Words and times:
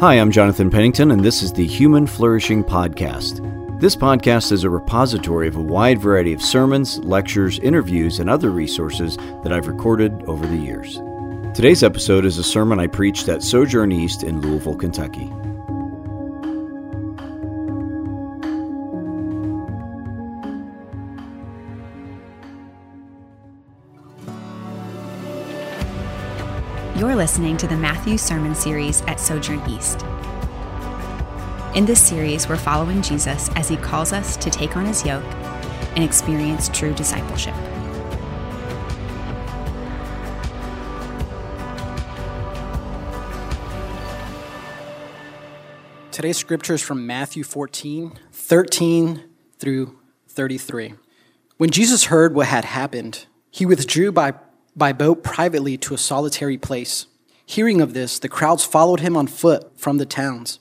Hi, 0.00 0.14
I'm 0.14 0.30
Jonathan 0.30 0.70
Pennington, 0.70 1.10
and 1.10 1.22
this 1.22 1.42
is 1.42 1.52
the 1.52 1.66
Human 1.66 2.06
Flourishing 2.06 2.64
Podcast. 2.64 3.46
This 3.80 3.94
podcast 3.94 4.50
is 4.50 4.64
a 4.64 4.70
repository 4.70 5.46
of 5.46 5.56
a 5.56 5.60
wide 5.60 5.98
variety 5.98 6.32
of 6.32 6.40
sermons, 6.40 6.96
lectures, 7.00 7.58
interviews, 7.58 8.18
and 8.18 8.30
other 8.30 8.48
resources 8.48 9.18
that 9.42 9.52
I've 9.52 9.68
recorded 9.68 10.22
over 10.22 10.46
the 10.46 10.56
years. 10.56 10.96
Today's 11.54 11.82
episode 11.82 12.24
is 12.24 12.38
a 12.38 12.42
sermon 12.42 12.80
I 12.80 12.86
preached 12.86 13.28
at 13.28 13.42
Sojourn 13.42 13.92
East 13.92 14.22
in 14.22 14.40
Louisville, 14.40 14.74
Kentucky. 14.74 15.30
You're 27.00 27.16
listening 27.16 27.56
to 27.56 27.66
the 27.66 27.78
Matthew 27.78 28.18
Sermon 28.18 28.54
Series 28.54 29.00
at 29.06 29.18
Sojourn 29.18 29.66
East. 29.70 30.04
In 31.74 31.86
this 31.86 32.06
series, 32.06 32.46
we're 32.46 32.58
following 32.58 33.00
Jesus 33.00 33.48
as 33.56 33.70
he 33.70 33.78
calls 33.78 34.12
us 34.12 34.36
to 34.36 34.50
take 34.50 34.76
on 34.76 34.84
his 34.84 35.02
yoke 35.02 35.24
and 35.94 36.04
experience 36.04 36.68
true 36.68 36.92
discipleship. 36.92 37.54
Today's 46.12 46.36
scripture 46.36 46.74
is 46.74 46.82
from 46.82 47.06
Matthew 47.06 47.44
14, 47.44 48.12
13 48.30 49.24
through 49.58 49.98
33. 50.28 50.96
When 51.56 51.70
Jesus 51.70 52.04
heard 52.04 52.34
what 52.34 52.48
had 52.48 52.66
happened, 52.66 53.24
he 53.50 53.64
withdrew 53.64 54.12
by 54.12 54.34
by 54.80 54.92
boat 54.92 55.22
privately 55.22 55.76
to 55.76 55.94
a 55.94 55.98
solitary 55.98 56.58
place. 56.58 57.06
Hearing 57.44 57.80
of 57.80 57.94
this, 57.94 58.18
the 58.18 58.28
crowds 58.28 58.64
followed 58.64 59.00
him 59.00 59.16
on 59.16 59.26
foot 59.26 59.78
from 59.78 59.98
the 59.98 60.06
towns. 60.06 60.58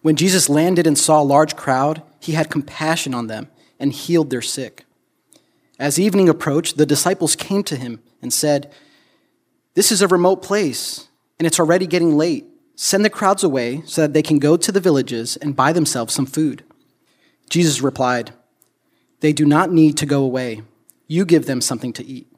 When 0.00 0.14
Jesus 0.14 0.48
landed 0.48 0.86
and 0.86 0.96
saw 0.96 1.20
a 1.20 1.24
large 1.24 1.56
crowd, 1.56 2.02
he 2.20 2.32
had 2.32 2.48
compassion 2.48 3.12
on 3.12 3.26
them 3.26 3.48
and 3.80 3.92
healed 3.92 4.30
their 4.30 4.40
sick. 4.40 4.84
As 5.78 5.98
evening 5.98 6.28
approached, 6.28 6.76
the 6.76 6.86
disciples 6.86 7.34
came 7.34 7.64
to 7.64 7.76
him 7.76 8.00
and 8.22 8.32
said, 8.32 8.72
This 9.74 9.90
is 9.90 10.00
a 10.00 10.08
remote 10.08 10.40
place, 10.42 11.08
and 11.38 11.46
it's 11.46 11.58
already 11.58 11.86
getting 11.86 12.16
late. 12.16 12.46
Send 12.76 13.04
the 13.04 13.10
crowds 13.10 13.42
away 13.42 13.82
so 13.86 14.02
that 14.02 14.12
they 14.12 14.22
can 14.22 14.38
go 14.38 14.56
to 14.56 14.70
the 14.70 14.80
villages 14.80 15.36
and 15.36 15.56
buy 15.56 15.72
themselves 15.72 16.14
some 16.14 16.26
food. 16.26 16.62
Jesus 17.50 17.82
replied, 17.82 18.32
They 19.20 19.32
do 19.32 19.44
not 19.44 19.72
need 19.72 19.96
to 19.96 20.06
go 20.06 20.22
away. 20.22 20.62
You 21.08 21.24
give 21.24 21.46
them 21.46 21.60
something 21.60 21.92
to 21.94 22.04
eat. 22.06 22.30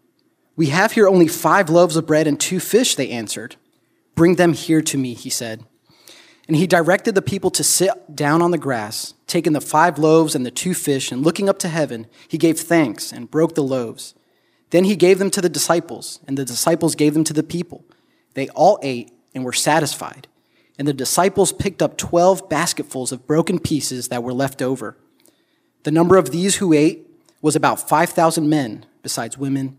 We 0.58 0.70
have 0.70 0.90
here 0.90 1.06
only 1.06 1.28
five 1.28 1.70
loaves 1.70 1.94
of 1.94 2.04
bread 2.04 2.26
and 2.26 2.38
two 2.38 2.58
fish, 2.58 2.96
they 2.96 3.10
answered. 3.10 3.54
Bring 4.16 4.34
them 4.34 4.54
here 4.54 4.82
to 4.82 4.98
me, 4.98 5.14
he 5.14 5.30
said. 5.30 5.64
And 6.48 6.56
he 6.56 6.66
directed 6.66 7.14
the 7.14 7.22
people 7.22 7.52
to 7.52 7.62
sit 7.62 8.16
down 8.16 8.42
on 8.42 8.50
the 8.50 8.58
grass, 8.58 9.14
taking 9.28 9.52
the 9.52 9.60
five 9.60 10.00
loaves 10.00 10.34
and 10.34 10.44
the 10.44 10.50
two 10.50 10.74
fish, 10.74 11.12
and 11.12 11.22
looking 11.22 11.48
up 11.48 11.60
to 11.60 11.68
heaven, 11.68 12.08
he 12.26 12.38
gave 12.38 12.58
thanks 12.58 13.12
and 13.12 13.30
broke 13.30 13.54
the 13.54 13.62
loaves. 13.62 14.14
Then 14.70 14.82
he 14.82 14.96
gave 14.96 15.20
them 15.20 15.30
to 15.30 15.40
the 15.40 15.48
disciples, 15.48 16.18
and 16.26 16.36
the 16.36 16.44
disciples 16.44 16.96
gave 16.96 17.14
them 17.14 17.22
to 17.22 17.32
the 17.32 17.44
people. 17.44 17.84
They 18.34 18.48
all 18.48 18.80
ate 18.82 19.12
and 19.36 19.44
were 19.44 19.52
satisfied. 19.52 20.26
And 20.76 20.88
the 20.88 20.92
disciples 20.92 21.52
picked 21.52 21.82
up 21.82 21.96
twelve 21.96 22.48
basketfuls 22.48 23.12
of 23.12 23.28
broken 23.28 23.60
pieces 23.60 24.08
that 24.08 24.24
were 24.24 24.34
left 24.34 24.60
over. 24.60 24.96
The 25.84 25.92
number 25.92 26.16
of 26.16 26.32
these 26.32 26.56
who 26.56 26.72
ate 26.72 27.06
was 27.40 27.54
about 27.54 27.88
5,000 27.88 28.48
men, 28.48 28.86
besides 29.02 29.38
women 29.38 29.78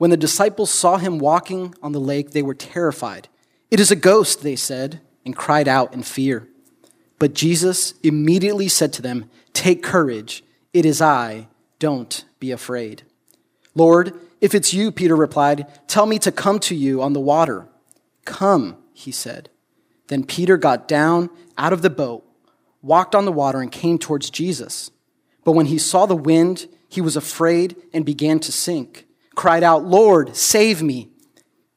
When 0.00 0.08
the 0.08 0.16
disciples 0.16 0.70
saw 0.70 0.96
him 0.96 1.18
walking 1.18 1.74
on 1.82 1.92
the 1.92 2.00
lake, 2.00 2.30
they 2.30 2.40
were 2.40 2.54
terrified. 2.54 3.28
It 3.70 3.78
is 3.80 3.90
a 3.90 3.94
ghost, 3.94 4.42
they 4.42 4.56
said, 4.56 5.02
and 5.26 5.36
cried 5.36 5.68
out 5.68 5.92
in 5.92 6.04
fear. 6.04 6.48
But 7.18 7.34
Jesus 7.34 7.92
immediately 8.02 8.66
said 8.66 8.94
to 8.94 9.02
them, 9.02 9.28
Take 9.52 9.82
courage, 9.82 10.42
it 10.72 10.86
is 10.86 11.02
I, 11.02 11.48
don't 11.78 12.24
be 12.38 12.50
afraid. 12.50 13.02
Lord, 13.74 14.18
if 14.40 14.54
it's 14.54 14.72
you, 14.72 14.90
Peter 14.90 15.14
replied, 15.14 15.66
tell 15.86 16.06
me 16.06 16.18
to 16.20 16.32
come 16.32 16.60
to 16.60 16.74
you 16.74 17.02
on 17.02 17.12
the 17.12 17.20
water. 17.20 17.68
Come, 18.24 18.78
he 18.94 19.12
said. 19.12 19.50
Then 20.06 20.24
Peter 20.24 20.56
got 20.56 20.88
down 20.88 21.28
out 21.58 21.74
of 21.74 21.82
the 21.82 21.90
boat, 21.90 22.24
walked 22.80 23.14
on 23.14 23.26
the 23.26 23.32
water, 23.32 23.60
and 23.60 23.70
came 23.70 23.98
towards 23.98 24.30
Jesus. 24.30 24.90
But 25.44 25.52
when 25.52 25.66
he 25.66 25.76
saw 25.76 26.06
the 26.06 26.16
wind, 26.16 26.68
he 26.88 27.02
was 27.02 27.16
afraid 27.16 27.76
and 27.92 28.06
began 28.06 28.40
to 28.40 28.50
sink 28.50 29.04
cried 29.40 29.62
out, 29.62 29.86
Lord, 29.86 30.36
save 30.36 30.82
me. 30.82 31.08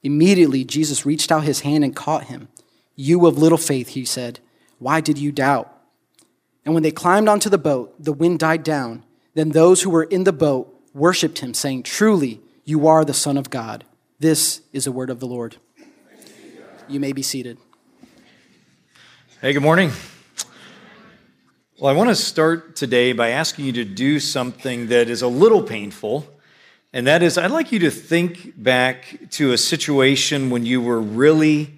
Immediately, 0.03 0.65
Jesus 0.65 1.05
reached 1.05 1.31
out 1.31 1.45
his 1.45 1.61
hand 1.61 1.85
and 1.85 1.95
caught 1.95 2.25
him. 2.25 2.49
You 2.97 3.25
of 3.25 3.37
little 3.37 3.57
faith, 3.57 3.87
he 3.87 4.03
said, 4.03 4.41
why 4.79 4.99
did 4.99 5.17
you 5.17 5.31
doubt? 5.31 5.73
And 6.65 6.73
when 6.73 6.83
they 6.83 6.91
climbed 6.91 7.29
onto 7.29 7.49
the 7.49 7.57
boat, 7.57 7.95
the 7.97 8.11
wind 8.11 8.39
died 8.39 8.63
down. 8.63 9.03
Then 9.33 9.51
those 9.51 9.81
who 9.81 9.89
were 9.89 10.03
in 10.03 10.25
the 10.25 10.33
boat 10.33 10.77
worshiped 10.93 11.39
him, 11.39 11.53
saying, 11.53 11.83
Truly, 11.83 12.41
you 12.65 12.85
are 12.85 13.05
the 13.05 13.13
Son 13.13 13.37
of 13.37 13.49
God. 13.49 13.85
This 14.19 14.59
is 14.73 14.83
the 14.83 14.91
word 14.91 15.09
of 15.09 15.21
the 15.21 15.25
Lord. 15.25 15.55
You 16.89 16.99
may 16.99 17.13
be 17.13 17.21
seated. 17.21 17.59
Hey, 19.39 19.53
good 19.53 19.63
morning. 19.63 19.91
Well, 21.79 21.93
I 21.93 21.97
want 21.97 22.09
to 22.09 22.15
start 22.15 22.75
today 22.75 23.13
by 23.13 23.29
asking 23.29 23.63
you 23.63 23.71
to 23.71 23.85
do 23.85 24.19
something 24.19 24.87
that 24.87 25.09
is 25.09 25.21
a 25.21 25.29
little 25.29 25.63
painful 25.63 26.27
and 26.93 27.07
that 27.07 27.23
is, 27.23 27.39
I'd 27.39 27.49
like 27.49 27.71
you 27.71 27.79
to 27.79 27.89
think 27.89 28.53
back 28.55 29.17
to 29.31 29.51
a 29.51 29.57
situation 29.57 30.51
when 30.51 30.63
you 30.63 30.79
were 30.79 31.01
really 31.01 31.73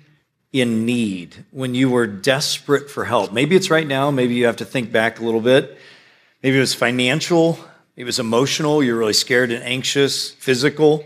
in 0.52 0.86
need, 0.86 1.46
when 1.52 1.74
you 1.74 1.90
were 1.90 2.06
desperate 2.06 2.90
for 2.90 3.06
help. 3.06 3.32
Maybe 3.32 3.56
it's 3.56 3.72
right 3.72 3.88
now, 3.88 4.12
maybe 4.12 4.36
you 4.36 4.46
have 4.46 4.58
to 4.58 4.66
think 4.66 4.92
back 4.92 5.20
a 5.20 5.24
little 5.24 5.40
bit. 5.40 5.78
Maybe 6.44 6.58
it 6.58 6.60
was 6.60 6.74
financial, 6.74 7.58
it 7.96 8.04
was 8.04 8.20
emotional, 8.20 8.84
you're 8.84 8.98
really 8.98 9.14
scared 9.14 9.52
and 9.52 9.64
anxious, 9.64 10.32
physical. 10.32 11.06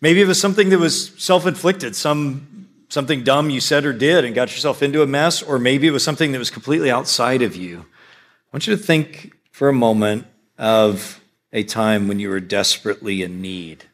Maybe 0.00 0.20
it 0.20 0.26
was 0.26 0.40
something 0.40 0.70
that 0.70 0.78
was 0.78 1.10
self 1.22 1.46
inflicted, 1.46 1.94
some, 1.94 2.68
something 2.88 3.22
dumb 3.22 3.48
you 3.48 3.60
said 3.60 3.84
or 3.84 3.92
did 3.92 4.24
and 4.24 4.34
got 4.34 4.50
yourself 4.50 4.82
into 4.82 5.02
a 5.02 5.06
mess, 5.06 5.40
or 5.40 5.60
maybe 5.60 5.86
it 5.86 5.92
was 5.92 6.02
something 6.02 6.32
that 6.32 6.38
was 6.38 6.50
completely 6.50 6.90
outside 6.90 7.42
of 7.42 7.54
you. 7.54 7.78
I 7.78 8.56
want 8.56 8.66
you 8.66 8.76
to 8.76 8.82
think 8.82 9.32
for 9.52 9.68
a 9.68 9.72
moment 9.72 10.26
of 10.58 11.19
a 11.52 11.62
time 11.62 12.08
when 12.08 12.20
you 12.20 12.28
were 12.28 12.40
desperately 12.40 13.22
in 13.22 13.40
need? 13.40 13.84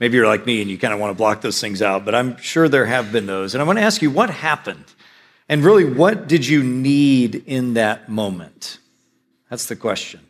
Maybe 0.00 0.16
you're 0.16 0.26
like 0.26 0.44
me 0.44 0.60
and 0.60 0.70
you 0.70 0.76
kind 0.76 0.92
of 0.92 1.00
want 1.00 1.12
to 1.12 1.16
block 1.16 1.40
those 1.40 1.60
things 1.60 1.80
out, 1.80 2.04
but 2.04 2.14
I'm 2.14 2.36
sure 2.38 2.68
there 2.68 2.86
have 2.86 3.12
been 3.12 3.26
those. 3.26 3.54
And 3.54 3.62
I 3.62 3.64
want 3.64 3.78
to 3.78 3.84
ask 3.84 4.02
you 4.02 4.10
what 4.10 4.30
happened? 4.30 4.84
And 5.48 5.64
really, 5.64 5.84
what 5.84 6.26
did 6.26 6.46
you 6.46 6.62
need 6.62 7.36
in 7.46 7.74
that 7.74 8.08
moment? 8.08 8.78
That's 9.50 9.66
the 9.66 9.76
question. 9.76 10.20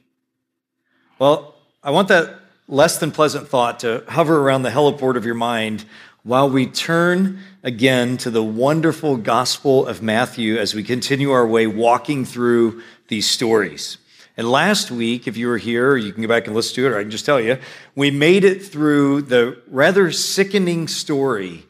Well, 1.18 1.54
I 1.82 1.90
want 1.90 2.08
that 2.08 2.40
less 2.68 2.98
than 2.98 3.10
pleasant 3.10 3.48
thought 3.48 3.80
to 3.80 4.04
hover 4.08 4.40
around 4.40 4.62
the 4.62 4.70
heliport 4.70 5.16
of 5.16 5.24
your 5.24 5.34
mind 5.34 5.84
while 6.24 6.48
we 6.48 6.66
turn 6.66 7.38
again 7.62 8.16
to 8.16 8.30
the 8.30 8.42
wonderful 8.42 9.16
Gospel 9.16 9.86
of 9.86 10.02
Matthew 10.02 10.56
as 10.56 10.74
we 10.74 10.82
continue 10.82 11.30
our 11.30 11.46
way 11.46 11.66
walking 11.66 12.24
through 12.24 12.82
these 13.08 13.28
stories. 13.28 13.98
And 14.36 14.50
last 14.50 14.90
week, 14.90 15.28
if 15.28 15.36
you 15.36 15.46
were 15.46 15.58
here, 15.58 15.96
you 15.96 16.12
can 16.12 16.22
go 16.22 16.28
back 16.28 16.46
and 16.46 16.56
listen 16.56 16.74
to 16.76 16.86
it, 16.86 16.90
or 16.90 16.98
I 16.98 17.02
can 17.02 17.10
just 17.10 17.24
tell 17.24 17.40
you, 17.40 17.58
we 17.94 18.10
made 18.10 18.44
it 18.44 18.64
through 18.64 19.22
the 19.22 19.62
rather 19.68 20.10
sickening 20.10 20.88
story 20.88 21.66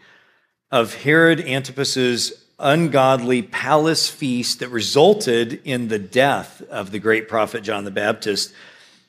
of 0.71 0.95
Herod 0.95 1.41
Antipas's 1.41 2.45
ungodly 2.59 3.43
palace 3.43 4.09
feast 4.09 4.61
that 4.61 4.69
resulted 4.71 5.61
in 5.65 5.89
the 5.89 5.99
death 5.99 6.63
of 6.71 6.91
the 6.91 6.99
great 6.99 7.29
prophet 7.29 7.63
John 7.63 7.85
the 7.85 7.91
Baptist. 7.91 8.55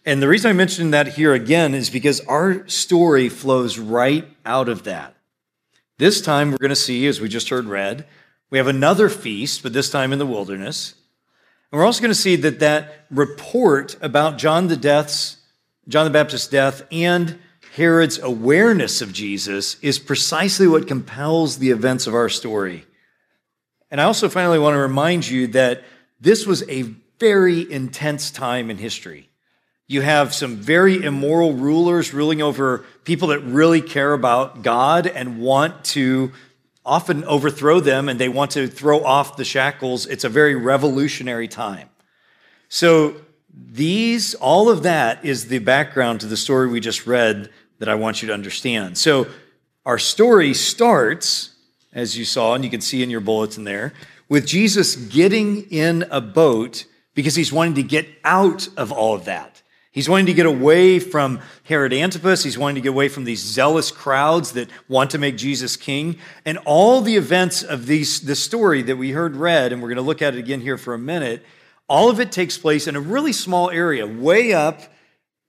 And 0.06 0.22
the 0.22 0.28
reason 0.28 0.50
I 0.50 0.54
mention 0.54 0.92
that 0.92 1.10
here 1.10 1.34
again 1.34 1.74
is 1.74 1.90
because 1.90 2.20
our 2.22 2.68
story 2.68 3.30
flows 3.30 3.80
right 3.80 4.28
out 4.46 4.68
of 4.68 4.84
that. 4.84 5.16
This 5.98 6.22
time 6.22 6.52
we're 6.52 6.58
going 6.58 6.70
to 6.70 6.76
see, 6.76 7.08
as 7.08 7.22
we 7.22 7.30
just 7.30 7.50
heard 7.50 7.66
read, 7.66 8.06
we 8.50 8.58
have 8.58 8.68
another 8.68 9.08
feast, 9.08 9.64
but 9.64 9.74
this 9.74 9.90
time 9.90 10.12
in 10.12 10.20
the 10.20 10.26
wilderness. 10.26 10.96
And 11.76 11.80
we're 11.82 11.88
also 11.88 12.00
going 12.00 12.12
to 12.12 12.16
see 12.16 12.38
that 12.38 12.60
that 12.60 13.06
report 13.12 13.98
about 14.02 14.38
John 14.38 14.70
the 14.70 14.78
death's, 14.78 15.36
John 15.90 16.06
the 16.06 16.10
Baptist's 16.10 16.48
death 16.48 16.84
and 16.90 17.38
Herod's 17.76 18.18
awareness 18.18 19.02
of 19.02 19.12
Jesus 19.12 19.78
is 19.82 20.00
precisely 20.00 20.70
what 20.70 20.88
compels 20.88 21.58
the 21.58 21.72
events 21.72 22.08
of 22.08 22.16
our 22.16 22.30
story. 22.30 22.86
And 23.92 24.00
I 24.00 24.06
also 24.06 24.30
finally 24.30 24.58
want 24.58 24.76
to 24.76 24.80
remind 24.80 25.28
you 25.28 25.48
that 25.48 25.84
this 26.22 26.48
was 26.48 26.64
a 26.70 26.84
very 27.20 27.70
intense 27.70 28.32
time 28.32 28.70
in 28.72 28.78
history. 28.78 29.28
You 29.86 30.00
have 30.00 30.34
some 30.34 30.56
very 30.56 31.04
immoral 31.04 31.56
rulers 31.56 32.14
ruling 32.14 32.42
over 32.42 32.86
people 33.04 33.28
that 33.28 33.42
really 33.42 33.82
care 33.82 34.14
about 34.14 34.62
God 34.62 35.08
and 35.08 35.42
want 35.42 35.84
to 35.88 36.32
often 36.86 37.24
overthrow 37.24 37.80
them 37.80 38.08
and 38.08 38.20
they 38.20 38.30
want 38.30 38.52
to 38.52 38.68
throw 38.68 39.04
off 39.04 39.38
the 39.38 39.46
shackles. 39.46 40.06
It's 40.06 40.24
a 40.24 40.30
very 40.30 40.56
revolutionary 40.56 41.48
time. 41.48 41.90
So, 42.70 43.16
these, 43.58 44.36
all 44.36 44.70
of 44.70 44.84
that 44.84 45.24
is 45.24 45.48
the 45.48 45.60
background 45.60 46.20
to 46.20 46.26
the 46.26 46.36
story 46.36 46.68
we 46.68 46.82
just 46.82 47.08
read 47.08 47.50
that 47.80 47.88
I 47.88 47.96
want 47.96 48.22
you 48.22 48.28
to 48.28 48.34
understand. 48.34 48.98
So, 48.98 49.28
our 49.86 49.98
story 49.98 50.54
starts, 50.54 51.52
as 51.94 52.18
you 52.18 52.26
saw, 52.26 52.54
and 52.54 52.66
you 52.66 52.70
can 52.70 52.82
see 52.82 53.02
in 53.02 53.10
your 53.10 53.22
bulletin 53.22 53.64
there, 53.64 53.94
with 54.28 54.46
Jesus 54.46 54.96
getting 54.96 55.70
in 55.72 56.06
a 56.12 56.20
boat 56.20 56.86
because 57.14 57.36
he's 57.36 57.54
wanting 57.54 57.76
to 57.76 57.84
get 57.84 58.08
out 58.24 58.68
of 58.76 58.92
all 58.92 59.16
of 59.16 59.26
that. 59.26 59.55
He's 59.96 60.10
wanting 60.10 60.26
to 60.26 60.34
get 60.34 60.46
away 60.46 61.00
from 61.00 61.40
Herod 61.64 61.94
Antipas. 61.94 62.44
He's 62.44 62.58
wanting 62.58 62.76
to 62.76 62.82
get 62.82 62.90
away 62.90 63.08
from 63.08 63.24
these 63.24 63.40
zealous 63.40 63.92
crowds 63.92 64.52
that 64.52 64.70
want 64.90 65.12
to 65.12 65.18
make 65.18 65.38
Jesus 65.38 65.78
king. 65.78 66.18
And 66.44 66.58
all 66.66 67.00
the 67.00 67.16
events 67.16 67.64
of 67.64 67.86
these, 67.86 68.20
this 68.20 68.44
story 68.44 68.82
that 68.82 68.98
we 68.98 69.12
heard 69.12 69.38
read, 69.38 69.72
and 69.72 69.82
we're 69.82 69.88
going 69.88 69.96
to 69.96 70.02
look 70.02 70.22
at 70.22 70.36
it 70.36 70.38
again 70.40 70.60
here 70.60 70.78
for 70.78 70.94
a 70.94 71.00
minute, 71.00 71.46
all 71.88 72.10
of 72.10 72.20
it 72.20 72.34
takes 72.34 72.58
place 72.58 72.88
in 72.88 72.98
a 72.98 73.00
really 73.00 73.32
small 73.32 73.70
area, 73.70 74.06
way 74.06 74.52
up 74.52 74.82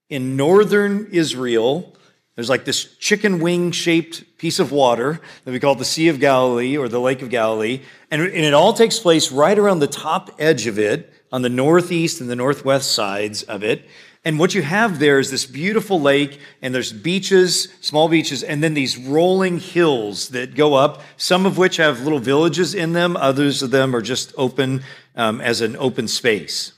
in 0.09 0.37
northern 0.37 1.09
Israel. 1.11 1.93
There's 2.37 2.49
like 2.49 2.65
this 2.65 2.85
chicken 2.99 3.41
wing 3.41 3.73
shaped 3.73 4.39
piece 4.39 4.61
of 4.61 4.71
water 4.71 5.21
that 5.45 5.51
we 5.51 5.59
call 5.59 5.75
the 5.75 5.85
Sea 5.85 6.07
of 6.07 6.21
Galilee 6.21 6.77
or 6.77 6.89
the 6.89 7.01
Lake 7.01 7.21
of 7.21 7.31
Galilee. 7.31 7.81
And, 8.13 8.23
and 8.23 8.33
it 8.33 8.55
all 8.55 8.75
takes 8.75 9.01
place 9.01 9.33
right 9.33 9.59
around 9.59 9.81
the 9.81 9.89
top 9.89 10.31
edge 10.39 10.69
of 10.69 10.79
it 10.79 11.13
on 11.33 11.43
the 11.43 11.49
northeast 11.49 12.21
and 12.21 12.31
the 12.31 12.37
northwest 12.37 12.93
sides 12.93 13.43
of 13.43 13.65
it. 13.65 13.89
And 14.27 14.41
what 14.41 14.57
you 14.57 14.63
have 14.63 14.99
there 14.99 15.21
is 15.21 15.31
this 15.31 15.47
beautiful 15.47 16.01
lake, 16.01 16.41
and 16.61 16.75
there's 16.75 16.93
beaches, 16.93 17.69
small 17.81 18.09
beaches, 18.09 18.43
and 18.43 18.61
then 18.61 18.75
these 18.75 18.99
rolling 18.99 19.61
hills 19.61 20.31
that 20.31 20.57
go 20.57 20.75
up, 20.75 21.01
some 21.17 21.47
of 21.47 21.59
which 21.59 21.77
have 21.77 22.01
little 22.01 22.19
villages 22.19 22.75
in 22.75 22.93
them, 22.93 23.17
others 23.17 23.63
of 23.63 23.71
them 23.71 23.95
are 23.95 24.03
just 24.03 24.35
open 24.37 24.83
um, 25.15 25.41
as 25.41 25.61
an 25.61 25.77
open 25.77 26.09
space. 26.09 26.73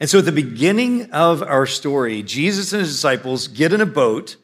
And 0.00 0.08
so 0.08 0.20
at 0.20 0.24
the 0.24 0.32
beginning 0.32 1.10
of 1.10 1.42
our 1.42 1.66
story, 1.66 2.22
Jesus 2.22 2.72
and 2.72 2.80
his 2.80 2.92
disciples 2.92 3.46
get 3.46 3.74
in 3.74 3.82
a 3.82 3.86
boat, 3.86 4.36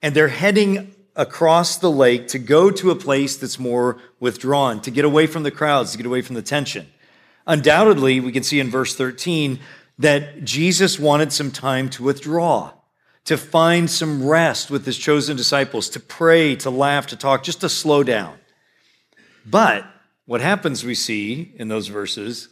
and 0.00 0.14
they're 0.14 0.28
heading 0.28 0.94
across 1.16 1.76
the 1.76 1.90
lake 1.90 2.28
to 2.28 2.38
go 2.38 2.70
to 2.70 2.92
a 2.92 2.94
place 2.94 3.36
that's 3.36 3.58
more 3.58 3.98
withdrawn, 4.20 4.80
to 4.82 4.92
get 4.92 5.04
away 5.04 5.26
from 5.26 5.42
the 5.42 5.50
crowds, 5.50 5.90
to 5.90 5.98
get 5.98 6.06
away 6.06 6.22
from 6.22 6.36
the 6.36 6.42
tension. 6.42 6.86
Undoubtedly, 7.48 8.20
we 8.20 8.30
can 8.30 8.42
see 8.42 8.60
in 8.60 8.70
verse 8.70 8.94
13 8.94 9.58
that 9.98 10.44
Jesus 10.44 10.98
wanted 10.98 11.32
some 11.32 11.50
time 11.50 11.88
to 11.90 12.02
withdraw, 12.02 12.72
to 13.24 13.36
find 13.36 13.90
some 13.90 14.26
rest 14.26 14.70
with 14.70 14.86
his 14.86 14.96
chosen 14.96 15.36
disciples, 15.36 15.88
to 15.90 16.00
pray, 16.00 16.54
to 16.56 16.70
laugh, 16.70 17.08
to 17.08 17.16
talk, 17.16 17.42
just 17.42 17.60
to 17.60 17.68
slow 17.68 18.02
down. 18.02 18.38
But 19.44 19.84
what 20.26 20.40
happens, 20.40 20.84
we 20.84 20.94
see 20.94 21.52
in 21.56 21.68
those 21.68 21.88
verses, 21.88 22.48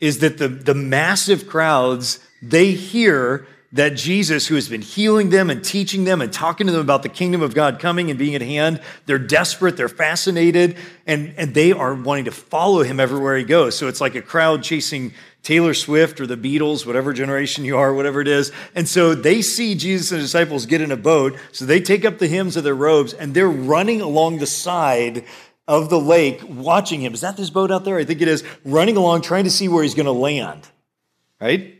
is 0.00 0.18
that 0.18 0.38
the, 0.38 0.48
the 0.48 0.74
massive 0.74 1.46
crowds, 1.46 2.18
they 2.42 2.72
hear 2.72 3.46
that 3.74 3.90
Jesus, 3.90 4.46
who 4.46 4.54
has 4.54 4.68
been 4.68 4.82
healing 4.82 5.30
them 5.30 5.50
and 5.50 5.62
teaching 5.62 6.04
them 6.04 6.20
and 6.20 6.32
talking 6.32 6.68
to 6.68 6.72
them 6.72 6.80
about 6.80 7.02
the 7.02 7.08
kingdom 7.08 7.42
of 7.42 7.54
God 7.54 7.80
coming 7.80 8.08
and 8.08 8.16
being 8.18 8.36
at 8.36 8.40
hand, 8.40 8.80
they're 9.06 9.18
desperate, 9.18 9.76
they're 9.76 9.88
fascinated, 9.88 10.76
and, 11.08 11.34
and 11.36 11.54
they 11.54 11.72
are 11.72 11.92
wanting 11.92 12.26
to 12.26 12.30
follow 12.30 12.84
him 12.84 13.00
everywhere 13.00 13.36
he 13.36 13.42
goes. 13.42 13.76
So 13.76 13.88
it's 13.88 14.00
like 14.00 14.14
a 14.14 14.22
crowd 14.22 14.62
chasing 14.62 15.12
Taylor 15.42 15.74
Swift 15.74 16.20
or 16.20 16.26
the 16.26 16.36
Beatles, 16.36 16.86
whatever 16.86 17.12
generation 17.12 17.64
you 17.64 17.76
are, 17.76 17.92
whatever 17.92 18.20
it 18.20 18.28
is. 18.28 18.52
And 18.76 18.88
so 18.88 19.12
they 19.12 19.42
see 19.42 19.74
Jesus 19.74 20.12
and 20.12 20.20
disciples 20.20 20.66
get 20.66 20.80
in 20.80 20.92
a 20.92 20.96
boat. 20.96 21.36
So 21.50 21.66
they 21.66 21.80
take 21.80 22.04
up 22.04 22.18
the 22.18 22.28
hems 22.28 22.56
of 22.56 22.62
their 22.62 22.76
robes 22.76 23.12
and 23.12 23.34
they're 23.34 23.48
running 23.48 24.00
along 24.00 24.38
the 24.38 24.46
side 24.46 25.24
of 25.66 25.90
the 25.90 25.98
lake 25.98 26.40
watching 26.48 27.02
him. 27.02 27.12
Is 27.12 27.22
that 27.22 27.36
this 27.36 27.50
boat 27.50 27.72
out 27.72 27.84
there? 27.84 27.98
I 27.98 28.04
think 28.04 28.22
it 28.22 28.28
is. 28.28 28.44
Running 28.64 28.96
along, 28.96 29.22
trying 29.22 29.44
to 29.44 29.50
see 29.50 29.66
where 29.66 29.82
he's 29.82 29.94
going 29.94 30.06
to 30.06 30.12
land. 30.12 30.68
Right? 31.40 31.73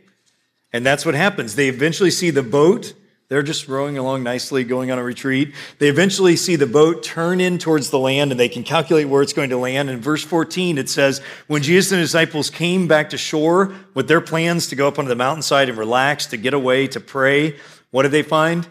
And 0.75 0.85
that's 0.85 1.05
what 1.05 1.15
happens. 1.15 1.55
They 1.55 1.69
eventually 1.69 2.11
see 2.11 2.31
the 2.31 2.43
boat 2.43 2.93
they're 3.27 3.41
just 3.41 3.67
rowing 3.67 3.97
along 3.97 4.21
nicely, 4.21 4.63
going 4.63 4.91
on 4.91 4.99
a 4.99 5.03
retreat. 5.03 5.55
They 5.79 5.87
eventually 5.87 6.35
see 6.35 6.57
the 6.57 6.67
boat 6.67 7.01
turn 7.01 7.41
in 7.41 7.57
towards 7.57 7.89
the 7.89 7.97
land 7.97 8.29
and 8.29 8.39
they 8.39 8.49
can 8.49 8.63
calculate 8.63 9.09
where 9.09 9.23
it's 9.23 9.33
going 9.33 9.49
to 9.49 9.57
land. 9.57 9.89
In 9.89 9.99
verse 9.99 10.23
14, 10.23 10.77
it 10.77 10.89
says, 10.89 11.21
When 11.47 11.63
Jesus 11.63 11.91
and 11.91 11.99
his 12.01 12.09
disciples 12.09 12.51
came 12.51 12.87
back 12.87 13.09
to 13.09 13.17
shore 13.17 13.73
with 13.95 14.07
their 14.07 14.21
plans 14.21 14.67
to 14.67 14.75
go 14.75 14.87
up 14.87 14.99
onto 14.99 15.09
the 15.09 15.15
mountainside 15.15 15.69
and 15.69 15.77
relax, 15.77 16.27
to 16.27 16.37
get 16.37 16.53
away, 16.53 16.85
to 16.89 16.99
pray, 16.99 17.55
what 17.89 18.03
did 18.03 18.11
they 18.11 18.21
find? 18.21 18.67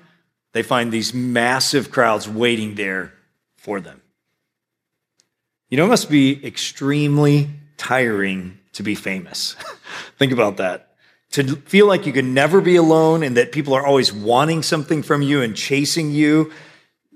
They 0.53 0.63
find 0.63 0.93
these 0.93 1.13
massive 1.13 1.91
crowds 1.91 2.29
waiting 2.29 2.77
there 2.77 3.13
for 3.57 3.81
them. 3.81 4.03
You 5.69 5.79
know, 5.79 5.87
it 5.87 5.89
must 5.89 6.09
be 6.09 6.47
extremely 6.47 7.51
tiring 7.77 8.61
to 8.75 8.85
be 8.85 8.95
famous. 8.95 9.57
Think 10.19 10.31
about 10.31 10.59
that 10.59 10.94
to 11.35 11.57
feel 11.57 11.89
like 11.89 12.07
you 12.07 12.13
can 12.13 12.33
never 12.33 12.61
be 12.61 12.77
alone 12.77 13.25
and 13.25 13.37
that 13.37 13.51
people 13.51 13.75
are 13.75 13.85
always 13.85 14.13
wanting 14.13 14.63
something 14.63 15.03
from 15.03 15.21
you 15.21 15.43
and 15.43 15.57
chasing 15.57 16.13
you, 16.13 16.53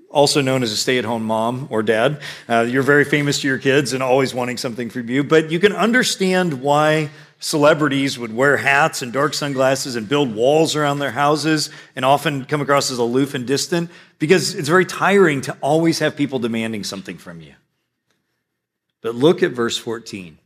also 0.09 0.41
known 0.41 0.61
as 0.61 0.73
a 0.73 0.77
stay 0.77 0.97
at 0.97 1.05
home 1.05 1.23
mom 1.23 1.67
or 1.69 1.81
dad. 1.81 2.19
Uh, 2.49 2.67
you're 2.67 2.83
very 2.83 3.05
famous 3.05 3.39
to 3.39 3.47
your 3.47 3.57
kids 3.57 3.93
and 3.93 4.03
always 4.03 4.33
wanting 4.33 4.57
something 4.57 4.89
from 4.89 5.07
you, 5.09 5.23
but 5.23 5.51
you 5.51 5.57
can 5.57 5.71
understand 5.71 6.61
why 6.61 7.09
celebrities 7.39 8.19
would 8.19 8.35
wear 8.35 8.57
hats 8.57 9.01
and 9.01 9.13
dark 9.13 9.33
sunglasses 9.33 9.95
and 9.95 10.09
build 10.09 10.35
walls 10.35 10.75
around 10.75 10.99
their 10.99 11.11
houses 11.11 11.69
and 11.95 12.03
often 12.03 12.43
come 12.43 12.59
across 12.59 12.91
as 12.91 12.97
aloof 12.97 13.33
and 13.33 13.47
distant 13.47 13.89
because 14.17 14.53
it's 14.53 14.67
very 14.67 14.85
tiring 14.85 15.39
to 15.39 15.55
always 15.61 15.99
have 15.99 16.17
people 16.17 16.39
demanding 16.39 16.83
something 16.83 17.17
from 17.17 17.39
you. 17.39 17.53
But 18.99 19.15
look 19.15 19.43
at 19.43 19.51
verse 19.51 19.77
14. 19.77 20.38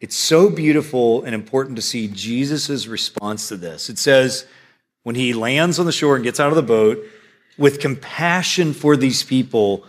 It's 0.00 0.16
so 0.16 0.48
beautiful 0.48 1.24
and 1.24 1.34
important 1.34 1.76
to 1.76 1.82
see 1.82 2.08
Jesus' 2.08 2.86
response 2.86 3.48
to 3.48 3.56
this. 3.56 3.88
It 3.88 3.98
says, 3.98 4.46
when 5.02 5.16
he 5.16 5.32
lands 5.32 5.78
on 5.78 5.86
the 5.86 5.92
shore 5.92 6.14
and 6.14 6.24
gets 6.24 6.38
out 6.38 6.50
of 6.50 6.56
the 6.56 6.62
boat, 6.62 7.04
with 7.56 7.80
compassion 7.80 8.72
for 8.72 8.96
these 8.96 9.24
people, 9.24 9.84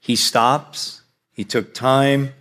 he 0.00 0.16
stops. 0.16 1.02
He 1.32 1.44
took 1.44 1.72
time 1.72 2.34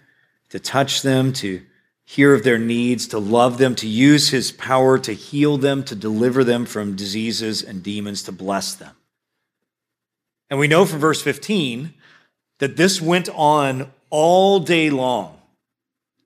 to 0.50 0.60
touch 0.60 1.04
them, 1.04 1.32
to 1.34 1.62
hear 2.04 2.34
of 2.34 2.44
their 2.44 2.58
needs, 2.58 3.08
to 3.08 3.20
love 3.20 3.58
them, 3.60 3.76
to 3.76 3.88
use 3.88 4.30
his 4.30 4.52
power 4.52 4.98
to 5.00 5.14
heal 5.14 5.58
them, 5.58 5.84
to 5.84 5.96
deliver 5.96 6.44
them 6.44 6.66
from 6.66 6.96
diseases 6.96 7.62
and 7.62 7.84
demons, 7.84 8.24
to 8.24 8.32
bless 8.32 8.74
them. 8.74 8.96
And 10.50 10.60
we 10.60 10.68
know 10.68 10.86
from 10.86 11.00
verse 11.00 11.22
15 11.22 11.94
that 12.58 12.76
this 12.76 13.00
went 13.00 13.30
on 13.30 13.92
all 14.10 14.60
day 14.60 14.90
long 14.90 15.41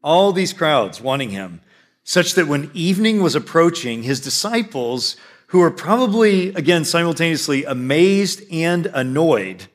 all 0.06 0.32
these 0.32 0.54
crowds 0.54 1.02
wanting 1.02 1.32
him, 1.32 1.60
such 2.04 2.36
that 2.36 2.48
when 2.48 2.72
evening 2.74 3.22
was 3.22 3.36
approaching, 3.36 4.04
his 4.04 4.22
disciples, 4.22 5.18
who 5.48 5.60
were 5.60 5.72
probably, 5.72 6.50
again, 6.50 6.86
simultaneously 6.86 7.66
amazed 7.66 8.44
and 8.52 8.86
annoyed, 8.94 9.66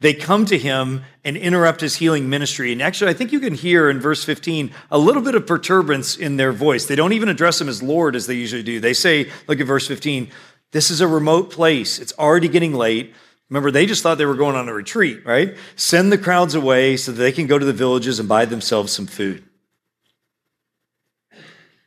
they 0.00 0.14
come 0.14 0.44
to 0.46 0.58
him 0.58 1.02
and 1.24 1.36
interrupt 1.36 1.80
his 1.80 1.96
healing 1.96 2.28
ministry. 2.28 2.72
And 2.72 2.82
actually, 2.82 3.10
I 3.10 3.14
think 3.14 3.32
you 3.32 3.40
can 3.40 3.54
hear 3.54 3.90
in 3.90 4.00
verse 4.00 4.22
15 4.22 4.70
a 4.90 4.98
little 4.98 5.22
bit 5.22 5.34
of 5.34 5.46
perturbance 5.46 6.16
in 6.16 6.36
their 6.36 6.52
voice. 6.52 6.86
They 6.86 6.96
don't 6.96 7.12
even 7.12 7.28
address 7.28 7.60
him 7.60 7.68
as 7.68 7.82
Lord 7.82 8.14
as 8.14 8.26
they 8.26 8.34
usually 8.34 8.62
do. 8.62 8.80
They 8.80 8.94
say, 8.94 9.30
look 9.48 9.60
at 9.60 9.66
verse 9.66 9.88
15, 9.88 10.30
this 10.72 10.90
is 10.90 11.00
a 11.00 11.08
remote 11.08 11.50
place. 11.50 11.98
It's 11.98 12.12
already 12.18 12.48
getting 12.48 12.74
late. 12.74 13.14
Remember, 13.48 13.70
they 13.70 13.86
just 13.86 14.02
thought 14.02 14.18
they 14.18 14.26
were 14.26 14.34
going 14.34 14.56
on 14.56 14.68
a 14.68 14.74
retreat, 14.74 15.24
right? 15.24 15.56
Send 15.74 16.12
the 16.12 16.18
crowds 16.18 16.54
away 16.54 16.96
so 16.96 17.10
that 17.12 17.18
they 17.18 17.32
can 17.32 17.46
go 17.46 17.58
to 17.58 17.64
the 17.64 17.72
villages 17.72 18.20
and 18.20 18.28
buy 18.28 18.44
themselves 18.44 18.92
some 18.92 19.06
food. 19.06 19.42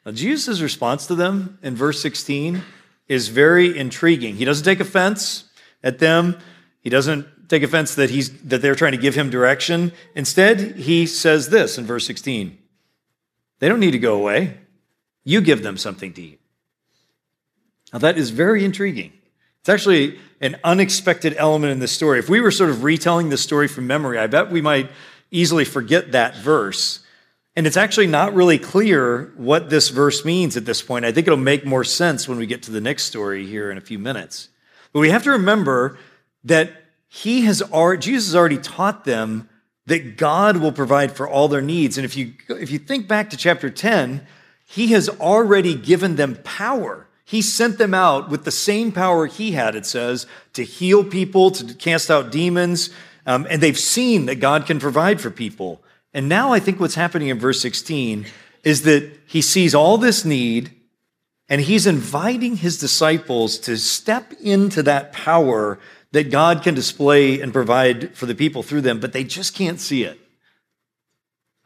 Now, 0.08 0.14
Jesus' 0.14 0.62
response 0.62 1.06
to 1.08 1.16
them 1.16 1.60
in 1.62 1.76
verse 1.76 2.02
16 2.02 2.62
is 3.10 3.28
very 3.28 3.78
intriguing. 3.78 4.38
He 4.38 4.46
doesn't 4.46 4.64
take 4.64 4.80
offense 4.80 5.44
at 5.84 6.00
them. 6.00 6.40
He 6.80 6.90
doesn't 6.90 7.50
take 7.50 7.62
offense 7.62 7.96
that 7.96 8.10
he's 8.10 8.32
that 8.44 8.62
they're 8.62 8.74
trying 8.74 8.94
to 8.94 8.98
give 8.98 9.16
him 9.16 9.30
direction. 9.30 9.92
Instead, 10.16 10.78
he 10.78 11.06
says 11.08 11.50
this 11.50 11.78
in 11.78 11.86
verse 11.86 12.08
16. 12.08 12.58
They 13.60 13.68
don't 13.68 13.82
need 13.82 13.92
to 13.92 14.00
go 14.00 14.16
away. 14.16 14.60
You 15.26 15.42
give 15.42 15.62
them 15.62 15.76
something 15.76 16.14
to 16.14 16.22
eat. 16.22 16.40
Now 17.92 18.00
that 18.00 18.18
is 18.18 18.30
very 18.30 18.64
intriguing. 18.64 19.12
It's 19.60 19.68
actually 19.68 20.20
an 20.40 20.56
unexpected 20.64 21.36
element 21.38 21.74
in 21.74 21.80
the 21.80 21.88
story. 21.90 22.20
If 22.20 22.30
we 22.30 22.40
were 22.40 22.52
sort 22.52 22.70
of 22.70 22.86
retelling 22.86 23.28
the 23.28 23.38
story 23.38 23.68
from 23.68 23.88
memory, 23.88 24.20
I 24.20 24.28
bet 24.28 24.52
we 24.52 24.62
might 24.62 24.90
easily 25.32 25.66
forget 25.66 26.14
that 26.14 26.38
verse. 26.38 27.02
And 27.58 27.66
it's 27.66 27.76
actually 27.76 28.06
not 28.06 28.36
really 28.36 28.60
clear 28.60 29.34
what 29.36 29.72
this 29.72 29.90
verse 29.90 30.24
means 30.24 30.56
at 30.56 30.66
this 30.66 30.84
point. 30.84 31.06
I 31.06 31.12
think 31.12 31.26
it'll 31.26 31.38
make 31.38 31.66
more 31.66 31.84
sense 31.84 32.28
when 32.28 32.38
we 32.38 32.46
get 32.46 32.62
to 32.64 32.72
the 32.72 32.80
next 32.80 33.06
story 33.06 33.48
here 33.48 33.72
in 33.72 33.80
a 33.80 33.82
few 33.82 33.98
minutes. 33.98 34.50
But 34.94 35.00
we 35.00 35.10
have 35.10 35.24
to 35.24 35.32
remember 35.32 35.98
that 36.44 36.72
he 37.08 37.42
has 37.46 37.64
already, 37.64 38.02
Jesus 38.04 38.28
has 38.28 38.36
already 38.36 38.60
taught 38.60 39.06
them 39.06 39.50
that 39.88 40.18
God 40.18 40.58
will 40.58 40.72
provide 40.72 41.14
for 41.14 41.28
all 41.28 41.48
their 41.48 41.64
needs. 41.64 41.98
And 41.98 42.06
if 42.06 42.16
you, 42.16 42.36
if 42.48 42.70
you 42.70 42.78
think 42.78 43.08
back 43.08 43.32
to 43.32 43.38
chapter 43.38 43.72
10, 43.72 44.28
he 44.68 44.92
has 44.92 45.10
already 45.10 45.74
given 45.74 46.16
them 46.16 46.38
power. 46.44 47.08
He 47.26 47.42
sent 47.42 47.80
them 47.80 47.96
out 47.96 48.30
with 48.30 48.46
the 48.46 48.52
same 48.52 48.92
power 48.92 49.26
he 49.26 49.54
had, 49.54 49.74
it 49.74 49.88
says, 49.88 50.28
to 50.54 50.64
heal 50.64 51.04
people, 51.04 51.50
to 51.50 51.74
cast 51.74 52.12
out 52.12 52.32
demons. 52.32 52.92
Um, 53.26 53.48
and 53.50 53.64
they've 53.64 53.80
seen 53.80 54.28
that 54.28 54.36
God 54.36 54.68
can 54.68 54.80
provide 54.80 55.20
for 55.20 55.32
people. 55.32 55.82
And 56.18 56.28
now 56.28 56.52
I 56.52 56.60
think 56.60 56.80
what's 56.80 56.96
happening 56.96 57.28
in 57.28 57.38
verse 57.38 57.62
16 57.62 58.26
is 58.64 58.82
that 58.82 59.08
he 59.28 59.40
sees 59.40 59.76
all 59.76 60.00
this 60.00 60.26
need 60.26 60.72
and 61.48 61.62
he's 61.62 61.86
inviting 61.86 62.56
his 62.56 62.80
disciples 62.80 63.60
to 63.60 63.78
step 63.78 64.34
into 64.42 64.82
that 64.82 65.14
power 65.14 65.78
that 66.14 66.32
God 66.32 66.64
can 66.64 66.74
display 66.74 67.40
and 67.40 67.54
provide 67.54 68.16
for 68.18 68.26
the 68.26 68.34
people 68.34 68.64
through 68.64 68.82
them, 68.82 69.00
but 69.00 69.14
they 69.14 69.24
just 69.24 69.54
can't 69.54 69.80
see 69.80 70.06
it. 70.06 70.20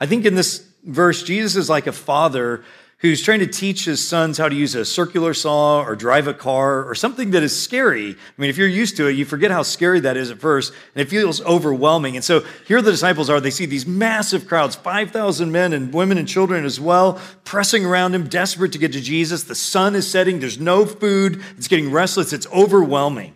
I 0.02 0.06
think 0.06 0.26
in 0.26 0.36
this 0.36 0.68
verse, 0.84 1.24
Jesus 1.24 1.56
is 1.56 1.70
like 1.70 1.88
a 1.88 1.94
father 1.94 2.66
who's 3.02 3.22
trying 3.22 3.40
to 3.40 3.48
teach 3.48 3.86
his 3.86 4.06
sons 4.06 4.38
how 4.38 4.48
to 4.48 4.56
use 4.56 4.76
a 4.76 4.86
circular 4.86 5.34
saw 5.34 5.82
or 5.82 5.96
drive 5.96 6.28
a 6.28 6.34
car 6.34 6.84
or 6.84 6.94
something 6.94 7.32
that 7.32 7.42
is 7.42 7.60
scary. 7.60 8.12
I 8.12 8.42
mean, 8.42 8.50
if 8.50 8.58
you're 8.58 8.68
used 8.68 8.96
to 8.98 9.08
it, 9.08 9.14
you 9.14 9.26
forget 9.26 9.50
how 9.50 9.64
scary 9.64 10.00
that 10.02 10.18
is 10.18 10.30
at 10.30 10.40
first, 10.40 10.72
and 10.94 11.02
it 11.02 11.10
feels 11.10 11.42
overwhelming. 11.42 12.16
And 12.16 12.24
so 12.24 12.42
here 12.68 12.82
the 12.82 12.92
disciples 12.92 13.30
are. 13.30 13.42
They 13.42 13.50
see 13.50 13.66
these 13.66 13.88
massive 13.88 14.48
crowds, 14.48 14.76
5,000 14.76 15.52
men 15.52 15.74
and 15.74 15.92
women 15.92 16.20
and 16.20 16.28
children 16.28 16.64
as 16.64 16.80
well, 16.80 17.20
pressing 17.44 17.86
around 17.86 18.14
him, 18.14 18.28
desperate 18.28 18.72
to 18.74 18.78
get 18.78 18.94
to 18.94 19.02
Jesus. 19.02 19.44
The 19.44 19.56
sun 19.56 19.96
is 19.96 20.10
setting, 20.10 20.40
there's 20.40 20.60
no 20.60 20.86
food, 20.86 21.44
it's 21.58 21.68
getting 21.68 21.92
restless, 21.92 22.34
it's 22.34 22.48
overwhelming. 22.48 23.34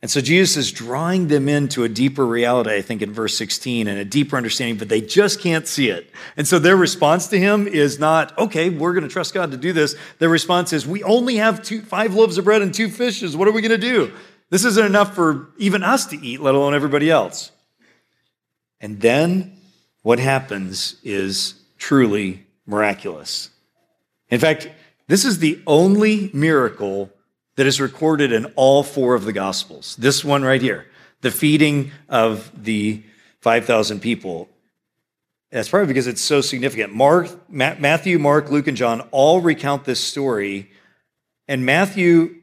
And 0.00 0.08
so 0.08 0.20
Jesus 0.20 0.56
is 0.56 0.70
drawing 0.70 1.26
them 1.26 1.48
into 1.48 1.82
a 1.82 1.88
deeper 1.88 2.24
reality, 2.24 2.70
I 2.72 2.82
think, 2.82 3.02
in 3.02 3.12
verse 3.12 3.36
16 3.36 3.88
and 3.88 3.98
a 3.98 4.04
deeper 4.04 4.36
understanding, 4.36 4.78
but 4.78 4.88
they 4.88 5.00
just 5.00 5.40
can't 5.40 5.66
see 5.66 5.88
it. 5.88 6.08
And 6.36 6.46
so 6.46 6.60
their 6.60 6.76
response 6.76 7.26
to 7.28 7.38
him 7.38 7.66
is 7.66 7.98
not, 7.98 8.36
okay, 8.38 8.70
we're 8.70 8.92
going 8.92 9.02
to 9.02 9.12
trust 9.12 9.34
God 9.34 9.50
to 9.50 9.56
do 9.56 9.72
this. 9.72 9.96
Their 10.20 10.28
response 10.28 10.72
is, 10.72 10.86
we 10.86 11.02
only 11.02 11.36
have 11.36 11.62
two, 11.62 11.82
five 11.82 12.14
loaves 12.14 12.38
of 12.38 12.44
bread 12.44 12.62
and 12.62 12.72
two 12.72 12.88
fishes. 12.88 13.36
What 13.36 13.48
are 13.48 13.52
we 13.52 13.60
going 13.60 13.72
to 13.72 13.78
do? 13.78 14.12
This 14.50 14.64
isn't 14.64 14.86
enough 14.86 15.16
for 15.16 15.48
even 15.58 15.82
us 15.82 16.06
to 16.06 16.24
eat, 16.24 16.40
let 16.40 16.54
alone 16.54 16.74
everybody 16.74 17.10
else. 17.10 17.50
And 18.80 19.00
then 19.00 19.58
what 20.02 20.20
happens 20.20 21.00
is 21.02 21.54
truly 21.76 22.46
miraculous. 22.66 23.50
In 24.30 24.38
fact, 24.38 24.68
this 25.08 25.24
is 25.24 25.40
the 25.40 25.60
only 25.66 26.30
miracle 26.32 27.10
that 27.58 27.66
is 27.66 27.80
recorded 27.80 28.30
in 28.30 28.44
all 28.54 28.84
four 28.84 29.16
of 29.16 29.24
the 29.24 29.32
Gospels. 29.32 29.96
This 29.96 30.24
one 30.24 30.44
right 30.44 30.62
here, 30.62 30.86
the 31.22 31.32
feeding 31.32 31.90
of 32.08 32.52
the 32.54 33.02
5,000 33.40 33.98
people. 33.98 34.48
That's 35.50 35.68
probably 35.68 35.88
because 35.88 36.06
it's 36.06 36.20
so 36.20 36.40
significant. 36.40 36.94
Mark, 36.94 37.50
Matthew, 37.50 38.20
Mark, 38.20 38.52
Luke, 38.52 38.68
and 38.68 38.76
John 38.76 39.00
all 39.10 39.40
recount 39.40 39.84
this 39.84 39.98
story. 39.98 40.70
And 41.48 41.66
Matthew, 41.66 42.36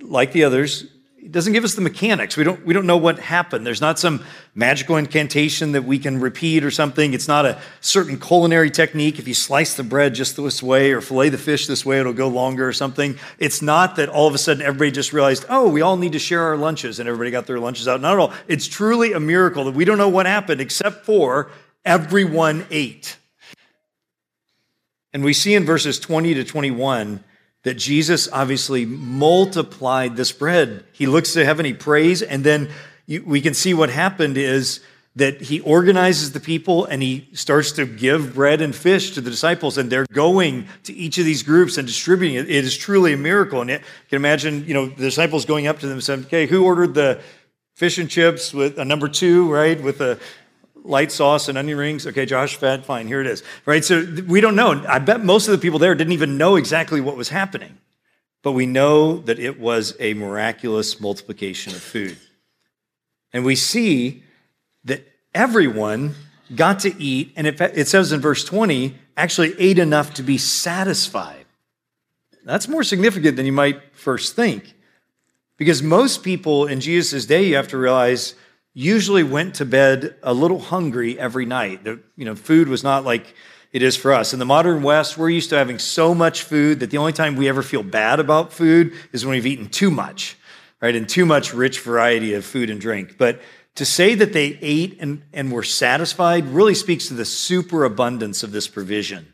like 0.00 0.32
the 0.32 0.42
others, 0.42 0.86
it 1.28 1.32
doesn't 1.32 1.52
give 1.52 1.62
us 1.62 1.74
the 1.74 1.82
mechanics. 1.82 2.38
We 2.38 2.44
don't, 2.44 2.64
we 2.64 2.72
don't 2.72 2.86
know 2.86 2.96
what 2.96 3.18
happened. 3.18 3.66
There's 3.66 3.82
not 3.82 3.98
some 3.98 4.24
magical 4.54 4.96
incantation 4.96 5.72
that 5.72 5.84
we 5.84 5.98
can 5.98 6.20
repeat 6.20 6.64
or 6.64 6.70
something. 6.70 7.12
It's 7.12 7.28
not 7.28 7.44
a 7.44 7.60
certain 7.82 8.18
culinary 8.18 8.70
technique. 8.70 9.18
If 9.18 9.28
you 9.28 9.34
slice 9.34 9.74
the 9.74 9.82
bread 9.82 10.14
just 10.14 10.38
this 10.38 10.62
way 10.62 10.90
or 10.90 11.02
fillet 11.02 11.28
the 11.28 11.36
fish 11.36 11.66
this 11.66 11.84
way, 11.84 12.00
it'll 12.00 12.14
go 12.14 12.28
longer 12.28 12.66
or 12.66 12.72
something. 12.72 13.18
It's 13.38 13.60
not 13.60 13.96
that 13.96 14.08
all 14.08 14.26
of 14.26 14.34
a 14.34 14.38
sudden 14.38 14.62
everybody 14.62 14.90
just 14.90 15.12
realized, 15.12 15.44
oh, 15.50 15.68
we 15.68 15.82
all 15.82 15.98
need 15.98 16.12
to 16.12 16.18
share 16.18 16.40
our 16.44 16.56
lunches 16.56 16.98
and 16.98 17.06
everybody 17.06 17.30
got 17.30 17.46
their 17.46 17.60
lunches 17.60 17.86
out. 17.86 18.00
Not 18.00 18.14
at 18.14 18.18
all. 18.20 18.32
It's 18.46 18.66
truly 18.66 19.12
a 19.12 19.20
miracle 19.20 19.66
that 19.66 19.74
we 19.74 19.84
don't 19.84 19.98
know 19.98 20.08
what 20.08 20.24
happened 20.24 20.62
except 20.62 21.04
for 21.04 21.50
everyone 21.84 22.64
ate. 22.70 23.18
And 25.12 25.22
we 25.22 25.34
see 25.34 25.54
in 25.54 25.66
verses 25.66 26.00
20 26.00 26.32
to 26.32 26.44
21 26.44 27.22
that 27.64 27.74
Jesus 27.74 28.28
obviously 28.32 28.86
multiplied 28.86 30.16
this 30.16 30.32
bread. 30.32 30.84
He 30.92 31.06
looks 31.06 31.32
to 31.32 31.44
heaven, 31.44 31.66
he 31.66 31.74
prays, 31.74 32.22
and 32.22 32.44
then 32.44 32.70
you, 33.06 33.24
we 33.24 33.40
can 33.40 33.54
see 33.54 33.74
what 33.74 33.90
happened 33.90 34.36
is 34.36 34.80
that 35.16 35.40
he 35.40 35.60
organizes 35.60 36.32
the 36.32 36.40
people 36.40 36.84
and 36.84 37.02
he 37.02 37.28
starts 37.32 37.72
to 37.72 37.84
give 37.86 38.34
bread 38.34 38.60
and 38.60 38.74
fish 38.74 39.12
to 39.14 39.20
the 39.20 39.30
disciples, 39.30 39.76
and 39.76 39.90
they're 39.90 40.06
going 40.12 40.68
to 40.84 40.92
each 40.92 41.18
of 41.18 41.24
these 41.24 41.42
groups 41.42 41.76
and 41.76 41.88
distributing 41.88 42.36
it. 42.36 42.48
It 42.48 42.64
is 42.64 42.76
truly 42.76 43.12
a 43.14 43.16
miracle. 43.16 43.60
And 43.60 43.70
you 43.70 43.78
can 44.08 44.16
imagine, 44.16 44.64
you 44.66 44.74
know, 44.74 44.86
the 44.86 45.02
disciples 45.02 45.44
going 45.44 45.66
up 45.66 45.80
to 45.80 45.86
them 45.86 45.94
and 45.94 46.04
saying, 46.04 46.20
Okay, 46.26 46.46
who 46.46 46.64
ordered 46.64 46.94
the 46.94 47.20
fish 47.74 47.98
and 47.98 48.08
chips 48.08 48.54
with 48.54 48.78
a 48.78 48.84
number 48.84 49.08
two, 49.08 49.52
right? 49.52 49.80
With 49.82 50.00
a 50.00 50.18
light 50.88 51.12
sauce 51.12 51.48
and 51.48 51.56
onion 51.56 51.78
rings. 51.78 52.06
Okay, 52.06 52.26
Josh 52.26 52.56
fed, 52.56 52.84
fine, 52.84 53.06
here 53.06 53.20
it 53.20 53.26
is. 53.26 53.42
Right? 53.66 53.84
So 53.84 54.04
we 54.26 54.40
don't 54.40 54.56
know. 54.56 54.84
I 54.88 54.98
bet 54.98 55.24
most 55.24 55.46
of 55.46 55.52
the 55.52 55.58
people 55.58 55.78
there 55.78 55.94
didn't 55.94 56.12
even 56.12 56.38
know 56.38 56.56
exactly 56.56 57.00
what 57.00 57.16
was 57.16 57.28
happening. 57.28 57.78
But 58.42 58.52
we 58.52 58.66
know 58.66 59.18
that 59.18 59.38
it 59.38 59.60
was 59.60 59.96
a 60.00 60.14
miraculous 60.14 61.00
multiplication 61.00 61.74
of 61.74 61.80
food. 61.80 62.16
And 63.32 63.44
we 63.44 63.56
see 63.56 64.22
that 64.84 65.06
everyone 65.34 66.14
got 66.54 66.80
to 66.80 67.02
eat, 67.02 67.32
and 67.36 67.46
it 67.46 67.88
says 67.88 68.12
in 68.12 68.20
verse 68.20 68.44
20, 68.44 68.96
actually 69.16 69.54
ate 69.60 69.78
enough 69.78 70.14
to 70.14 70.22
be 70.22 70.38
satisfied. 70.38 71.44
That's 72.44 72.68
more 72.68 72.84
significant 72.84 73.36
than 73.36 73.44
you 73.44 73.52
might 73.52 73.94
first 73.94 74.34
think. 74.34 74.74
Because 75.58 75.82
most 75.82 76.22
people 76.22 76.66
in 76.66 76.80
Jesus' 76.80 77.26
day, 77.26 77.42
you 77.44 77.56
have 77.56 77.68
to 77.68 77.76
realize, 77.76 78.34
usually 78.78 79.24
went 79.24 79.56
to 79.56 79.64
bed 79.64 80.14
a 80.22 80.32
little 80.32 80.60
hungry 80.60 81.18
every 81.18 81.44
night. 81.44 81.82
The, 81.82 82.00
you 82.14 82.24
know, 82.24 82.36
food 82.36 82.68
was 82.68 82.84
not 82.84 83.04
like 83.04 83.34
it 83.72 83.82
is 83.82 83.96
for 83.96 84.12
us. 84.12 84.32
In 84.32 84.38
the 84.38 84.44
modern 84.44 84.84
West, 84.84 85.18
we're 85.18 85.30
used 85.30 85.50
to 85.50 85.56
having 85.56 85.80
so 85.80 86.14
much 86.14 86.44
food 86.44 86.78
that 86.78 86.90
the 86.90 86.98
only 86.98 87.12
time 87.12 87.34
we 87.34 87.48
ever 87.48 87.64
feel 87.64 87.82
bad 87.82 88.20
about 88.20 88.52
food 88.52 88.92
is 89.12 89.26
when 89.26 89.32
we've 89.32 89.46
eaten 89.46 89.68
too 89.68 89.90
much, 89.90 90.36
right? 90.80 90.94
And 90.94 91.08
too 91.08 91.26
much 91.26 91.52
rich 91.52 91.80
variety 91.80 92.34
of 92.34 92.44
food 92.44 92.70
and 92.70 92.80
drink. 92.80 93.18
But 93.18 93.40
to 93.74 93.84
say 93.84 94.14
that 94.14 94.32
they 94.32 94.56
ate 94.62 94.96
and, 95.00 95.24
and 95.32 95.50
were 95.50 95.64
satisfied 95.64 96.46
really 96.46 96.74
speaks 96.74 97.08
to 97.08 97.14
the 97.14 97.24
superabundance 97.24 98.44
of 98.44 98.52
this 98.52 98.68
provision. 98.68 99.32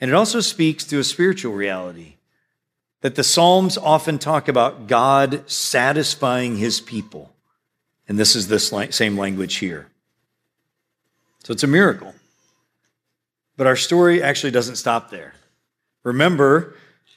And 0.00 0.10
it 0.10 0.14
also 0.14 0.40
speaks 0.40 0.84
to 0.84 0.98
a 0.98 1.04
spiritual 1.04 1.52
reality 1.52 2.16
that 3.02 3.14
the 3.14 3.24
Psalms 3.24 3.76
often 3.76 4.18
talk 4.18 4.48
about 4.48 4.86
God 4.86 5.50
satisfying 5.50 6.56
his 6.56 6.80
people. 6.80 7.33
And 8.08 8.18
this 8.18 8.36
is 8.36 8.48
the 8.48 8.58
same 8.58 9.18
language 9.18 9.56
here. 9.56 9.88
So 11.44 11.52
it's 11.52 11.62
a 11.62 11.68
miracle. 11.68 12.14
But 13.56 13.66
our 13.66 13.76
story 13.76 14.22
actually 14.22 14.50
doesn't 14.50 14.76
stop 14.76 15.10
there. 15.10 15.34
Remember 16.02 16.74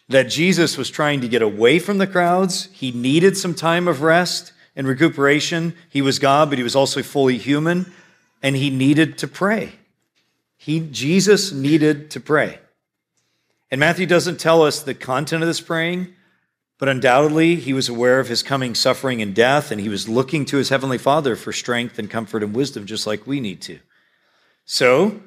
that 0.09 0.23
Jesus 0.23 0.77
was 0.77 0.89
trying 0.89 1.21
to 1.21 1.27
get 1.27 1.41
away 1.41 1.79
from 1.79 1.97
the 1.97 2.07
crowds. 2.07 2.69
He 2.71 2.91
needed 2.91 3.35
some 3.35 3.53
time 3.53 3.87
of 3.87 4.01
rest 4.01 4.53
and 4.75 4.87
recuperation. 4.87 5.73
He 5.89 6.01
was 6.01 6.19
God, 6.19 6.49
but 6.49 6.57
he 6.57 6.63
was 6.63 6.75
also 6.75 7.03
fully 7.03 7.37
human, 7.37 7.91
and 8.41 8.55
he 8.55 8.69
needed 8.69 9.17
to 9.19 9.27
pray. 9.27 9.73
He, 10.55 10.79
Jesus 10.79 11.51
needed 11.51 12.11
to 12.11 12.19
pray. 12.19 12.59
And 13.69 13.79
Matthew 13.79 14.05
doesn't 14.05 14.39
tell 14.39 14.63
us 14.63 14.81
the 14.81 14.93
content 14.93 15.43
of 15.43 15.47
this 15.47 15.59
praying, 15.59 16.13
but 16.79 16.89
undoubtedly, 16.89 17.55
he 17.55 17.73
was 17.73 17.89
aware 17.89 18.19
of 18.19 18.27
his 18.27 18.43
coming 18.43 18.75
suffering 18.75 19.21
and 19.21 19.33
death, 19.33 19.71
and 19.71 19.81
he 19.81 19.89
was 19.89 20.07
looking 20.07 20.45
to 20.45 20.57
his 20.57 20.69
heavenly 20.69 20.97
Father 20.97 21.35
for 21.35 21.51
strength 21.51 21.97
and 21.97 22.09
comfort 22.09 22.43
and 22.43 22.53
wisdom, 22.53 22.85
just 22.85 23.07
like 23.07 23.25
we 23.25 23.39
need 23.39 23.61
to. 23.61 23.79
So, 24.65 25.21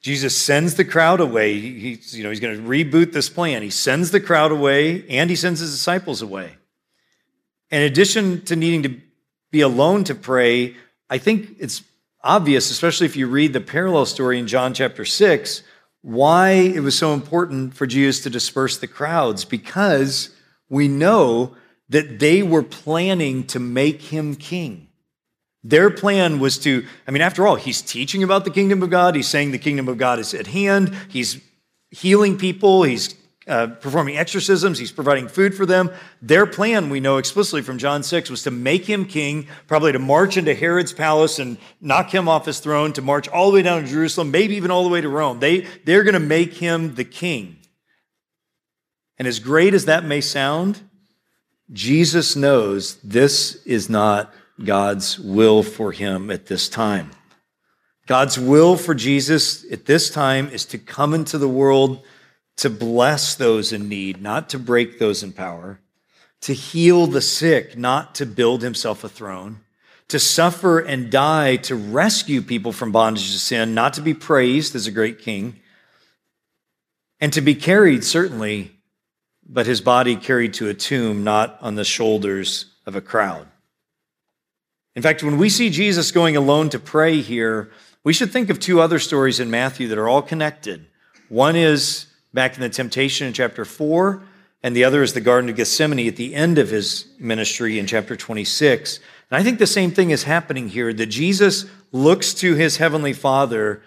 Jesus 0.00 0.36
sends 0.36 0.74
the 0.74 0.84
crowd 0.84 1.20
away. 1.20 1.58
He's, 1.58 2.16
you 2.16 2.22
know, 2.22 2.28
he's 2.28 2.38
going 2.38 2.56
to 2.56 2.62
reboot 2.62 3.12
this 3.12 3.30
plan. 3.30 3.62
He 3.62 3.70
sends 3.70 4.10
the 4.10 4.20
crowd 4.20 4.52
away, 4.52 5.08
and 5.08 5.30
he 5.30 5.34
sends 5.34 5.60
his 5.60 5.72
disciples 5.72 6.22
away. 6.22 6.56
In 7.70 7.82
addition 7.82 8.42
to 8.42 8.54
needing 8.54 8.82
to 8.82 9.00
be 9.50 9.62
alone 9.62 10.04
to 10.04 10.14
pray, 10.14 10.76
I 11.08 11.18
think 11.18 11.56
it's 11.58 11.82
obvious, 12.22 12.70
especially 12.70 13.06
if 13.06 13.16
you 13.16 13.26
read 13.26 13.54
the 13.54 13.60
parallel 13.60 14.06
story 14.06 14.38
in 14.38 14.46
John 14.46 14.74
chapter 14.74 15.04
6, 15.04 15.62
why 16.02 16.50
it 16.50 16.80
was 16.80 16.98
so 16.98 17.14
important 17.14 17.74
for 17.74 17.86
Jesus 17.86 18.22
to 18.24 18.30
disperse 18.30 18.76
the 18.76 18.86
crowds. 18.86 19.44
Because 19.46 20.33
we 20.68 20.88
know 20.88 21.56
that 21.88 22.18
they 22.18 22.42
were 22.42 22.62
planning 22.62 23.44
to 23.48 23.58
make 23.58 24.02
him 24.02 24.34
king. 24.34 24.88
Their 25.62 25.90
plan 25.90 26.40
was 26.40 26.58
to, 26.58 26.84
I 27.08 27.10
mean, 27.10 27.22
after 27.22 27.46
all, 27.46 27.56
he's 27.56 27.80
teaching 27.80 28.22
about 28.22 28.44
the 28.44 28.50
kingdom 28.50 28.82
of 28.82 28.90
God. 28.90 29.14
He's 29.14 29.28
saying 29.28 29.50
the 29.50 29.58
kingdom 29.58 29.88
of 29.88 29.96
God 29.96 30.18
is 30.18 30.34
at 30.34 30.46
hand. 30.46 30.94
He's 31.08 31.40
healing 31.90 32.36
people. 32.36 32.82
He's 32.82 33.14
uh, 33.46 33.68
performing 33.68 34.16
exorcisms. 34.16 34.78
He's 34.78 34.92
providing 34.92 35.28
food 35.28 35.54
for 35.54 35.64
them. 35.64 35.90
Their 36.20 36.46
plan, 36.46 36.90
we 36.90 37.00
know 37.00 37.16
explicitly 37.16 37.62
from 37.62 37.78
John 37.78 38.02
6, 38.02 38.30
was 38.30 38.42
to 38.42 38.50
make 38.50 38.84
him 38.84 39.06
king, 39.06 39.46
probably 39.66 39.92
to 39.92 39.98
march 39.98 40.36
into 40.36 40.54
Herod's 40.54 40.92
palace 40.92 41.38
and 41.38 41.56
knock 41.80 42.12
him 42.12 42.28
off 42.28 42.46
his 42.46 42.60
throne, 42.60 42.92
to 42.94 43.02
march 43.02 43.28
all 43.28 43.50
the 43.50 43.56
way 43.56 43.62
down 43.62 43.82
to 43.82 43.88
Jerusalem, 43.88 44.30
maybe 44.30 44.56
even 44.56 44.70
all 44.70 44.82
the 44.84 44.90
way 44.90 45.00
to 45.00 45.08
Rome. 45.08 45.40
They, 45.40 45.66
they're 45.84 46.04
going 46.04 46.14
to 46.14 46.20
make 46.20 46.54
him 46.54 46.94
the 46.94 47.04
king. 47.04 47.58
And 49.18 49.28
as 49.28 49.38
great 49.38 49.74
as 49.74 49.84
that 49.84 50.04
may 50.04 50.20
sound, 50.20 50.80
Jesus 51.72 52.36
knows 52.36 52.96
this 52.96 53.56
is 53.64 53.88
not 53.88 54.32
God's 54.62 55.18
will 55.18 55.62
for 55.62 55.92
him 55.92 56.30
at 56.30 56.46
this 56.46 56.68
time. 56.68 57.10
God's 58.06 58.38
will 58.38 58.76
for 58.76 58.94
Jesus 58.94 59.70
at 59.72 59.86
this 59.86 60.10
time 60.10 60.48
is 60.50 60.66
to 60.66 60.78
come 60.78 61.14
into 61.14 61.38
the 61.38 61.48
world 61.48 62.02
to 62.56 62.70
bless 62.70 63.34
those 63.34 63.72
in 63.72 63.88
need, 63.88 64.20
not 64.20 64.50
to 64.50 64.58
break 64.58 64.98
those 64.98 65.22
in 65.22 65.32
power, 65.32 65.80
to 66.42 66.52
heal 66.52 67.06
the 67.06 67.22
sick, 67.22 67.76
not 67.76 68.14
to 68.16 68.26
build 68.26 68.62
himself 68.62 69.02
a 69.02 69.08
throne, 69.08 69.60
to 70.08 70.18
suffer 70.18 70.78
and 70.78 71.10
die 71.10 71.56
to 71.56 71.74
rescue 71.74 72.42
people 72.42 72.72
from 72.72 72.92
bondage 72.92 73.32
to 73.32 73.38
sin, 73.38 73.74
not 73.74 73.94
to 73.94 74.02
be 74.02 74.14
praised 74.14 74.74
as 74.76 74.86
a 74.86 74.92
great 74.92 75.18
king, 75.18 75.58
and 77.20 77.32
to 77.32 77.40
be 77.40 77.54
carried, 77.54 78.04
certainly, 78.04 78.72
but 79.46 79.66
his 79.66 79.80
body 79.80 80.16
carried 80.16 80.54
to 80.54 80.68
a 80.68 80.74
tomb, 80.74 81.24
not 81.24 81.58
on 81.60 81.74
the 81.74 81.84
shoulders 81.84 82.66
of 82.86 82.96
a 82.96 83.00
crowd. 83.00 83.46
In 84.94 85.02
fact, 85.02 85.22
when 85.22 85.38
we 85.38 85.48
see 85.48 85.70
Jesus 85.70 86.12
going 86.12 86.36
alone 86.36 86.70
to 86.70 86.78
pray 86.78 87.20
here, 87.20 87.70
we 88.04 88.12
should 88.12 88.30
think 88.30 88.50
of 88.50 88.60
two 88.60 88.80
other 88.80 88.98
stories 88.98 89.40
in 89.40 89.50
Matthew 89.50 89.88
that 89.88 89.98
are 89.98 90.08
all 90.08 90.22
connected. 90.22 90.86
One 91.28 91.56
is 91.56 92.06
back 92.32 92.54
in 92.54 92.60
the 92.60 92.68
temptation 92.68 93.26
in 93.26 93.32
chapter 93.32 93.64
4, 93.64 94.22
and 94.62 94.74
the 94.74 94.84
other 94.84 95.02
is 95.02 95.12
the 95.12 95.20
Garden 95.20 95.50
of 95.50 95.56
Gethsemane 95.56 96.06
at 96.08 96.16
the 96.16 96.34
end 96.34 96.58
of 96.58 96.70
his 96.70 97.06
ministry 97.18 97.78
in 97.78 97.86
chapter 97.86 98.16
26. 98.16 99.00
And 99.30 99.38
I 99.38 99.42
think 99.42 99.58
the 99.58 99.66
same 99.66 99.90
thing 99.90 100.10
is 100.10 100.24
happening 100.24 100.68
here 100.68 100.92
that 100.92 101.06
Jesus 101.06 101.66
looks 101.92 102.34
to 102.34 102.54
his 102.54 102.76
heavenly 102.76 103.12
Father 103.12 103.82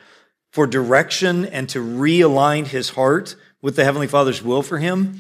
for 0.52 0.68
direction 0.68 1.46
and 1.46 1.70
to 1.70 1.80
realign 1.80 2.66
his 2.66 2.92
heart 2.92 3.36
with 3.62 3.76
the 3.76 3.84
heavenly 3.84 4.08
Father's 4.08 4.44
will 4.44 4.64
for 4.64 4.80
him. 4.80 5.20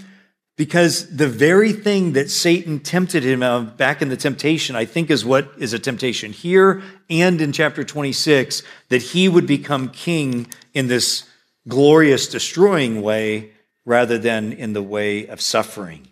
Because 0.57 1.15
the 1.15 1.27
very 1.27 1.71
thing 1.71 2.13
that 2.13 2.31
Satan 2.31 2.79
tempted 2.79 3.23
him 3.23 3.43
of 3.43 3.77
back 3.77 4.01
in 4.01 4.09
the 4.09 4.17
temptation, 4.17 4.75
I 4.75 4.85
think 4.85 5.11
is 5.11 5.23
what 5.23 5.51
is 5.59 5.71
a 5.71 5.79
temptation 5.79 6.33
here 6.33 6.81
and 7.11 7.39
in 7.39 7.51
chapter 7.51 7.83
26, 7.83 8.63
that 8.89 9.01
he 9.03 9.29
would 9.29 9.45
become 9.45 9.89
king 9.89 10.47
in 10.73 10.87
this 10.87 11.29
glorious 11.67 12.27
destroying 12.27 13.03
way 13.03 13.51
rather 13.85 14.17
than 14.17 14.51
in 14.51 14.73
the 14.73 14.81
way 14.81 15.27
of 15.27 15.41
suffering. 15.41 16.07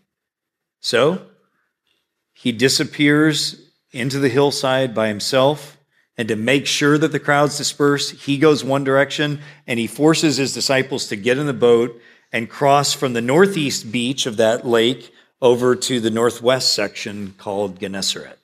So 0.79 1.25
he 2.31 2.51
disappears 2.51 3.59
into 3.91 4.19
the 4.19 4.29
hillside 4.29 4.93
by 4.93 5.07
himself. 5.07 5.77
And 6.17 6.27
to 6.27 6.35
make 6.35 6.67
sure 6.67 6.97
that 6.97 7.11
the 7.11 7.19
crowds 7.19 7.57
disperse, 7.57 8.11
he 8.11 8.37
goes 8.37 8.63
one 8.63 8.83
direction 8.83 9.41
and 9.65 9.79
he 9.79 9.87
forces 9.87 10.37
his 10.37 10.53
disciples 10.53 11.07
to 11.07 11.15
get 11.15 11.39
in 11.39 11.47
the 11.47 11.53
boat 11.53 11.99
and 12.31 12.49
cross 12.49 12.93
from 12.93 13.13
the 13.13 13.21
northeast 13.21 13.91
beach 13.91 14.25
of 14.25 14.37
that 14.37 14.65
lake 14.65 15.13
over 15.41 15.75
to 15.75 15.99
the 15.99 16.09
northwest 16.09 16.73
section 16.73 17.33
called 17.37 17.79
Gennesaret. 17.79 18.39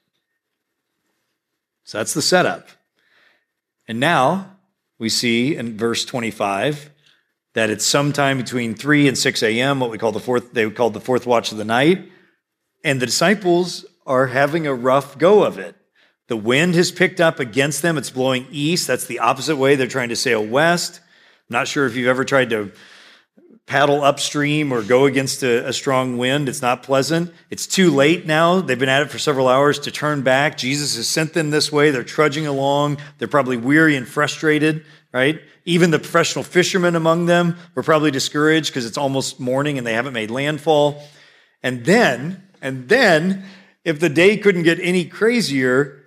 So 1.84 1.98
that's 1.98 2.14
the 2.14 2.22
setup. 2.22 2.68
And 3.88 4.00
now 4.00 4.56
we 5.00 5.10
see 5.10 5.56
in 5.56 5.78
verse 5.78 6.06
25 6.06 6.90
that 7.54 7.70
it's 7.70 7.86
sometime 7.86 8.38
between 8.38 8.76
3 8.76 9.08
and 9.08 9.18
6 9.18 9.44
a.m., 9.44 9.80
what 9.80 9.90
we 9.90 9.98
call 9.98 10.12
the 10.12 10.20
fourth, 10.20 10.54
they 10.54 10.70
called 10.70 10.94
the 10.94 11.02
fourth 11.02 11.26
watch 11.26 11.52
of 11.52 11.58
the 11.58 11.66
night. 11.66 12.10
And 12.84 13.02
the 13.02 13.06
disciples 13.06 13.86
are 14.06 14.28
having 14.28 14.68
a 14.68 14.74
rough 14.74 15.18
go 15.18 15.44
of 15.44 15.60
it. 15.60 15.76
The 16.28 16.38
wind 16.38 16.76
has 16.76 16.92
picked 16.92 17.20
up 17.20 17.40
against 17.40 17.82
them. 17.82 17.98
It's 17.98 18.10
blowing 18.10 18.48
east. 18.52 18.88
That's 18.88 19.06
the 19.06 19.20
opposite 19.20 19.58
way. 19.58 19.76
They're 19.76 19.88
trying 19.88 20.10
to 20.10 20.16
sail 20.16 20.46
west. 20.46 21.02
I'm 21.02 21.54
not 21.54 21.68
sure 21.68 21.86
if 21.86 21.96
you've 21.96 22.08
ever 22.08 22.24
tried 22.24 22.52
to 22.52 22.72
paddle 23.72 24.04
upstream 24.04 24.74
or 24.74 24.84
go 24.84 25.06
against 25.06 25.44
a, 25.44 25.66
a, 25.66 25.72
strong 25.72 26.18
wind. 26.18 26.50
It's 26.50 26.62
not 26.62 26.84
pleasant. 26.84 27.34
It's 27.50 27.66
too 27.66 27.90
late 27.90 28.26
now. 28.26 28.60
They've 28.60 28.78
been 28.78 28.90
at 28.90 29.02
it 29.02 29.10
for 29.10 29.18
several 29.18 29.48
hours 29.48 29.80
to 29.80 29.92
turn 29.92 30.24
back. 30.24 30.58
Jesus 30.58 30.98
has 30.98 31.08
sent 31.08 31.34
them 31.34 31.52
this 31.52 31.72
way. 31.72 31.90
They're 31.90 32.04
trudging 32.04 32.46
along. 32.46 32.98
They're 33.18 33.30
probably 33.30 33.56
weary 33.56 33.96
and 33.96 34.06
frustrated, 34.06 34.84
right? 35.14 35.40
Even 35.64 35.90
the 35.90 36.00
professional 36.00 36.44
fishermen 36.44 36.98
among 36.98 37.28
them 37.28 37.56
were 37.74 37.82
probably 37.82 38.12
discouraged 38.12 38.68
because 38.68 38.86
it's 38.86 38.98
almost 38.98 39.40
morning 39.40 39.78
and 39.78 39.88
they 39.88 39.94
haven't 39.94 40.12
made 40.12 40.32
landfall. 40.32 41.02
And 41.64 41.86
then, 41.86 42.44
and 42.62 42.90
then, 42.90 43.46
if 43.86 44.02
the 44.02 44.10
day 44.10 44.36
couldn't 44.36 44.64
get 44.64 44.82
any 44.82 45.06
crazier, 45.06 46.04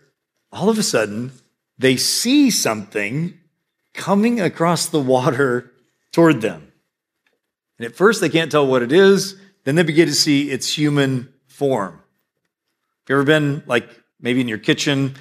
all 0.53 0.69
of 0.69 0.79
a 0.79 0.83
sudden 0.83 1.33
they 1.79 1.97
see 1.97 2.51
something 2.51 3.39
coming 3.95 4.39
across 4.39 4.85
the 4.85 5.01
water 5.01 5.73
toward 6.13 6.43
them. 6.43 6.64
And 7.79 7.87
at 7.87 7.95
first, 7.95 8.21
they 8.21 8.29
can't 8.29 8.51
tell 8.51 8.67
what 8.67 8.83
it 8.83 8.93
is. 8.93 9.37
Then 9.65 9.75
they 9.75 9.83
begin 9.83 10.09
to 10.09 10.15
see 10.15 10.51
its 10.51 10.77
human 10.77 11.33
form. 11.47 11.93
Have 11.93 13.11
you 13.11 13.17
ever 13.17 13.25
been 13.25 13.63
like 13.67 13.89
maybe 14.21 14.41
in 14.41 14.49
your 14.49 14.59
kitchen 14.59 14.99
in 14.99 15.15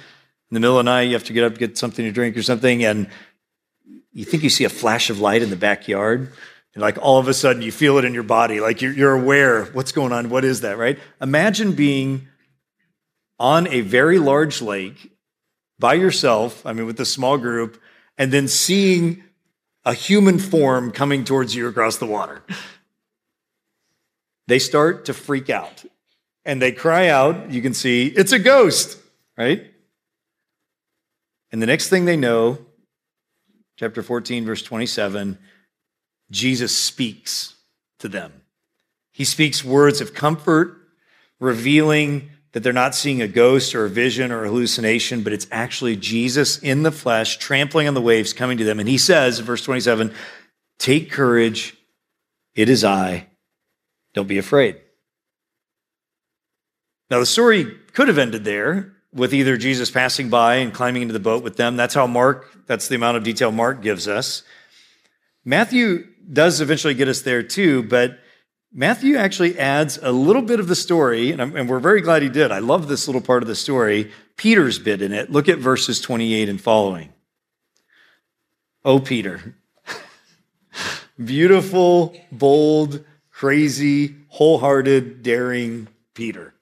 the 0.50 0.60
middle 0.60 0.78
of 0.78 0.84
the 0.84 0.90
night, 0.90 1.02
you 1.02 1.14
have 1.14 1.24
to 1.24 1.32
get 1.32 1.44
up, 1.44 1.58
get 1.58 1.76
something 1.76 2.04
to 2.04 2.12
drink 2.12 2.36
or 2.36 2.42
something, 2.42 2.84
and 2.84 3.08
you 4.12 4.24
think 4.24 4.42
you 4.42 4.50
see 4.50 4.64
a 4.64 4.68
flash 4.68 5.10
of 5.10 5.20
light 5.20 5.42
in 5.42 5.50
the 5.50 5.56
backyard? 5.56 6.32
And 6.74 6.82
like 6.82 6.98
all 7.00 7.18
of 7.18 7.28
a 7.28 7.34
sudden, 7.34 7.62
you 7.62 7.72
feel 7.72 7.98
it 7.98 8.04
in 8.04 8.14
your 8.14 8.22
body, 8.22 8.60
like 8.60 8.82
you're, 8.82 8.92
you're 8.92 9.14
aware 9.14 9.64
what's 9.66 9.92
going 9.92 10.12
on. 10.12 10.28
What 10.28 10.44
is 10.44 10.60
that, 10.62 10.76
right? 10.76 10.98
Imagine 11.20 11.72
being 11.72 12.28
on 13.38 13.66
a 13.68 13.80
very 13.80 14.18
large 14.18 14.60
lake 14.60 15.12
by 15.78 15.94
yourself, 15.94 16.64
I 16.66 16.72
mean, 16.72 16.86
with 16.86 17.00
a 17.00 17.04
small 17.04 17.38
group, 17.38 17.80
and 18.16 18.32
then 18.32 18.48
seeing 18.48 19.22
a 19.84 19.94
human 19.94 20.38
form 20.38 20.90
coming 20.90 21.24
towards 21.24 21.54
you 21.54 21.68
across 21.68 21.96
the 21.96 22.06
water. 22.06 22.42
They 24.46 24.58
start 24.58 25.06
to 25.06 25.14
freak 25.14 25.50
out 25.50 25.84
and 26.44 26.60
they 26.60 26.72
cry 26.72 27.08
out. 27.08 27.50
You 27.50 27.62
can 27.62 27.74
see 27.74 28.06
it's 28.06 28.32
a 28.32 28.38
ghost, 28.38 28.98
right? 29.36 29.70
And 31.50 31.62
the 31.62 31.66
next 31.66 31.88
thing 31.88 32.04
they 32.04 32.16
know, 32.16 32.58
chapter 33.76 34.02
14, 34.02 34.44
verse 34.44 34.62
27, 34.62 35.38
Jesus 36.30 36.76
speaks 36.76 37.54
to 38.00 38.08
them. 38.08 38.42
He 39.12 39.24
speaks 39.24 39.64
words 39.64 40.00
of 40.00 40.14
comfort, 40.14 40.76
revealing 41.38 42.30
that 42.54 42.62
they're 42.62 42.72
not 42.72 42.94
seeing 42.94 43.20
a 43.20 43.26
ghost 43.26 43.74
or 43.74 43.84
a 43.84 43.90
vision 43.90 44.30
or 44.30 44.44
a 44.44 44.48
hallucination, 44.48 45.22
but 45.22 45.32
it's 45.32 45.48
actually 45.50 45.96
Jesus 45.96 46.56
in 46.58 46.84
the 46.84 46.92
flesh, 46.92 47.36
trampling 47.38 47.88
on 47.88 47.94
the 47.94 48.00
waves, 48.00 48.32
coming 48.32 48.56
to 48.58 48.64
them. 48.64 48.78
And 48.78 48.88
he 48.88 48.96
says, 48.96 49.40
verse 49.40 49.64
27, 49.64 50.14
Take 50.78 51.10
courage, 51.10 51.76
it 52.54 52.68
is 52.68 52.84
I, 52.84 53.26
don't 54.14 54.28
be 54.28 54.38
afraid. 54.38 54.80
Now, 57.10 57.18
the 57.18 57.26
story 57.26 57.64
could 57.92 58.06
have 58.06 58.18
ended 58.18 58.44
there 58.44 58.92
with 59.12 59.34
either 59.34 59.56
Jesus 59.56 59.90
passing 59.90 60.30
by 60.30 60.56
and 60.56 60.72
climbing 60.72 61.02
into 61.02 61.12
the 61.12 61.20
boat 61.20 61.42
with 61.42 61.56
them. 61.56 61.76
That's 61.76 61.94
how 61.94 62.06
Mark, 62.06 62.48
that's 62.66 62.86
the 62.86 62.94
amount 62.94 63.16
of 63.16 63.24
detail 63.24 63.50
Mark 63.50 63.82
gives 63.82 64.06
us. 64.06 64.44
Matthew 65.44 66.06
does 66.32 66.60
eventually 66.60 66.94
get 66.94 67.08
us 67.08 67.22
there 67.22 67.42
too, 67.42 67.82
but 67.82 68.20
Matthew 68.76 69.14
actually 69.14 69.56
adds 69.56 70.00
a 70.02 70.10
little 70.10 70.42
bit 70.42 70.58
of 70.58 70.66
the 70.66 70.74
story, 70.74 71.30
and, 71.30 71.68
we're 71.68 71.78
very 71.78 72.00
glad 72.00 72.22
he 72.22 72.28
did. 72.28 72.50
I 72.50 72.58
love 72.58 72.88
this 72.88 73.06
little 73.06 73.20
part 73.20 73.44
of 73.44 73.46
the 73.46 73.54
story, 73.54 74.10
Peter's 74.36 74.80
bit 74.80 75.00
in 75.00 75.12
it. 75.12 75.30
Look 75.30 75.48
at 75.48 75.58
verses 75.58 76.00
28 76.00 76.48
and 76.48 76.60
following. 76.60 77.12
Oh, 78.84 78.98
Peter. 78.98 79.54
Beautiful, 81.24 82.16
bold, 82.32 83.04
crazy, 83.30 84.16
wholehearted, 84.26 85.22
daring 85.22 85.86
Peter. 86.14 86.52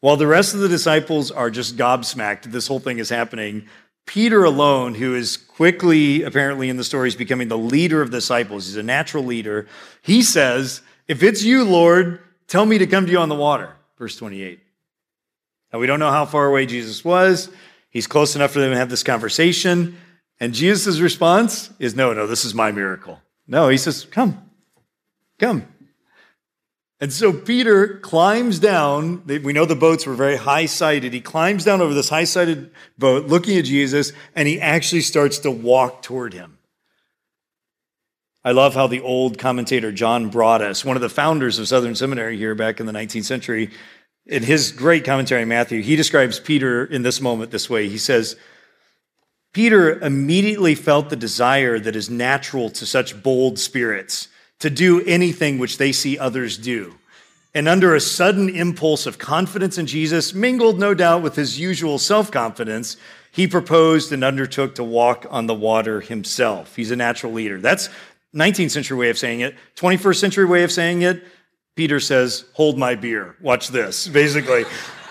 While 0.00 0.16
the 0.16 0.26
rest 0.26 0.54
of 0.54 0.60
the 0.60 0.68
disciples 0.70 1.30
are 1.30 1.50
just 1.50 1.76
gobsmacked, 1.76 2.44
this 2.44 2.66
whole 2.66 2.80
thing 2.80 2.98
is 2.98 3.10
happening. 3.10 3.66
Peter 4.06 4.42
alone, 4.44 4.94
who 4.94 5.14
is 5.14 5.36
quickly, 5.36 6.22
apparently 6.22 6.70
in 6.70 6.78
the 6.78 6.84
story, 6.84 7.08
is 7.08 7.14
becoming 7.14 7.48
the 7.48 7.58
leader 7.58 8.00
of 8.00 8.10
the 8.10 8.16
disciples, 8.16 8.68
he's 8.68 8.76
a 8.76 8.82
natural 8.82 9.22
leader. 9.22 9.68
He 10.00 10.22
says, 10.22 10.80
if 11.10 11.24
it's 11.24 11.42
you, 11.42 11.64
Lord, 11.64 12.20
tell 12.46 12.64
me 12.64 12.78
to 12.78 12.86
come 12.86 13.04
to 13.04 13.10
you 13.10 13.18
on 13.18 13.28
the 13.28 13.34
water. 13.34 13.74
Verse 13.98 14.14
28. 14.14 14.60
Now, 15.72 15.80
we 15.80 15.88
don't 15.88 15.98
know 15.98 16.12
how 16.12 16.24
far 16.24 16.46
away 16.46 16.66
Jesus 16.66 17.04
was. 17.04 17.50
He's 17.90 18.06
close 18.06 18.36
enough 18.36 18.52
for 18.52 18.60
them 18.60 18.70
to 18.70 18.76
have 18.76 18.90
this 18.90 19.02
conversation. 19.02 19.98
And 20.38 20.54
Jesus' 20.54 21.00
response 21.00 21.70
is, 21.80 21.96
No, 21.96 22.12
no, 22.12 22.28
this 22.28 22.44
is 22.44 22.54
my 22.54 22.70
miracle. 22.70 23.20
No, 23.48 23.68
he 23.68 23.76
says, 23.76 24.04
Come, 24.04 24.50
come. 25.40 25.66
And 27.00 27.12
so 27.12 27.32
Peter 27.32 27.98
climbs 27.98 28.60
down. 28.60 29.26
We 29.26 29.52
know 29.52 29.64
the 29.64 29.74
boats 29.74 30.06
were 30.06 30.14
very 30.14 30.36
high 30.36 30.66
sided. 30.66 31.12
He 31.12 31.20
climbs 31.20 31.64
down 31.64 31.80
over 31.80 31.92
this 31.92 32.10
high 32.10 32.22
sided 32.22 32.70
boat, 32.96 33.26
looking 33.26 33.58
at 33.58 33.64
Jesus, 33.64 34.12
and 34.36 34.46
he 34.46 34.60
actually 34.60 35.00
starts 35.00 35.40
to 35.40 35.50
walk 35.50 36.02
toward 36.02 36.34
him. 36.34 36.59
I 38.42 38.52
love 38.52 38.74
how 38.74 38.86
the 38.86 39.00
old 39.00 39.36
commentator 39.36 39.92
John 39.92 40.30
Broadus, 40.30 40.82
one 40.82 40.96
of 40.96 41.02
the 41.02 41.10
founders 41.10 41.58
of 41.58 41.68
Southern 41.68 41.94
Seminary 41.94 42.38
here 42.38 42.54
back 42.54 42.80
in 42.80 42.86
the 42.86 42.92
19th 42.92 43.24
century, 43.24 43.70
in 44.24 44.42
his 44.42 44.72
great 44.72 45.04
commentary 45.04 45.42
on 45.42 45.48
Matthew, 45.48 45.82
he 45.82 45.94
describes 45.94 46.40
Peter 46.40 46.84
in 46.84 47.02
this 47.02 47.20
moment 47.20 47.50
this 47.50 47.68
way. 47.68 47.88
He 47.88 47.98
says, 47.98 48.36
Peter 49.52 49.98
immediately 50.00 50.74
felt 50.74 51.10
the 51.10 51.16
desire 51.16 51.78
that 51.78 51.96
is 51.96 52.08
natural 52.08 52.70
to 52.70 52.86
such 52.86 53.22
bold 53.22 53.58
spirits 53.58 54.28
to 54.60 54.70
do 54.70 55.02
anything 55.04 55.58
which 55.58 55.76
they 55.76 55.92
see 55.92 56.18
others 56.18 56.56
do. 56.56 56.94
And 57.52 57.66
under 57.66 57.94
a 57.94 58.00
sudden 58.00 58.48
impulse 58.48 59.06
of 59.06 59.18
confidence 59.18 59.76
in 59.76 59.86
Jesus, 59.86 60.32
mingled 60.32 60.78
no 60.78 60.94
doubt 60.94 61.22
with 61.22 61.34
his 61.34 61.58
usual 61.58 61.98
self 61.98 62.30
confidence, 62.30 62.96
he 63.32 63.48
proposed 63.48 64.12
and 64.12 64.22
undertook 64.22 64.76
to 64.76 64.84
walk 64.84 65.26
on 65.30 65.46
the 65.46 65.54
water 65.54 66.00
himself. 66.00 66.76
He's 66.76 66.92
a 66.92 66.96
natural 66.96 67.32
leader. 67.32 67.60
That's 67.60 67.88
19th 68.34 68.70
century 68.70 68.96
way 68.96 69.10
of 69.10 69.18
saying 69.18 69.40
it. 69.40 69.56
21st 69.76 70.16
century 70.16 70.44
way 70.44 70.62
of 70.62 70.70
saying 70.70 71.02
it, 71.02 71.24
Peter 71.74 72.00
says, 72.00 72.44
Hold 72.54 72.78
my 72.78 72.94
beer. 72.94 73.36
Watch 73.40 73.68
this, 73.68 74.08
basically. 74.20 74.64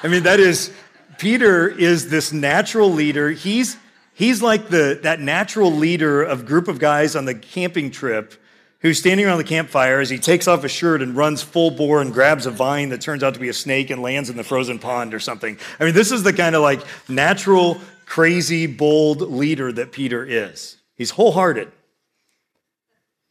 I 0.03 0.07
mean, 0.07 0.23
that 0.23 0.39
is, 0.39 0.71
Peter 1.17 1.67
is 1.67 2.09
this 2.09 2.31
natural 2.31 2.91
leader. 2.91 3.31
He's, 3.31 3.77
he's 4.13 4.41
like 4.41 4.69
the, 4.69 4.99
that 5.03 5.19
natural 5.19 5.71
leader 5.71 6.23
of 6.23 6.45
group 6.45 6.67
of 6.67 6.79
guys 6.79 7.15
on 7.15 7.25
the 7.25 7.35
camping 7.35 7.91
trip 7.91 8.33
who's 8.81 8.97
standing 8.97 9.25
around 9.25 9.37
the 9.37 9.43
campfire 9.43 9.99
as 9.99 10.09
he 10.09 10.17
takes 10.17 10.47
off 10.47 10.63
his 10.63 10.71
shirt 10.71 11.01
and 11.01 11.15
runs 11.15 11.41
full 11.41 11.71
bore 11.71 12.01
and 12.01 12.13
grabs 12.13 12.45
a 12.45 12.51
vine 12.51 12.89
that 12.89 13.01
turns 13.01 13.23
out 13.23 13.33
to 13.33 13.39
be 13.39 13.49
a 13.49 13.53
snake 13.53 13.89
and 13.89 14.01
lands 14.01 14.29
in 14.29 14.37
the 14.37 14.43
frozen 14.43 14.79
pond 14.79 15.13
or 15.13 15.19
something. 15.19 15.57
I 15.79 15.85
mean, 15.85 15.93
this 15.93 16.11
is 16.11 16.23
the 16.23 16.31
kind 16.31 16.55
of 16.55 16.61
like 16.61 16.81
natural, 17.09 17.79
crazy, 18.05 18.67
bold 18.67 19.21
leader 19.21 19.71
that 19.73 19.91
Peter 19.91 20.25
is. 20.25 20.77
He's 20.95 21.11
wholehearted. 21.11 21.71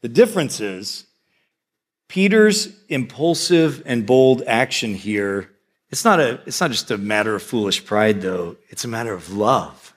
The 0.00 0.08
difference 0.08 0.60
is 0.60 1.06
Peter's 2.08 2.68
impulsive 2.88 3.82
and 3.84 4.06
bold 4.06 4.42
action 4.46 4.94
here, 4.94 5.50
it's 5.90 6.04
not, 6.04 6.20
a, 6.20 6.40
it's 6.46 6.60
not 6.60 6.70
just 6.70 6.90
a 6.90 6.98
matter 6.98 7.34
of 7.34 7.42
foolish 7.42 7.84
pride, 7.84 8.20
though, 8.20 8.56
it's 8.68 8.84
a 8.84 8.88
matter 8.88 9.14
of 9.14 9.32
love. 9.32 9.94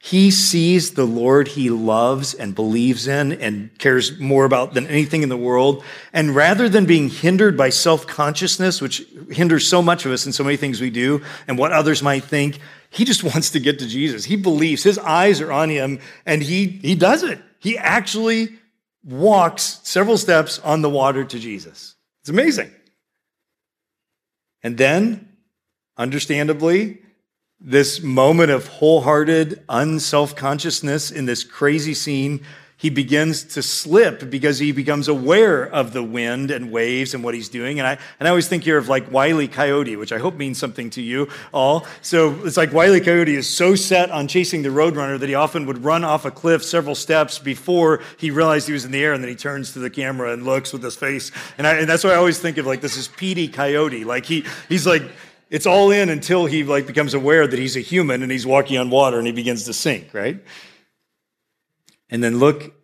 He 0.00 0.30
sees 0.30 0.92
the 0.92 1.06
Lord 1.06 1.48
he 1.48 1.70
loves 1.70 2.32
and 2.32 2.54
believes 2.54 3.08
in 3.08 3.32
and 3.32 3.76
cares 3.78 4.18
more 4.18 4.44
about 4.44 4.74
than 4.74 4.86
anything 4.86 5.22
in 5.22 5.28
the 5.28 5.36
world. 5.36 5.82
And 6.12 6.36
rather 6.36 6.68
than 6.68 6.86
being 6.86 7.08
hindered 7.08 7.56
by 7.56 7.70
self 7.70 8.06
consciousness, 8.06 8.80
which 8.80 9.04
hinders 9.28 9.68
so 9.68 9.82
much 9.82 10.06
of 10.06 10.12
us 10.12 10.24
in 10.24 10.32
so 10.32 10.44
many 10.44 10.56
things 10.56 10.80
we 10.80 10.90
do 10.90 11.22
and 11.48 11.58
what 11.58 11.72
others 11.72 12.00
might 12.00 12.22
think, 12.22 12.60
he 12.90 13.04
just 13.04 13.24
wants 13.34 13.50
to 13.50 13.60
get 13.60 13.80
to 13.80 13.88
Jesus. 13.88 14.24
He 14.24 14.36
believes 14.36 14.84
his 14.84 14.98
eyes 14.98 15.40
are 15.40 15.50
on 15.50 15.68
him 15.68 15.98
and 16.24 16.42
he, 16.42 16.66
he 16.66 16.94
does 16.94 17.24
it. 17.24 17.40
He 17.58 17.76
actually 17.76 18.56
walks 19.04 19.80
several 19.84 20.18
steps 20.18 20.58
on 20.60 20.82
the 20.82 20.90
water 20.90 21.24
to 21.24 21.38
Jesus. 21.38 21.94
It's 22.20 22.30
amazing. 22.30 22.70
And 24.62 24.76
then, 24.76 25.36
understandably, 25.96 27.02
this 27.60 28.00
moment 28.00 28.50
of 28.50 28.66
wholehearted 28.66 29.64
unself 29.68 30.36
consciousness 30.36 31.10
in 31.10 31.26
this 31.26 31.44
crazy 31.44 31.94
scene, 31.94 32.44
he 32.78 32.90
begins 32.90 33.42
to 33.42 33.62
slip 33.62 34.30
because 34.30 34.58
he 34.60 34.70
becomes 34.72 35.08
aware 35.08 35.64
of 35.66 35.92
the 35.92 36.02
wind 36.02 36.52
and 36.52 36.70
waves 36.70 37.12
and 37.12 37.24
what 37.24 37.34
he's 37.34 37.48
doing. 37.48 37.80
And 37.80 37.86
I, 37.86 37.98
and 38.20 38.26
I 38.26 38.30
always 38.30 38.48
think 38.48 38.62
here 38.62 38.78
of 38.78 38.88
like 38.88 39.10
Wiley. 39.12 39.48
Coyote, 39.48 39.96
which 39.96 40.12
I 40.12 40.18
hope 40.18 40.36
means 40.36 40.58
something 40.58 40.88
to 40.90 41.02
you 41.02 41.28
all. 41.52 41.84
So 42.00 42.44
it's 42.44 42.56
like 42.56 42.72
Wiley. 42.72 43.00
Coyote 43.00 43.34
is 43.34 43.48
so 43.48 43.74
set 43.74 44.10
on 44.12 44.28
chasing 44.28 44.62
the 44.62 44.68
roadrunner 44.68 45.18
that 45.18 45.28
he 45.28 45.34
often 45.34 45.66
would 45.66 45.82
run 45.84 46.04
off 46.04 46.24
a 46.24 46.30
cliff 46.30 46.62
several 46.62 46.94
steps 46.94 47.40
before 47.40 48.00
he 48.16 48.30
realized 48.30 48.68
he 48.68 48.72
was 48.72 48.84
in 48.84 48.92
the 48.92 49.02
air. 49.02 49.12
And 49.12 49.22
then 49.22 49.28
he 49.28 49.36
turns 49.36 49.72
to 49.72 49.80
the 49.80 49.90
camera 49.90 50.32
and 50.32 50.44
looks 50.44 50.72
with 50.72 50.84
his 50.84 50.94
face. 50.94 51.32
And, 51.58 51.66
I, 51.66 51.78
and 51.78 51.88
that's 51.88 52.04
why 52.04 52.10
I 52.10 52.16
always 52.16 52.38
think 52.38 52.58
of 52.58 52.66
like 52.66 52.80
this 52.80 52.96
is 52.96 53.08
Petey 53.08 53.48
Coyote. 53.48 54.04
Like 54.04 54.24
he, 54.24 54.44
he's 54.68 54.86
like, 54.86 55.02
it's 55.50 55.66
all 55.66 55.90
in 55.90 56.10
until 56.10 56.46
he 56.46 56.62
like 56.62 56.86
becomes 56.86 57.14
aware 57.14 57.46
that 57.46 57.58
he's 57.58 57.76
a 57.76 57.80
human 57.80 58.22
and 58.22 58.30
he's 58.30 58.46
walking 58.46 58.78
on 58.78 58.90
water 58.90 59.18
and 59.18 59.26
he 59.26 59.32
begins 59.32 59.64
to 59.64 59.72
sink, 59.72 60.14
right? 60.14 60.38
And 62.10 62.22
then 62.22 62.38
look 62.38 62.74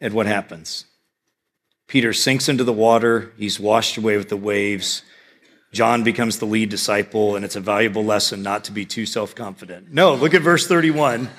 at 0.00 0.12
what 0.12 0.26
happens. 0.26 0.86
Peter 1.88 2.12
sinks 2.12 2.48
into 2.48 2.64
the 2.64 2.72
water, 2.72 3.32
he's 3.36 3.58
washed 3.58 3.96
away 3.96 4.16
with 4.16 4.28
the 4.28 4.36
waves. 4.36 5.02
John 5.72 6.04
becomes 6.04 6.38
the 6.38 6.44
lead 6.44 6.68
disciple, 6.68 7.34
and 7.34 7.44
it's 7.44 7.56
a 7.56 7.60
valuable 7.60 8.04
lesson 8.04 8.42
not 8.42 8.64
to 8.64 8.72
be 8.72 8.84
too 8.84 9.06
self 9.06 9.34
confident. 9.34 9.92
No, 9.92 10.14
look 10.14 10.34
at 10.34 10.42
verse 10.42 10.66
31. 10.66 11.30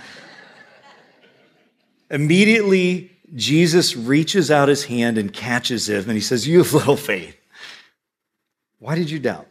Immediately, 2.10 3.12
Jesus 3.36 3.96
reaches 3.96 4.52
out 4.52 4.70
his 4.70 4.86
hand 4.86 5.18
and 5.18 5.32
catches 5.32 5.90
him, 5.90 6.04
and 6.04 6.14
he 6.14 6.22
says, 6.22 6.48
You 6.48 6.60
have 6.60 6.74
little 6.74 6.98
faith. 6.98 7.38
Why 8.80 8.96
did 8.96 9.10
you 9.10 9.20
doubt? 9.20 9.48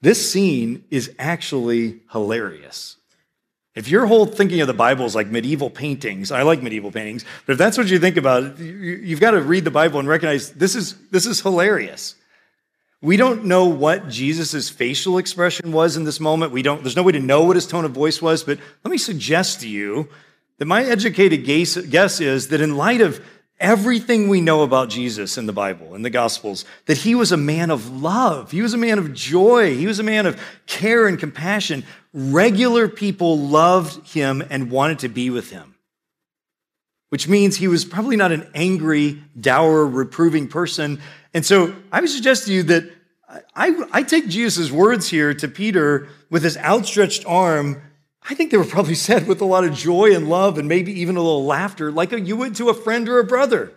This 0.00 0.30
scene 0.30 0.84
is 0.90 1.12
actually 1.18 2.00
hilarious. 2.12 2.97
If 3.78 3.88
your 3.88 4.06
whole 4.06 4.26
thinking 4.26 4.60
of 4.60 4.66
the 4.66 4.74
Bible 4.74 5.06
is 5.06 5.14
like 5.14 5.28
medieval 5.28 5.70
paintings, 5.70 6.32
I 6.32 6.42
like 6.42 6.60
medieval 6.64 6.90
paintings, 6.90 7.24
but 7.46 7.52
if 7.52 7.58
that's 7.58 7.78
what 7.78 7.86
you 7.86 8.00
think 8.00 8.16
about, 8.16 8.58
you've 8.58 9.20
got 9.20 9.30
to 9.30 9.40
read 9.40 9.62
the 9.62 9.70
Bible 9.70 10.00
and 10.00 10.08
recognize 10.08 10.50
this 10.50 10.74
is, 10.74 10.96
this 11.12 11.26
is 11.26 11.40
hilarious. 11.40 12.16
We 13.00 13.16
don't 13.16 13.44
know 13.44 13.66
what 13.66 14.08
Jesus' 14.08 14.68
facial 14.68 15.16
expression 15.16 15.70
was 15.70 15.96
in 15.96 16.02
this 16.02 16.18
moment. 16.18 16.50
We 16.50 16.62
don't, 16.62 16.82
there's 16.82 16.96
no 16.96 17.04
way 17.04 17.12
to 17.12 17.20
know 17.20 17.44
what 17.44 17.54
his 17.54 17.68
tone 17.68 17.84
of 17.84 17.92
voice 17.92 18.20
was, 18.20 18.42
but 18.42 18.58
let 18.82 18.90
me 18.90 18.98
suggest 18.98 19.60
to 19.60 19.68
you 19.68 20.08
that 20.58 20.64
my 20.64 20.82
educated 20.82 21.44
guess 21.44 22.20
is 22.20 22.48
that 22.48 22.60
in 22.60 22.76
light 22.76 23.00
of 23.00 23.24
everything 23.60 24.28
we 24.28 24.40
know 24.40 24.62
about 24.62 24.88
Jesus 24.88 25.36
in 25.36 25.46
the 25.46 25.52
Bible, 25.52 25.94
in 25.94 26.02
the 26.02 26.10
Gospels, 26.10 26.64
that 26.86 26.98
he 26.98 27.14
was 27.14 27.32
a 27.32 27.36
man 27.36 27.70
of 27.70 28.02
love. 28.02 28.50
He 28.50 28.62
was 28.62 28.74
a 28.74 28.78
man 28.78 28.98
of 28.98 29.12
joy. 29.12 29.74
He 29.74 29.86
was 29.86 29.98
a 29.98 30.04
man 30.04 30.26
of 30.26 30.40
care 30.66 31.06
and 31.06 31.18
compassion. 31.18 31.84
Regular 32.12 32.88
people 32.88 33.38
loved 33.38 34.08
him 34.08 34.42
and 34.48 34.70
wanted 34.70 35.00
to 35.00 35.08
be 35.08 35.30
with 35.30 35.50
him, 35.50 35.74
which 37.08 37.28
means 37.28 37.56
he 37.56 37.68
was 37.68 37.84
probably 37.84 38.16
not 38.16 38.32
an 38.32 38.48
angry, 38.54 39.22
dour, 39.38 39.86
reproving 39.86 40.48
person. 40.48 41.00
And 41.34 41.44
so 41.44 41.74
I 41.90 42.00
would 42.00 42.10
suggest 42.10 42.46
to 42.46 42.52
you 42.52 42.62
that 42.64 42.84
I, 43.54 43.84
I 43.92 44.02
take 44.04 44.28
Jesus' 44.28 44.70
words 44.70 45.08
here 45.08 45.34
to 45.34 45.48
Peter 45.48 46.08
with 46.30 46.42
his 46.42 46.56
outstretched 46.56 47.26
arm 47.26 47.82
I 48.28 48.34
think 48.34 48.50
they 48.50 48.56
were 48.56 48.64
probably 48.64 48.94
said 49.08 49.26
with 49.26 49.40
a 49.40 49.46
lot 49.46 49.64
of 49.64 49.74
joy 49.74 50.14
and 50.14 50.28
love 50.28 50.58
and 50.58 50.68
maybe 50.68 51.00
even 51.00 51.16
a 51.16 51.22
little 51.22 51.44
laughter, 51.44 51.90
like 51.90 52.12
you 52.12 52.36
would 52.36 52.54
to 52.56 52.68
a 52.68 52.74
friend 52.74 53.08
or 53.08 53.18
a 53.18 53.24
brother. 53.24 53.72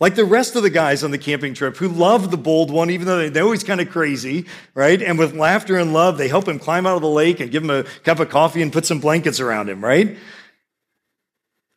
Like 0.00 0.16
the 0.16 0.24
rest 0.24 0.56
of 0.56 0.64
the 0.64 0.70
guys 0.70 1.04
on 1.04 1.12
the 1.12 1.18
camping 1.18 1.54
trip 1.54 1.76
who 1.76 1.86
loved 1.86 2.32
the 2.32 2.36
bold 2.36 2.72
one, 2.72 2.90
even 2.90 3.06
though 3.06 3.18
they 3.18 3.30
know 3.30 3.52
he's 3.52 3.62
kind 3.62 3.80
of 3.80 3.88
crazy, 3.88 4.46
right? 4.74 5.00
And 5.00 5.16
with 5.16 5.32
laughter 5.32 5.78
and 5.78 5.92
love, 5.92 6.18
they 6.18 6.26
help 6.26 6.48
him 6.48 6.58
climb 6.58 6.86
out 6.86 6.96
of 6.96 7.02
the 7.02 7.08
lake 7.08 7.38
and 7.38 7.52
give 7.52 7.62
him 7.62 7.70
a 7.70 7.84
cup 8.02 8.18
of 8.18 8.28
coffee 8.28 8.62
and 8.62 8.72
put 8.72 8.84
some 8.84 8.98
blankets 8.98 9.38
around 9.38 9.68
him, 9.68 9.82
right? 9.82 10.18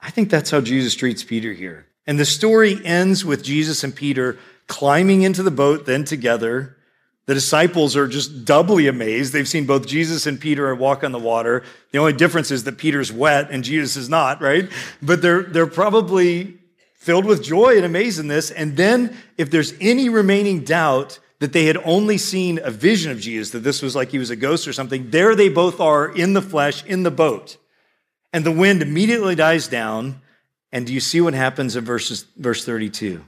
I 0.01 0.09
think 0.09 0.31
that's 0.31 0.49
how 0.49 0.59
Jesus 0.59 0.95
treats 0.95 1.23
Peter 1.23 1.53
here. 1.53 1.85
And 2.07 2.19
the 2.19 2.25
story 2.25 2.83
ends 2.83 3.23
with 3.23 3.43
Jesus 3.43 3.83
and 3.83 3.95
Peter 3.95 4.39
climbing 4.65 5.21
into 5.21 5.43
the 5.43 5.51
boat, 5.51 5.85
then 5.85 6.03
together, 6.03 6.74
the 7.27 7.33
disciples 7.33 7.95
are 7.95 8.07
just 8.07 8.45
doubly 8.45 8.87
amazed. 8.87 9.33
They've 9.33 9.47
seen 9.47 9.65
both 9.65 9.87
Jesus 9.87 10.27
and 10.27 10.39
Peter 10.39 10.73
walk 10.75 11.03
on 11.03 11.11
the 11.11 11.19
water. 11.19 11.63
The 11.91 11.97
only 11.97 12.13
difference 12.13 12.51
is 12.51 12.65
that 12.65 12.77
Peter's 12.77 13.11
wet 13.11 13.49
and 13.49 13.63
Jesus 13.63 13.95
is 13.95 14.09
not, 14.09 14.41
right? 14.41 14.69
But 15.01 15.21
they're, 15.23 15.41
they're 15.41 15.65
probably 15.65 16.59
filled 16.93 17.25
with 17.25 17.43
joy 17.43 17.77
and 17.81 17.95
amazedness. 17.95 18.53
And 18.55 18.77
then, 18.77 19.17
if 19.37 19.49
there's 19.49 19.73
any 19.81 20.09
remaining 20.09 20.63
doubt 20.63 21.19
that 21.39 21.51
they 21.51 21.65
had 21.65 21.77
only 21.77 22.17
seen 22.17 22.59
a 22.63 22.71
vision 22.71 23.11
of 23.11 23.19
Jesus, 23.19 23.51
that 23.51 23.59
this 23.59 23.81
was 23.81 23.95
like 23.95 24.09
he 24.09 24.19
was 24.19 24.29
a 24.29 24.35
ghost 24.35 24.67
or 24.67 24.73
something, 24.73 25.09
there 25.09 25.35
they 25.35 25.49
both 25.49 25.79
are 25.79 26.07
in 26.07 26.33
the 26.33 26.41
flesh, 26.41 26.85
in 26.85 27.03
the 27.03 27.11
boat. 27.11 27.57
And 28.33 28.45
the 28.45 28.51
wind 28.51 28.83
immediately 28.83 29.35
dies 29.35 29.67
down. 29.67 30.21
And 30.71 30.85
do 30.85 30.93
you 30.93 30.99
see 30.99 31.21
what 31.21 31.33
happens 31.33 31.75
in 31.75 31.85
verses, 31.85 32.25
verse 32.37 32.65
32? 32.65 33.23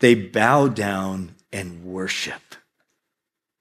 They 0.00 0.14
bow 0.14 0.68
down 0.68 1.36
and 1.52 1.84
worship. 1.84 2.40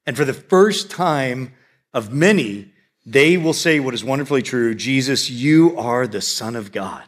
And 0.06 0.18
for 0.18 0.26
the 0.26 0.34
first 0.34 0.90
time 0.90 1.54
of 1.94 2.14
many, 2.14 2.72
they 3.06 3.38
will 3.38 3.54
say 3.54 3.80
what 3.80 3.94
is 3.94 4.04
wonderfully 4.04 4.42
true 4.42 4.76
Jesus, 4.76 5.30
you 5.30 5.78
are 5.78 6.08
the 6.08 6.22
Son 6.22 6.56
of 6.56 6.72
God. 6.72 7.04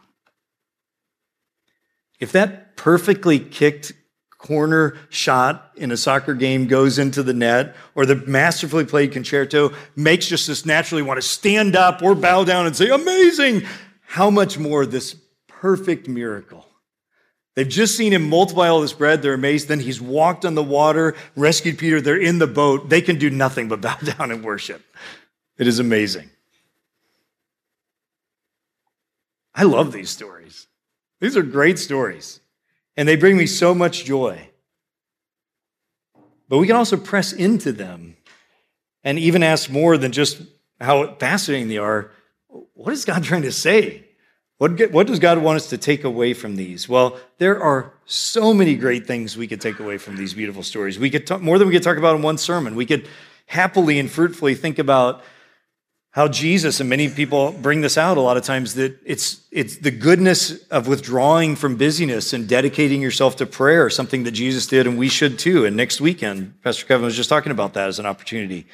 If 2.19 2.31
that 2.31 2.75
perfectly 2.77 3.39
kicked 3.39 3.93
corner 4.41 4.97
shot 5.09 5.71
in 5.75 5.91
a 5.91 5.97
soccer 5.97 6.33
game 6.33 6.67
goes 6.67 6.97
into 6.97 7.23
the 7.23 7.33
net, 7.33 7.75
or 7.95 8.05
the 8.05 8.15
masterfully 8.15 8.85
played 8.85 9.11
concerto 9.11 9.71
makes 9.95 10.27
just 10.27 10.49
us 10.49 10.65
naturally 10.65 11.03
want 11.03 11.21
to 11.21 11.27
stand 11.27 11.75
up 11.75 12.01
or 12.01 12.15
bow 12.15 12.43
down 12.43 12.65
and 12.65 12.75
say, 12.75 12.89
Amazing! 12.89 13.63
How 14.01 14.29
much 14.29 14.57
more 14.57 14.85
this 14.85 15.15
perfect 15.47 16.07
miracle 16.07 16.67
They've 17.55 17.67
just 17.67 17.97
seen 17.97 18.13
him 18.13 18.29
multiply 18.29 18.69
all 18.69 18.81
this 18.81 18.93
bread. 18.93 19.21
They're 19.21 19.33
amazed. 19.33 19.67
Then 19.67 19.79
he's 19.79 19.99
walked 19.99 20.45
on 20.45 20.55
the 20.55 20.63
water, 20.63 21.15
rescued 21.35 21.77
Peter. 21.77 21.99
They're 21.99 22.21
in 22.21 22.39
the 22.39 22.47
boat. 22.47 22.89
They 22.89 23.01
can 23.01 23.17
do 23.17 23.29
nothing 23.29 23.67
but 23.67 23.81
bow 23.81 23.97
down 23.97 24.31
and 24.31 24.43
worship. 24.43 24.81
It 25.57 25.67
is 25.67 25.79
amazing. 25.79 26.29
I 29.53 29.63
love 29.63 29.91
these 29.91 30.09
stories. 30.09 30.67
These 31.19 31.35
are 31.37 31.43
great 31.43 31.77
stories, 31.77 32.39
and 32.97 33.07
they 33.07 33.15
bring 33.15 33.37
me 33.37 33.45
so 33.45 33.75
much 33.75 34.05
joy. 34.05 34.49
But 36.47 36.57
we 36.57 36.67
can 36.67 36.75
also 36.75 36.97
press 36.97 37.31
into 37.31 37.71
them 37.71 38.17
and 39.03 39.19
even 39.19 39.43
ask 39.43 39.69
more 39.69 39.97
than 39.97 40.11
just 40.11 40.41
how 40.79 41.15
fascinating 41.15 41.67
they 41.67 41.77
are. 41.77 42.11
What 42.73 42.93
is 42.93 43.05
God 43.05 43.23
trying 43.23 43.43
to 43.43 43.51
say? 43.51 44.05
What, 44.61 44.91
what 44.91 45.07
does 45.07 45.17
God 45.17 45.39
want 45.39 45.55
us 45.55 45.69
to 45.69 45.77
take 45.79 46.03
away 46.03 46.35
from 46.35 46.55
these? 46.55 46.87
Well, 46.87 47.17
there 47.39 47.59
are 47.63 47.93
so 48.05 48.53
many 48.53 48.75
great 48.75 49.07
things 49.07 49.35
we 49.35 49.47
could 49.47 49.59
take 49.59 49.79
away 49.79 49.97
from 49.97 50.17
these 50.17 50.35
beautiful 50.35 50.61
stories. 50.61 50.99
We 50.99 51.09
could 51.09 51.25
talk 51.25 51.41
more 51.41 51.57
than 51.57 51.67
we 51.67 51.73
could 51.73 51.81
talk 51.81 51.97
about 51.97 52.15
in 52.15 52.21
one 52.21 52.37
sermon. 52.37 52.75
We 52.75 52.85
could 52.85 53.09
happily 53.47 53.97
and 53.97 54.07
fruitfully 54.07 54.53
think 54.53 54.77
about 54.77 55.23
how 56.11 56.27
Jesus 56.27 56.79
and 56.79 56.87
many 56.87 57.09
people 57.09 57.53
bring 57.53 57.81
this 57.81 57.97
out 57.97 58.17
a 58.17 58.21
lot 58.21 58.37
of 58.37 58.43
times 58.43 58.75
that 58.75 58.99
it's 59.03 59.41
it's 59.49 59.77
the 59.77 59.89
goodness 59.89 60.63
of 60.67 60.87
withdrawing 60.87 61.55
from 61.55 61.75
busyness 61.75 62.31
and 62.31 62.47
dedicating 62.47 63.01
yourself 63.01 63.37
to 63.37 63.47
prayer, 63.47 63.89
something 63.89 64.25
that 64.25 64.33
Jesus 64.33 64.67
did 64.67 64.85
and 64.85 64.95
we 64.95 65.09
should 65.09 65.39
too. 65.39 65.65
And 65.65 65.75
next 65.75 65.99
weekend, 65.99 66.61
Pastor 66.61 66.85
Kevin 66.85 67.05
was 67.05 67.15
just 67.15 67.29
talking 67.29 67.51
about 67.51 67.73
that 67.73 67.87
as 67.87 67.97
an 67.97 68.05
opportunity. 68.05 68.67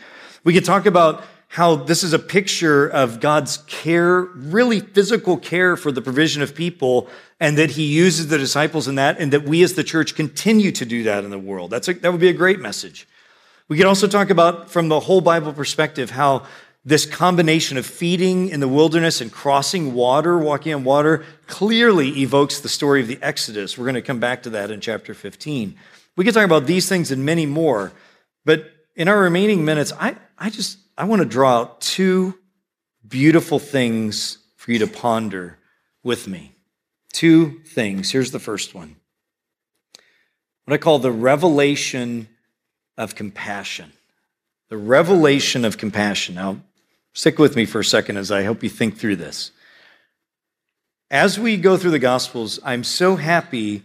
We 0.43 0.53
could 0.53 0.65
talk 0.65 0.85
about 0.85 1.23
how 1.57 1.75
this 1.75 2.03
is 2.03 2.13
a 2.13 2.19
picture 2.19 2.87
of 2.87 3.19
God's 3.19 3.57
care, 3.65 4.21
really 4.21 4.79
physical 4.79 5.37
care 5.37 5.75
for 5.75 5.91
the 5.91 6.03
provision 6.03 6.43
of 6.43 6.53
people, 6.53 7.07
and 7.39 7.57
that 7.57 7.71
He 7.71 7.83
uses 7.83 8.27
the 8.27 8.37
disciples 8.37 8.87
in 8.87 8.93
that, 8.93 9.19
and 9.19 9.33
that 9.33 9.41
we 9.41 9.63
as 9.63 9.73
the 9.73 9.83
church 9.83 10.13
continue 10.13 10.71
to 10.73 10.85
do 10.85 11.01
that 11.01 11.23
in 11.23 11.31
the 11.31 11.39
world. 11.39 11.71
That's 11.71 11.87
a, 11.87 11.95
that 11.95 12.11
would 12.11 12.21
be 12.21 12.27
a 12.29 12.33
great 12.33 12.59
message. 12.59 13.07
We 13.69 13.75
could 13.75 13.87
also 13.87 14.05
talk 14.05 14.29
about, 14.29 14.69
from 14.69 14.87
the 14.87 14.99
whole 14.99 15.19
Bible 15.19 15.51
perspective, 15.51 16.11
how 16.11 16.45
this 16.85 17.07
combination 17.07 17.79
of 17.79 17.87
feeding 17.87 18.49
in 18.49 18.59
the 18.59 18.67
wilderness 18.67 19.19
and 19.19 19.31
crossing 19.31 19.95
water, 19.95 20.37
walking 20.37 20.75
on 20.75 20.83
water, 20.83 21.25
clearly 21.47 22.19
evokes 22.19 22.59
the 22.59 22.69
story 22.69 23.01
of 23.01 23.07
the 23.07 23.17
Exodus. 23.23 23.79
We're 23.79 23.85
going 23.85 23.95
to 23.95 24.03
come 24.03 24.19
back 24.19 24.43
to 24.43 24.51
that 24.51 24.69
in 24.69 24.79
chapter 24.79 25.15
15. 25.15 25.75
We 26.17 26.23
could 26.23 26.35
talk 26.35 26.45
about 26.45 26.67
these 26.67 26.87
things 26.87 27.09
and 27.09 27.25
many 27.25 27.47
more, 27.47 27.93
but 28.45 28.71
in 28.95 29.07
our 29.07 29.19
remaining 29.19 29.65
minutes, 29.65 29.91
I, 29.99 30.17
I 30.37 30.51
just 30.51 30.77
I 30.97 31.05
want 31.05 31.21
to 31.21 31.27
draw 31.27 31.59
out 31.59 31.81
two 31.81 32.33
beautiful 33.07 33.59
things 33.59 34.39
for 34.55 34.71
you 34.71 34.79
to 34.79 34.87
ponder 34.87 35.59
with 36.03 36.27
me. 36.27 36.55
Two 37.13 37.59
things. 37.59 38.11
Here's 38.11 38.31
the 38.31 38.39
first 38.39 38.73
one 38.73 38.95
what 40.65 40.73
I 40.73 40.77
call 40.77 40.99
the 40.99 41.11
revelation 41.11 42.27
of 42.97 43.15
compassion. 43.15 43.93
The 44.69 44.77
revelation 44.77 45.63
of 45.63 45.77
compassion. 45.77 46.35
Now, 46.35 46.61
stick 47.13 47.39
with 47.39 47.55
me 47.55 47.65
for 47.65 47.79
a 47.79 47.85
second 47.85 48.17
as 48.17 48.31
I 48.31 48.41
help 48.41 48.63
you 48.63 48.69
think 48.69 48.97
through 48.97 49.15
this. 49.15 49.51
As 51.09 51.39
we 51.39 51.55
go 51.55 51.77
through 51.77 51.91
the 51.91 51.99
Gospels, 51.99 52.59
I'm 52.65 52.83
so 52.83 53.15
happy 53.15 53.83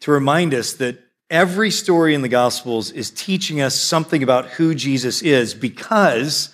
to 0.00 0.10
remind 0.10 0.54
us 0.54 0.72
that 0.74 0.98
Every 1.30 1.70
story 1.70 2.14
in 2.14 2.22
the 2.22 2.28
Gospels 2.28 2.90
is 2.90 3.10
teaching 3.10 3.60
us 3.60 3.78
something 3.78 4.22
about 4.22 4.46
who 4.46 4.74
Jesus 4.74 5.20
is 5.20 5.52
because 5.52 6.48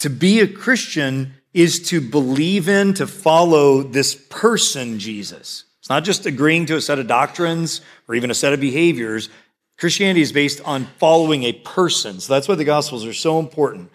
to 0.00 0.10
be 0.10 0.40
a 0.40 0.46
Christian 0.46 1.34
is 1.54 1.88
to 1.88 2.02
believe 2.02 2.68
in, 2.68 2.92
to 2.94 3.06
follow 3.06 3.82
this 3.82 4.14
person, 4.14 4.98
Jesus. 4.98 5.64
It's 5.78 5.88
not 5.88 6.04
just 6.04 6.26
agreeing 6.26 6.66
to 6.66 6.76
a 6.76 6.80
set 6.82 6.98
of 6.98 7.06
doctrines 7.06 7.80
or 8.08 8.14
even 8.14 8.30
a 8.30 8.34
set 8.34 8.52
of 8.52 8.60
behaviors. 8.60 9.30
Christianity 9.78 10.20
is 10.20 10.32
based 10.32 10.60
on 10.66 10.84
following 10.98 11.44
a 11.44 11.54
person. 11.54 12.20
So 12.20 12.34
that's 12.34 12.46
why 12.46 12.56
the 12.56 12.64
Gospels 12.64 13.06
are 13.06 13.14
so 13.14 13.38
important. 13.38 13.90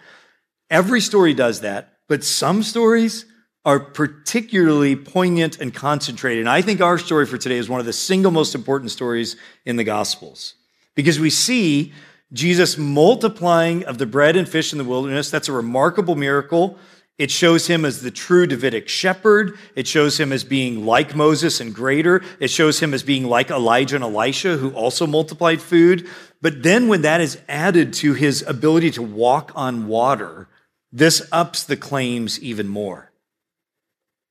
Every 0.68 1.00
story 1.00 1.34
does 1.34 1.60
that, 1.60 1.98
but 2.08 2.24
some 2.24 2.64
stories 2.64 3.26
are 3.66 3.80
particularly 3.80 4.94
poignant 4.94 5.58
and 5.60 5.74
concentrated. 5.74 6.38
And 6.38 6.48
I 6.48 6.62
think 6.62 6.80
our 6.80 6.98
story 6.98 7.26
for 7.26 7.36
today 7.36 7.56
is 7.56 7.68
one 7.68 7.80
of 7.80 7.86
the 7.86 7.92
single 7.92 8.30
most 8.30 8.54
important 8.54 8.92
stories 8.92 9.34
in 9.64 9.74
the 9.74 9.82
Gospels 9.82 10.54
because 10.94 11.18
we 11.18 11.30
see 11.30 11.92
Jesus 12.32 12.78
multiplying 12.78 13.84
of 13.84 13.98
the 13.98 14.06
bread 14.06 14.36
and 14.36 14.48
fish 14.48 14.70
in 14.70 14.78
the 14.78 14.84
wilderness. 14.84 15.32
That's 15.32 15.48
a 15.48 15.52
remarkable 15.52 16.14
miracle. 16.14 16.78
It 17.18 17.32
shows 17.32 17.66
him 17.66 17.84
as 17.84 18.02
the 18.02 18.10
true 18.12 18.46
Davidic 18.46 18.88
shepherd. 18.88 19.58
It 19.74 19.88
shows 19.88 20.20
him 20.20 20.32
as 20.32 20.44
being 20.44 20.86
like 20.86 21.16
Moses 21.16 21.60
and 21.60 21.74
greater. 21.74 22.22
It 22.38 22.50
shows 22.50 22.78
him 22.78 22.94
as 22.94 23.02
being 23.02 23.24
like 23.24 23.50
Elijah 23.50 23.96
and 23.96 24.04
Elisha, 24.04 24.58
who 24.58 24.70
also 24.74 25.08
multiplied 25.08 25.60
food. 25.60 26.08
But 26.40 26.62
then, 26.62 26.86
when 26.86 27.02
that 27.02 27.20
is 27.20 27.40
added 27.48 27.94
to 27.94 28.12
his 28.12 28.42
ability 28.42 28.92
to 28.92 29.02
walk 29.02 29.50
on 29.56 29.88
water, 29.88 30.46
this 30.92 31.26
ups 31.32 31.64
the 31.64 31.76
claims 31.76 32.38
even 32.40 32.68
more. 32.68 33.10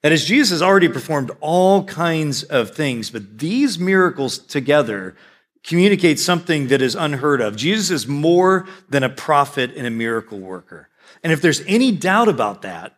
That 0.05 0.11
is, 0.11 0.23
Jesus 0.23 0.51
has 0.51 0.61
already 0.61 0.87
performed 0.87 1.31
all 1.41 1.83
kinds 1.83 2.43
of 2.43 2.75
things, 2.75 3.09
but 3.09 3.39
these 3.39 3.79
miracles 3.79 4.37
together 4.37 5.15
communicate 5.63 6.19
something 6.19 6.67
that 6.67 6.79
is 6.79 6.93
unheard 6.93 7.41
of. 7.41 7.55
Jesus 7.55 7.89
is 7.89 8.07
more 8.07 8.67
than 8.87 9.01
a 9.01 9.09
prophet 9.09 9.71
and 9.75 9.87
a 9.87 9.89
miracle 9.89 10.37
worker. 10.37 10.89
And 11.23 11.33
if 11.33 11.41
there's 11.41 11.61
any 11.61 11.91
doubt 11.91 12.27
about 12.27 12.61
that, 12.61 12.95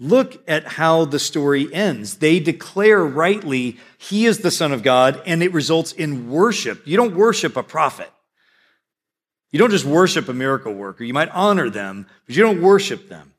look 0.00 0.42
at 0.48 0.64
how 0.64 1.04
the 1.04 1.18
story 1.18 1.70
ends. 1.74 2.16
They 2.16 2.40
declare 2.40 3.04
rightly, 3.04 3.76
He 3.98 4.24
is 4.24 4.38
the 4.38 4.50
Son 4.50 4.72
of 4.72 4.82
God, 4.82 5.20
and 5.26 5.42
it 5.42 5.52
results 5.52 5.92
in 5.92 6.30
worship. 6.30 6.86
You 6.86 6.96
don't 6.96 7.14
worship 7.14 7.54
a 7.54 7.62
prophet. 7.62 8.10
You 9.50 9.58
don't 9.58 9.70
just 9.70 9.84
worship 9.84 10.26
a 10.30 10.32
miracle 10.32 10.72
worker. 10.72 11.04
You 11.04 11.12
might 11.12 11.28
honor 11.32 11.68
them, 11.68 12.06
but 12.24 12.34
you 12.34 12.42
don't 12.42 12.62
worship 12.62 13.10
them. 13.10 13.31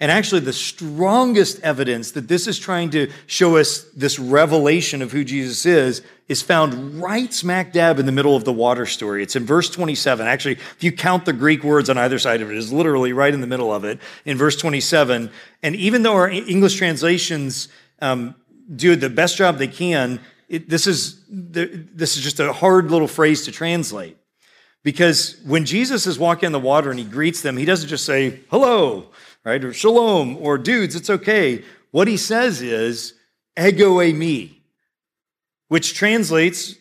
And 0.00 0.12
actually, 0.12 0.42
the 0.42 0.52
strongest 0.52 1.60
evidence 1.62 2.12
that 2.12 2.28
this 2.28 2.46
is 2.46 2.56
trying 2.56 2.90
to 2.90 3.10
show 3.26 3.56
us 3.56 3.82
this 3.96 4.16
revelation 4.18 5.02
of 5.02 5.10
who 5.10 5.24
Jesus 5.24 5.66
is 5.66 6.02
is 6.28 6.40
found 6.40 7.02
right 7.02 7.34
smack 7.34 7.72
dab 7.72 7.98
in 7.98 8.06
the 8.06 8.12
middle 8.12 8.36
of 8.36 8.44
the 8.44 8.52
water 8.52 8.86
story. 8.86 9.24
It's 9.24 9.34
in 9.34 9.44
verse 9.44 9.68
27. 9.70 10.24
Actually, 10.24 10.52
if 10.52 10.84
you 10.84 10.92
count 10.92 11.24
the 11.24 11.32
Greek 11.32 11.64
words 11.64 11.90
on 11.90 11.98
either 11.98 12.20
side 12.20 12.42
of 12.42 12.50
it, 12.50 12.54
it 12.54 12.58
is 12.58 12.72
literally 12.72 13.12
right 13.12 13.34
in 13.34 13.40
the 13.40 13.48
middle 13.48 13.74
of 13.74 13.84
it 13.84 13.98
in 14.24 14.36
verse 14.36 14.54
27. 14.54 15.32
And 15.64 15.74
even 15.74 16.04
though 16.04 16.14
our 16.14 16.30
English 16.30 16.76
translations 16.76 17.68
um, 18.00 18.36
do 18.76 18.94
the 18.94 19.10
best 19.10 19.36
job 19.36 19.58
they 19.58 19.66
can, 19.66 20.20
it, 20.48 20.68
this, 20.68 20.86
is, 20.86 21.24
this 21.28 22.16
is 22.16 22.22
just 22.22 22.38
a 22.38 22.52
hard 22.52 22.92
little 22.92 23.08
phrase 23.08 23.46
to 23.46 23.52
translate. 23.52 24.16
Because 24.84 25.40
when 25.44 25.64
Jesus 25.64 26.06
is 26.06 26.20
walking 26.20 26.46
in 26.46 26.52
the 26.52 26.60
water 26.60 26.90
and 26.90 27.00
he 27.00 27.04
greets 27.04 27.42
them, 27.42 27.56
he 27.56 27.64
doesn't 27.64 27.88
just 27.88 28.04
say, 28.04 28.40
hello 28.48 29.10
right? 29.44 29.62
Or 29.64 29.72
shalom, 29.72 30.36
or 30.38 30.58
dudes, 30.58 30.94
it's 30.94 31.10
okay. 31.10 31.64
What 31.90 32.08
he 32.08 32.16
says 32.16 32.62
is, 32.62 33.14
ego 33.58 33.96
eimi 33.96 34.58
which 35.68 35.94
translates 35.94 36.74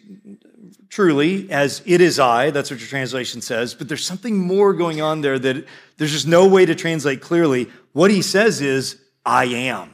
truly 0.89 1.51
as 1.51 1.81
it 1.85 2.01
is 2.01 2.19
I. 2.19 2.49
That's 2.51 2.71
what 2.71 2.79
your 2.79 2.89
translation 2.89 3.41
says. 3.41 3.73
But 3.73 3.87
there's 3.87 4.05
something 4.05 4.37
more 4.37 4.73
going 4.73 5.01
on 5.01 5.21
there 5.21 5.37
that 5.37 5.67
there's 5.97 6.11
just 6.11 6.27
no 6.27 6.47
way 6.47 6.65
to 6.65 6.73
translate 6.73 7.21
clearly. 7.21 7.69
What 7.91 8.09
he 8.09 8.21
says 8.21 8.61
is, 8.61 8.99
I 9.25 9.45
am. 9.45 9.93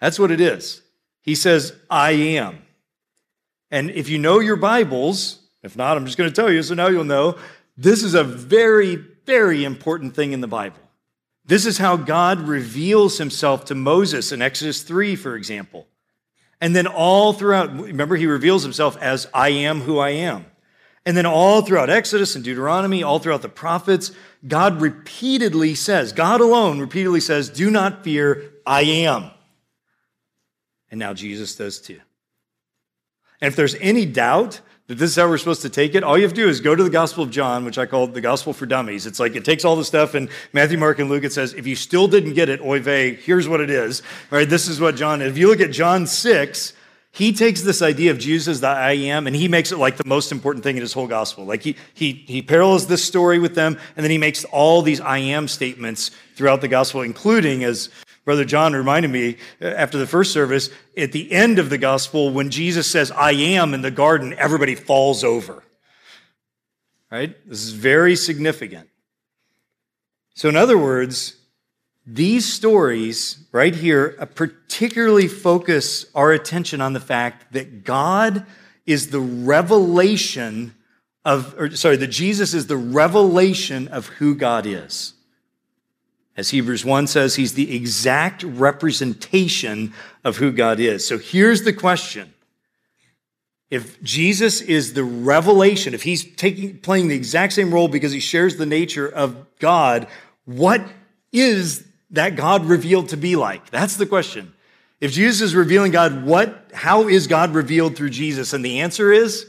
That's 0.00 0.18
what 0.18 0.30
it 0.30 0.40
is. 0.40 0.82
He 1.22 1.34
says, 1.34 1.74
I 1.88 2.10
am. 2.12 2.58
And 3.70 3.90
if 3.90 4.10
you 4.10 4.18
know 4.18 4.40
your 4.40 4.56
Bibles, 4.56 5.40
if 5.62 5.76
not, 5.76 5.96
I'm 5.96 6.04
just 6.04 6.18
going 6.18 6.28
to 6.28 6.36
tell 6.36 6.52
you, 6.52 6.62
so 6.62 6.74
now 6.74 6.88
you'll 6.88 7.04
know, 7.04 7.38
this 7.76 8.02
is 8.02 8.14
a 8.14 8.22
very, 8.22 8.96
very 9.24 9.64
important 9.64 10.14
thing 10.14 10.32
in 10.32 10.42
the 10.42 10.46
Bible. 10.46 10.78
This 11.46 11.66
is 11.66 11.78
how 11.78 11.96
God 11.96 12.40
reveals 12.40 13.18
himself 13.18 13.66
to 13.66 13.74
Moses 13.74 14.32
in 14.32 14.40
Exodus 14.40 14.82
3, 14.82 15.14
for 15.16 15.36
example. 15.36 15.86
And 16.60 16.74
then 16.74 16.86
all 16.86 17.32
throughout, 17.34 17.72
remember, 17.78 18.16
he 18.16 18.26
reveals 18.26 18.62
himself 18.62 18.96
as 19.02 19.28
I 19.34 19.50
am 19.50 19.80
who 19.80 19.98
I 19.98 20.10
am. 20.10 20.46
And 21.06 21.16
then 21.16 21.26
all 21.26 21.60
throughout 21.60 21.90
Exodus 21.90 22.34
and 22.34 22.42
Deuteronomy, 22.42 23.02
all 23.02 23.18
throughout 23.18 23.42
the 23.42 23.48
prophets, 23.50 24.10
God 24.46 24.80
repeatedly 24.80 25.74
says, 25.74 26.12
God 26.12 26.40
alone 26.40 26.80
repeatedly 26.80 27.20
says, 27.20 27.50
Do 27.50 27.70
not 27.70 28.04
fear, 28.04 28.52
I 28.66 28.82
am. 28.82 29.30
And 30.90 30.98
now 30.98 31.12
Jesus 31.12 31.54
does 31.56 31.78
too. 31.78 32.00
And 33.40 33.48
if 33.48 33.56
there's 33.56 33.74
any 33.74 34.06
doubt 34.06 34.60
that 34.86 34.98
this 34.98 35.10
is 35.10 35.16
how 35.16 35.26
we're 35.26 35.38
supposed 35.38 35.62
to 35.62 35.70
take 35.70 35.94
it, 35.94 36.04
all 36.04 36.18
you 36.18 36.24
have 36.24 36.34
to 36.34 36.42
do 36.42 36.48
is 36.48 36.60
go 36.60 36.74
to 36.74 36.84
the 36.84 36.90
Gospel 36.90 37.24
of 37.24 37.30
John, 37.30 37.64
which 37.64 37.78
I 37.78 37.86
call 37.86 38.06
the 38.06 38.20
Gospel 38.20 38.52
for 38.52 38.66
Dummies. 38.66 39.06
It's 39.06 39.18
like 39.18 39.34
it 39.34 39.44
takes 39.44 39.64
all 39.64 39.76
the 39.76 39.84
stuff 39.84 40.14
in 40.14 40.28
Matthew, 40.52 40.76
Mark, 40.76 40.98
and 40.98 41.08
Luke. 41.08 41.24
It 41.24 41.32
says, 41.32 41.54
if 41.54 41.66
you 41.66 41.74
still 41.74 42.06
didn't 42.06 42.34
get 42.34 42.50
it, 42.50 42.60
oy 42.60 42.80
vey, 42.80 43.14
here's 43.14 43.48
what 43.48 43.60
it 43.62 43.70
is. 43.70 44.02
All 44.30 44.38
right, 44.38 44.48
this 44.48 44.68
is 44.68 44.80
what 44.80 44.94
John, 44.96 45.22
if 45.22 45.38
you 45.38 45.48
look 45.48 45.60
at 45.60 45.70
John 45.70 46.06
6, 46.06 46.74
he 47.12 47.32
takes 47.32 47.62
this 47.62 47.80
idea 47.80 48.10
of 48.10 48.18
Jesus 48.18 48.48
as 48.48 48.60
the 48.60 48.66
I 48.66 48.92
am 48.92 49.28
and 49.28 49.36
he 49.36 49.46
makes 49.46 49.70
it 49.70 49.78
like 49.78 49.96
the 49.96 50.04
most 50.04 50.32
important 50.32 50.64
thing 50.64 50.76
in 50.76 50.82
his 50.82 50.92
whole 50.92 51.06
gospel. 51.06 51.44
Like 51.44 51.62
he, 51.62 51.76
he, 51.94 52.24
he 52.26 52.42
parallels 52.42 52.88
this 52.88 53.04
story 53.04 53.38
with 53.38 53.54
them 53.54 53.78
and 53.96 54.02
then 54.02 54.10
he 54.10 54.18
makes 54.18 54.44
all 54.46 54.82
these 54.82 55.00
I 55.00 55.18
am 55.18 55.46
statements 55.46 56.10
throughout 56.34 56.60
the 56.60 56.66
gospel, 56.66 57.02
including 57.02 57.62
as 57.62 57.88
Brother 58.24 58.44
John 58.44 58.72
reminded 58.72 59.10
me 59.10 59.36
uh, 59.60 59.66
after 59.66 59.98
the 59.98 60.06
first 60.06 60.32
service, 60.32 60.70
at 60.96 61.12
the 61.12 61.30
end 61.30 61.58
of 61.58 61.70
the 61.70 61.78
gospel, 61.78 62.30
when 62.30 62.50
Jesus 62.50 62.90
says, 62.90 63.10
I 63.10 63.32
am 63.32 63.74
in 63.74 63.82
the 63.82 63.90
garden, 63.90 64.34
everybody 64.34 64.74
falls 64.74 65.22
over. 65.22 65.62
Right? 67.10 67.36
This 67.48 67.62
is 67.62 67.72
very 67.72 68.16
significant. 68.16 68.88
So, 70.34 70.48
in 70.48 70.56
other 70.56 70.76
words, 70.76 71.36
these 72.06 72.50
stories 72.50 73.38
right 73.52 73.74
here 73.74 74.16
uh, 74.18 74.26
particularly 74.26 75.28
focus 75.28 76.06
our 76.14 76.32
attention 76.32 76.80
on 76.80 76.92
the 76.92 77.00
fact 77.00 77.52
that 77.52 77.84
God 77.84 78.44
is 78.84 79.08
the 79.08 79.20
revelation 79.20 80.74
of, 81.24 81.58
or 81.58 81.74
sorry, 81.74 81.96
that 81.96 82.08
Jesus 82.08 82.52
is 82.52 82.66
the 82.66 82.76
revelation 82.76 83.88
of 83.88 84.06
who 84.08 84.34
God 84.34 84.66
is. 84.66 85.13
As 86.36 86.50
Hebrews 86.50 86.84
1 86.84 87.06
says, 87.06 87.36
he's 87.36 87.54
the 87.54 87.74
exact 87.74 88.42
representation 88.42 89.92
of 90.24 90.38
who 90.38 90.50
God 90.50 90.80
is. 90.80 91.06
So 91.06 91.16
here's 91.18 91.62
the 91.62 91.72
question. 91.72 92.34
If 93.70 94.02
Jesus 94.02 94.60
is 94.60 94.94
the 94.94 95.04
revelation, 95.04 95.94
if 95.94 96.02
he's 96.02 96.24
taking, 96.36 96.78
playing 96.78 97.08
the 97.08 97.14
exact 97.14 97.52
same 97.52 97.72
role 97.72 97.88
because 97.88 98.12
he 98.12 98.20
shares 98.20 98.56
the 98.56 98.66
nature 98.66 99.08
of 99.08 99.46
God, 99.58 100.06
what 100.44 100.84
is 101.32 101.86
that 102.10 102.36
God 102.36 102.66
revealed 102.66 103.08
to 103.10 103.16
be 103.16 103.36
like? 103.36 103.70
That's 103.70 103.96
the 103.96 104.06
question. 104.06 104.54
If 105.00 105.12
Jesus 105.12 105.40
is 105.40 105.54
revealing 105.54 105.92
God, 105.92 106.24
what, 106.24 106.70
how 106.72 107.08
is 107.08 107.26
God 107.26 107.54
revealed 107.54 107.96
through 107.96 108.10
Jesus? 108.10 108.52
And 108.52 108.64
the 108.64 108.80
answer 108.80 109.12
is, 109.12 109.46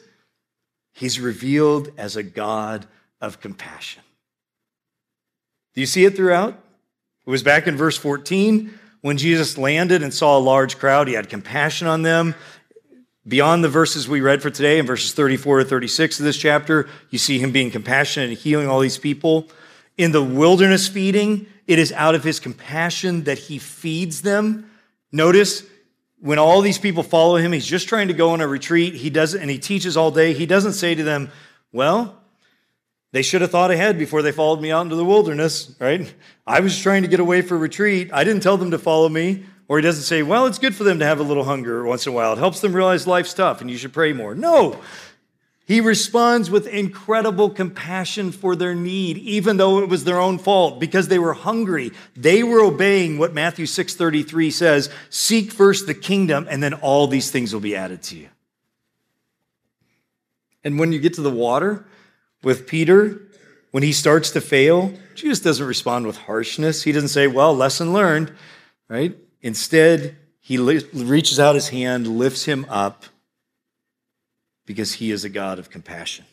he's 0.93 1.19
revealed 1.19 1.91
as 1.98 2.15
a 2.15 2.24
God 2.24 2.88
of 3.21 3.39
compassion. 3.39 4.04
Do 5.74 5.82
you 5.82 5.88
see 5.88 6.06
it 6.06 6.15
throughout? 6.15 6.60
It 7.26 7.30
was 7.30 7.44
back 7.44 7.66
in 7.66 7.76
verse 7.76 7.98
14 7.98 8.78
when 9.02 9.18
Jesus 9.18 9.58
landed 9.58 10.04
and 10.04 10.14
saw 10.14 10.38
a 10.38 10.40
large 10.40 10.78
crowd. 10.78 11.08
He 11.08 11.16
had 11.16 11.28
compassion 11.28 11.88
on 11.88 12.04
them. 12.04 12.36
Beyond 13.28 13.64
the 13.64 13.70
verses 13.70 14.08
we 14.08 14.22
read 14.22 14.44
for 14.44 14.52
today, 14.52 14.78
in 14.78 14.86
verses 14.86 15.12
34 15.14 15.60
to 15.60 15.66
36 15.66 16.20
of 16.20 16.26
this 16.26 16.38
chapter, 16.38 16.88
you 17.10 17.18
see 17.18 17.40
him 17.40 17.52
being 17.52 17.72
compassionate 17.72 18.30
and 18.30 18.38
healing 18.38 18.68
all 18.68 18.80
these 18.80 19.00
people. 19.00 19.48
In 19.98 20.12
the 20.12 20.22
wilderness 20.22 20.88
feeding, 20.88 21.48
it 21.66 21.80
is 21.80 21.92
out 21.94 22.14
of 22.14 22.24
his 22.24 22.40
compassion 22.40 23.24
that 23.24 23.40
he 23.40 23.58
feeds 23.58 24.22
them. 24.22 24.70
Notice 25.12 25.64
when 26.20 26.38
all 26.38 26.62
these 26.62 26.78
people 26.78 27.02
follow 27.02 27.38
him, 27.38 27.52
he's 27.52 27.66
just 27.66 27.88
trying 27.88 28.10
to 28.10 28.14
go 28.14 28.32
on 28.32 28.42
a 28.42 28.48
retreat. 28.48 28.94
He 28.94 29.10
doesn't, 29.10 29.42
and 29.42 29.50
he 29.50 29.58
teaches 29.58 29.98
all 29.98 30.12
day. 30.12 30.34
He 30.34 30.46
doesn't 30.46 30.74
say 30.74 30.94
to 30.94 31.04
them, 31.04 31.32
Well, 31.72 32.22
they 33.15 33.21
should 33.21 33.39
have 33.39 33.49
thought 33.49 33.71
ahead 33.71 33.97
before 33.97 34.21
they 34.21 34.34
followed 34.34 34.60
me 34.60 34.73
out 34.73 34.82
into 34.82 34.97
the 34.97 35.06
wilderness, 35.06 35.73
right? 35.80 36.13
I 36.45 36.60
was 36.60 36.78
trying 36.78 37.04
to 37.04 37.08
get 37.08 37.21
away 37.21 37.41
for 37.41 37.58
retreat. 37.58 38.10
I 38.12 38.25
didn't 38.25 38.43
tell 38.43 38.58
them 38.58 38.71
to 38.71 38.78
follow 38.78 39.08
me. 39.08 39.45
Or 39.69 39.78
he 39.78 39.84
doesn't 39.84 40.04
say, 40.04 40.21
well, 40.21 40.47
it's 40.47 40.60
good 40.60 40.75
for 40.75 40.84
them 40.84 40.99
to 40.99 41.06
have 41.06 41.21
a 41.21 41.23
little 41.23 41.45
hunger 41.45 41.86
once 41.86 42.06
in 42.06 42.12
a 42.12 42.13
while. 42.13 42.34
It 42.34 42.39
helps 42.39 42.60
them 42.60 42.75
realize 42.75 43.08
life's 43.08 43.34
tough 43.34 43.62
and 43.62 43.71
you 43.71 43.78
should 43.78 43.93
pray 43.93 44.12
more. 44.12 44.36
No. 44.36 44.82
He 45.65 45.80
responds 45.80 46.51
with 46.51 46.67
incredible 46.67 47.49
compassion 47.51 48.34
for 48.34 48.54
their 48.54 48.75
need, 48.75 49.17
even 49.19 49.56
though 49.56 49.80
it 49.80 49.88
was 49.88 50.04
their 50.04 50.19
own 50.19 50.38
fault, 50.38 50.82
because 50.82 51.08
they 51.08 51.17
were 51.17 51.36
hungry. 51.36 51.93
They 52.17 52.43
were 52.43 52.60
obeying 52.60 53.17
what 53.17 53.34
Matthew 53.34 53.65
6:33 53.65 54.51
says, 54.51 54.89
seek 55.10 55.54
first 55.54 55.88
the 55.88 55.93
kingdom, 55.93 56.47
and 56.49 56.62
then 56.62 56.73
all 56.73 57.08
these 57.08 57.32
things 57.32 57.54
will 57.54 57.62
be 57.62 57.78
added 57.78 58.04
to 58.04 58.17
you. 58.17 58.28
And 60.65 60.78
when 60.78 60.91
you 60.91 60.99
get 60.99 61.13
to 61.13 61.21
the 61.21 61.32
water, 61.32 61.86
with 62.45 62.67
Peter, 62.67 63.19
when 63.71 63.84
he 63.84 63.91
starts 63.91 64.29
to 64.31 64.39
fail, 64.39 64.93
Jesus 65.15 65.41
doesn't 65.41 65.65
respond 65.65 66.05
with 66.08 66.15
harshness. 66.15 66.84
He 66.84 66.93
doesn't 66.93 67.10
say, 67.10 67.27
Well, 67.27 67.53
lesson 67.53 67.91
learned, 67.91 68.31
right? 68.88 69.17
Instead, 69.41 70.15
he 70.39 70.58
reaches 70.58 71.39
out 71.39 71.55
his 71.55 71.69
hand, 71.69 72.08
lifts 72.08 72.45
him 72.45 72.65
up, 72.69 73.05
because 74.65 74.93
he 74.93 75.12
is 75.12 75.25
a 75.25 75.29
God 75.29 75.60
of 75.60 75.71
compassion. 75.71 76.25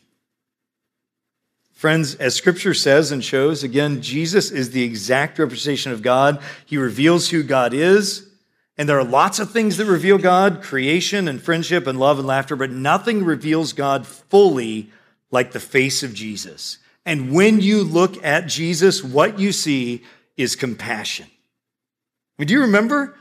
Friends, 1.73 2.15
as 2.15 2.35
scripture 2.35 2.75
says 2.75 3.11
and 3.11 3.23
shows, 3.23 3.63
again, 3.63 4.01
Jesus 4.01 4.51
is 4.51 4.69
the 4.69 4.83
exact 4.83 5.39
representation 5.39 5.91
of 5.91 6.01
God. 6.01 6.41
He 6.65 6.77
reveals 6.77 7.29
who 7.29 7.43
God 7.43 7.73
is. 7.73 8.29
And 8.77 8.87
there 8.87 8.99
are 8.99 9.03
lots 9.03 9.39
of 9.39 9.51
things 9.51 9.77
that 9.77 9.85
reveal 9.85 10.17
God 10.17 10.61
creation 10.61 11.27
and 11.27 11.41
friendship 11.41 11.85
and 11.87 11.99
love 11.99 12.19
and 12.19 12.27
laughter, 12.27 12.55
but 12.55 12.71
nothing 12.71 13.23
reveals 13.23 13.73
God 13.73 14.07
fully 14.07 14.91
like 15.33 15.51
the 15.51 15.59
face 15.59 16.03
of 16.03 16.13
Jesus. 16.13 16.77
And 17.05 17.33
when 17.33 17.59
you 17.59 17.83
look 17.83 18.23
at 18.23 18.45
Jesus, 18.45 19.03
what 19.03 19.39
you 19.39 19.51
see 19.51 20.03
is 20.37 20.55
compassion. 20.55 21.25
I 21.25 22.41
mean, 22.41 22.47
do 22.47 22.53
you 22.53 22.61
remember 22.61 23.17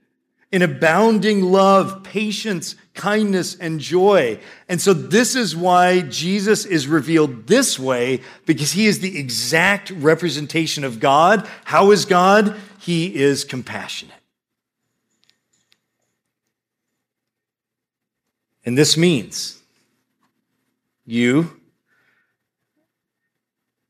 in 0.52 0.64
abounding 0.64 1.44
love, 1.44 2.02
patience, 2.04 2.76
kindness, 2.96 3.56
and 3.56 3.80
joy. 3.80 4.40
And 4.68 4.82
so 4.82 4.94
this 4.94 5.36
is 5.36 5.56
why 5.56 6.02
Jesus 6.02 6.66
is 6.66 6.88
revealed 6.88 7.46
this 7.46 7.78
way, 7.78 8.22
because 8.48 8.72
he 8.72 8.88
is 8.88 9.00
the 9.00 9.20
exact 9.20 9.92
representation 9.92 10.84
of 10.84 11.00
God. 11.00 11.48
How 11.66 11.92
is 11.92 12.06
God? 12.06 12.56
He 12.80 13.16
is 13.16 13.44
compassionate. 13.44 14.21
And 18.66 18.78
this 18.78 18.96
means 18.96 19.62
you, 21.06 21.60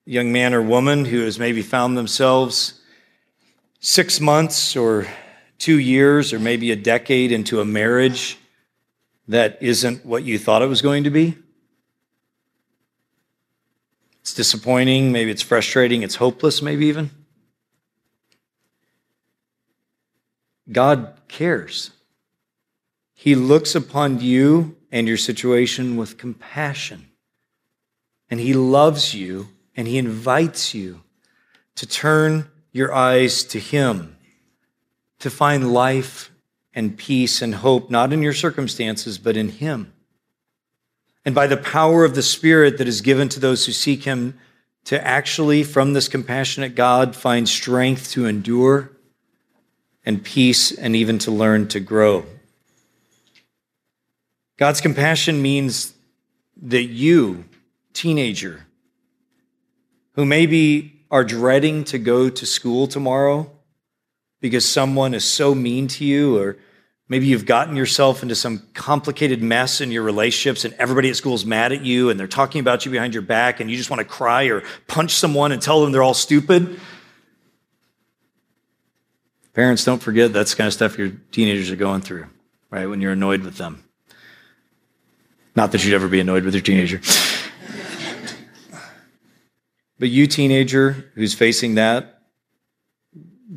young 0.06 0.32
man 0.32 0.54
or 0.54 0.62
woman 0.62 1.06
who 1.06 1.22
has 1.22 1.38
maybe 1.38 1.62
found 1.62 1.98
themselves 1.98 2.82
six 3.80 4.22
months 4.22 4.76
or 4.76 5.08
two 5.58 5.80
years 5.80 6.34
or 6.34 6.40
maybe 6.40 6.72
a 6.72 6.76
decade 6.76 7.32
into 7.32 7.60
a 7.60 7.66
marriage 7.66 8.38
that 9.28 9.58
isn't 9.62 10.06
what 10.06 10.24
you 10.24 10.40
thought 10.40 10.62
it 10.62 10.68
was 10.68 10.82
going 10.82 11.04
to 11.04 11.10
be. 11.10 11.38
It's 14.22 14.34
disappointing, 14.34 15.12
maybe 15.12 15.32
it's 15.32 15.42
frustrating, 15.42 16.04
it's 16.04 16.16
hopeless, 16.16 16.62
maybe 16.62 16.86
even. 16.88 17.10
God 20.72 21.14
cares. 21.28 21.92
He 23.22 23.36
looks 23.36 23.76
upon 23.76 24.20
you 24.20 24.78
and 24.92 25.08
your 25.08 25.16
situation 25.16 25.96
with 25.96 26.18
compassion. 26.18 27.12
And 28.32 28.40
He 28.40 28.56
loves 28.56 29.14
you 29.14 29.50
and 29.76 29.88
He 29.88 30.00
invites 30.00 30.74
you 30.74 31.04
to 31.76 31.86
turn 31.86 32.50
your 32.72 32.92
eyes 32.92 33.44
to 33.44 33.60
Him, 33.60 34.18
to 35.20 35.30
find 35.30 35.72
life 35.72 36.32
and 36.74 36.98
peace 36.98 37.44
and 37.44 37.54
hope, 37.54 37.92
not 37.92 38.12
in 38.12 38.24
your 38.24 38.34
circumstances, 38.34 39.20
but 39.20 39.38
in 39.38 39.50
Him. 39.50 39.94
And 41.24 41.36
by 41.36 41.46
the 41.46 41.58
power 41.58 42.04
of 42.04 42.16
the 42.16 42.24
Spirit 42.24 42.80
that 42.80 42.88
is 42.88 43.02
given 43.02 43.30
to 43.30 43.40
those 43.40 43.68
who 43.68 43.72
seek 43.72 44.02
Him, 44.02 44.40
to 44.86 45.08
actually, 45.08 45.62
from 45.62 45.94
this 45.94 46.08
compassionate 46.08 46.74
God, 46.74 47.16
find 47.16 47.48
strength 47.48 48.10
to 48.14 48.26
endure 48.26 48.90
and 50.04 50.24
peace 50.24 50.72
and 50.72 50.96
even 50.96 51.20
to 51.20 51.30
learn 51.30 51.68
to 51.68 51.80
grow. 51.80 52.26
God's 54.62 54.80
compassion 54.80 55.42
means 55.42 55.92
that 56.62 56.84
you, 56.84 57.46
teenager, 57.94 58.68
who 60.14 60.24
maybe 60.24 61.02
are 61.10 61.24
dreading 61.24 61.84
to 61.86 61.98
go 61.98 62.30
to 62.30 62.46
school 62.46 62.86
tomorrow 62.86 63.50
because 64.40 64.64
someone 64.64 65.16
is 65.16 65.26
so 65.26 65.56
mean 65.56 65.88
to 65.88 66.06
you, 66.06 66.38
or 66.38 66.58
maybe 67.10 67.26
you've 67.26 67.48
gotten 67.48 67.76
yourself 67.76 68.22
into 68.22 68.36
some 68.36 68.62
complicated 68.76 69.42
mess 69.42 69.82
in 69.82 69.92
your 69.92 70.04
relationships 70.04 70.64
and 70.64 70.76
everybody 70.76 71.10
at 71.10 71.16
school 71.16 71.34
is 71.34 71.44
mad 71.44 71.72
at 71.72 71.82
you 71.82 72.12
and 72.12 72.20
they're 72.20 72.28
talking 72.28 72.62
about 72.62 72.86
you 72.86 72.92
behind 72.92 73.16
your 73.16 73.24
back 73.24 73.62
and 73.62 73.72
you 73.72 73.76
just 73.76 73.90
want 73.90 74.00
to 74.00 74.06
cry 74.06 74.44
or 74.44 74.62
punch 74.86 75.16
someone 75.16 75.52
and 75.52 75.60
tell 75.60 75.82
them 75.82 75.92
they're 75.92 76.04
all 76.04 76.14
stupid. 76.14 76.80
Parents, 79.56 79.84
don't 79.84 80.04
forget 80.04 80.32
that's 80.32 80.52
the 80.52 80.58
kind 80.58 80.68
of 80.68 80.74
stuff 80.76 81.00
your 81.00 81.14
teenagers 81.32 81.72
are 81.72 81.76
going 81.76 82.02
through, 82.02 82.28
right? 82.70 82.86
When 82.86 83.02
you're 83.02 83.14
annoyed 83.14 83.42
with 83.42 83.58
them. 83.58 83.86
Not 85.56 85.72
that 85.72 85.84
you'd 85.84 85.94
ever 85.94 86.08
be 86.08 86.20
annoyed 86.20 86.44
with 86.44 86.54
your 86.54 86.64
teenager. 86.64 87.02
but 90.00 90.10
you, 90.10 90.28
teenager, 90.28 91.12
who's 91.16 91.34
facing 91.34 91.76
that, 91.76 92.22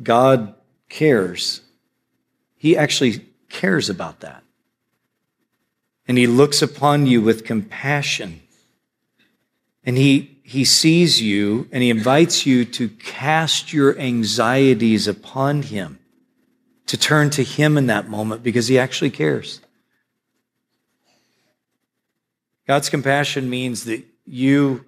God 0.03 0.55
cares. 0.89 1.61
He 2.55 2.77
actually 2.77 3.25
cares 3.49 3.89
about 3.89 4.19
that. 4.21 4.43
And 6.07 6.17
he 6.17 6.27
looks 6.27 6.61
upon 6.61 7.07
you 7.07 7.21
with 7.21 7.45
compassion. 7.45 8.41
And 9.83 9.97
he, 9.97 10.39
he 10.43 10.65
sees 10.65 11.21
you 11.21 11.67
and 11.71 11.81
he 11.81 11.89
invites 11.89 12.45
you 12.45 12.65
to 12.65 12.89
cast 12.89 13.73
your 13.73 13.97
anxieties 13.97 15.07
upon 15.07 15.63
him, 15.63 15.99
to 16.87 16.97
turn 16.97 17.29
to 17.31 17.43
him 17.43 17.77
in 17.77 17.87
that 17.87 18.09
moment 18.09 18.43
because 18.43 18.67
he 18.67 18.77
actually 18.77 19.11
cares. 19.11 19.61
God's 22.67 22.89
compassion 22.89 23.49
means 23.49 23.85
that 23.85 24.03
you, 24.25 24.85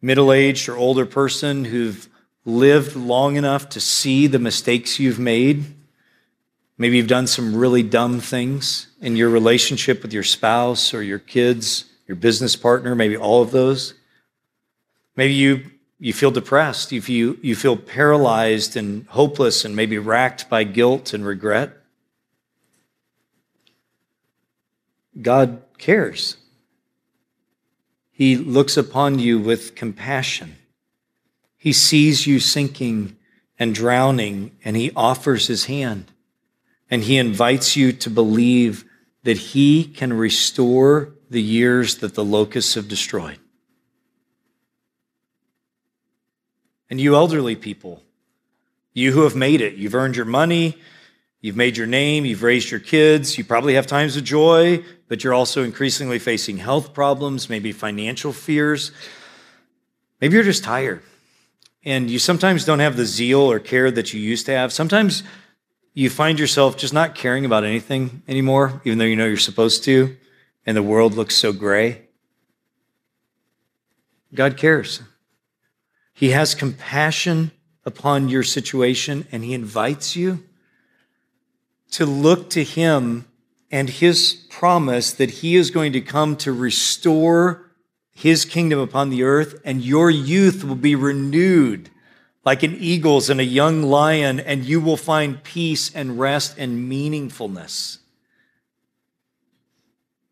middle 0.00 0.32
aged 0.32 0.68
or 0.68 0.76
older 0.76 1.04
person 1.04 1.64
who've 1.64 2.08
lived 2.44 2.96
long 2.96 3.36
enough 3.36 3.68
to 3.70 3.80
see 3.80 4.26
the 4.26 4.38
mistakes 4.38 4.98
you've 4.98 5.18
made, 5.18 5.64
maybe 6.78 6.96
you've 6.96 7.06
done 7.06 7.26
some 7.26 7.54
really 7.54 7.82
dumb 7.82 8.18
things 8.18 8.88
in 9.00 9.14
your 9.14 9.28
relationship 9.28 10.02
with 10.02 10.12
your 10.12 10.22
spouse 10.22 10.94
or 10.94 11.02
your 11.02 11.18
kids, 11.18 11.84
your 12.08 12.16
business 12.16 12.56
partner, 12.56 12.94
maybe 12.94 13.16
all 13.16 13.42
of 13.42 13.50
those. 13.50 13.94
Maybe 15.14 15.34
you, 15.34 15.70
you 16.00 16.12
feel 16.12 16.30
depressed, 16.30 16.90
you 16.92 17.02
feel, 17.02 17.36
you 17.42 17.54
feel 17.54 17.76
paralyzed 17.76 18.76
and 18.76 19.06
hopeless 19.08 19.64
and 19.64 19.76
maybe 19.76 19.98
racked 19.98 20.48
by 20.48 20.64
guilt 20.64 21.12
and 21.12 21.24
regret. 21.24 21.76
God 25.20 25.62
cares. 25.76 26.38
He 28.12 28.36
looks 28.36 28.76
upon 28.76 29.18
you 29.18 29.38
with 29.38 29.74
compassion. 29.74 30.56
He 31.56 31.72
sees 31.72 32.26
you 32.26 32.38
sinking 32.38 33.16
and 33.58 33.74
drowning, 33.74 34.56
and 34.64 34.76
he 34.76 34.92
offers 34.94 35.46
his 35.46 35.64
hand. 35.64 36.12
And 36.90 37.02
he 37.02 37.16
invites 37.16 37.74
you 37.74 37.92
to 37.92 38.10
believe 38.10 38.84
that 39.22 39.38
he 39.38 39.84
can 39.84 40.12
restore 40.12 41.14
the 41.30 41.42
years 41.42 41.96
that 41.96 42.14
the 42.14 42.24
locusts 42.24 42.74
have 42.74 42.88
destroyed. 42.88 43.38
And 46.90 47.00
you 47.00 47.14
elderly 47.14 47.56
people, 47.56 48.02
you 48.92 49.12
who 49.12 49.22
have 49.22 49.34
made 49.34 49.62
it, 49.62 49.74
you've 49.74 49.94
earned 49.94 50.16
your 50.16 50.26
money, 50.26 50.76
You've 51.42 51.56
made 51.56 51.76
your 51.76 51.88
name, 51.88 52.24
you've 52.24 52.44
raised 52.44 52.70
your 52.70 52.78
kids, 52.78 53.36
you 53.36 53.42
probably 53.42 53.74
have 53.74 53.88
times 53.88 54.16
of 54.16 54.22
joy, 54.22 54.84
but 55.08 55.24
you're 55.24 55.34
also 55.34 55.64
increasingly 55.64 56.20
facing 56.20 56.56
health 56.56 56.94
problems, 56.94 57.50
maybe 57.50 57.72
financial 57.72 58.32
fears. 58.32 58.92
Maybe 60.20 60.34
you're 60.34 60.44
just 60.44 60.62
tired 60.62 61.02
and 61.84 62.08
you 62.08 62.20
sometimes 62.20 62.64
don't 62.64 62.78
have 62.78 62.96
the 62.96 63.04
zeal 63.04 63.40
or 63.40 63.58
care 63.58 63.90
that 63.90 64.14
you 64.14 64.20
used 64.20 64.46
to 64.46 64.52
have. 64.52 64.72
Sometimes 64.72 65.24
you 65.94 66.08
find 66.08 66.38
yourself 66.38 66.76
just 66.76 66.94
not 66.94 67.16
caring 67.16 67.44
about 67.44 67.64
anything 67.64 68.22
anymore, 68.28 68.80
even 68.84 68.98
though 68.98 69.04
you 69.04 69.16
know 69.16 69.26
you're 69.26 69.36
supposed 69.36 69.82
to, 69.84 70.16
and 70.64 70.76
the 70.76 70.82
world 70.82 71.14
looks 71.14 71.34
so 71.34 71.52
gray. 71.52 72.02
God 74.32 74.56
cares. 74.56 75.02
He 76.14 76.30
has 76.30 76.54
compassion 76.54 77.50
upon 77.84 78.28
your 78.28 78.44
situation 78.44 79.26
and 79.32 79.42
He 79.42 79.54
invites 79.54 80.14
you 80.14 80.44
to 81.92 82.06
look 82.06 82.50
to 82.50 82.64
him 82.64 83.26
and 83.70 83.88
his 83.88 84.34
promise 84.50 85.12
that 85.12 85.30
he 85.30 85.56
is 85.56 85.70
going 85.70 85.92
to 85.92 86.00
come 86.00 86.36
to 86.36 86.52
restore 86.52 87.70
his 88.14 88.44
kingdom 88.44 88.78
upon 88.78 89.08
the 89.08 89.22
earth, 89.22 89.60
and 89.64 89.82
your 89.82 90.10
youth 90.10 90.62
will 90.62 90.74
be 90.76 90.94
renewed 90.94 91.88
like 92.44 92.62
an 92.62 92.76
eagle's 92.78 93.30
and 93.30 93.40
a 93.40 93.44
young 93.44 93.82
lion, 93.82 94.40
and 94.40 94.64
you 94.64 94.80
will 94.80 94.96
find 94.96 95.42
peace 95.42 95.94
and 95.94 96.18
rest 96.18 96.58
and 96.58 96.90
meaningfulness. 96.90 97.98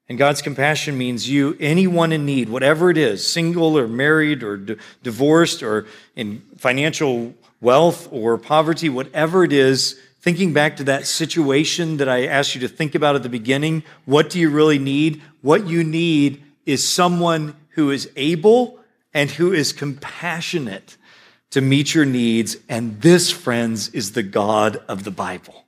And 0.09 0.19
God's 0.19 0.43
compassion 0.43 0.99
means 0.99 1.29
you, 1.29 1.57
anyone 1.61 2.13
in 2.13 2.27
need, 2.27 2.49
whatever 2.49 2.91
it 2.91 2.99
is, 2.99 3.27
single 3.33 3.79
or 3.79 3.87
married 3.87 4.43
or 4.43 4.57
d- 4.57 4.77
divorced 5.05 5.63
or 5.63 5.87
in 6.17 6.43
financial 6.59 7.33
wealth 7.61 8.09
or 8.11 8.37
poverty, 8.37 8.89
whatever 8.89 9.45
it 9.45 9.53
is, 9.53 10.01
thinking 10.21 10.53
back 10.53 10.77
to 10.77 10.85
that 10.85 11.07
situation 11.07 11.97
that 11.97 12.09
I 12.09 12.27
asked 12.27 12.55
you 12.55 12.61
to 12.61 12.69
think 12.69 12.95
about 12.95 13.17
at 13.17 13.23
the 13.23 13.29
beginning, 13.29 13.83
what 14.05 14.31
do 14.31 14.39
you 14.39 14.51
really 14.51 14.79
need? 14.79 15.23
What 15.41 15.67
you 15.67 15.83
need 15.83 16.43
is 16.67 16.87
someone 16.87 17.57
who 17.71 17.91
is 17.91 18.11
able 18.17 18.79
and 19.15 19.31
who 19.31 19.53
is 19.53 19.73
compassionate 19.73 20.97
to 21.51 21.61
meet 21.61 21.95
your 21.95 22.05
needs. 22.05 22.57
And 22.69 23.01
this, 23.01 23.31
friends, 23.31 23.89
is 23.89 24.13
the 24.13 24.23
God 24.23 24.77
of 24.89 25.05
the 25.05 25.11
Bible. 25.11 25.65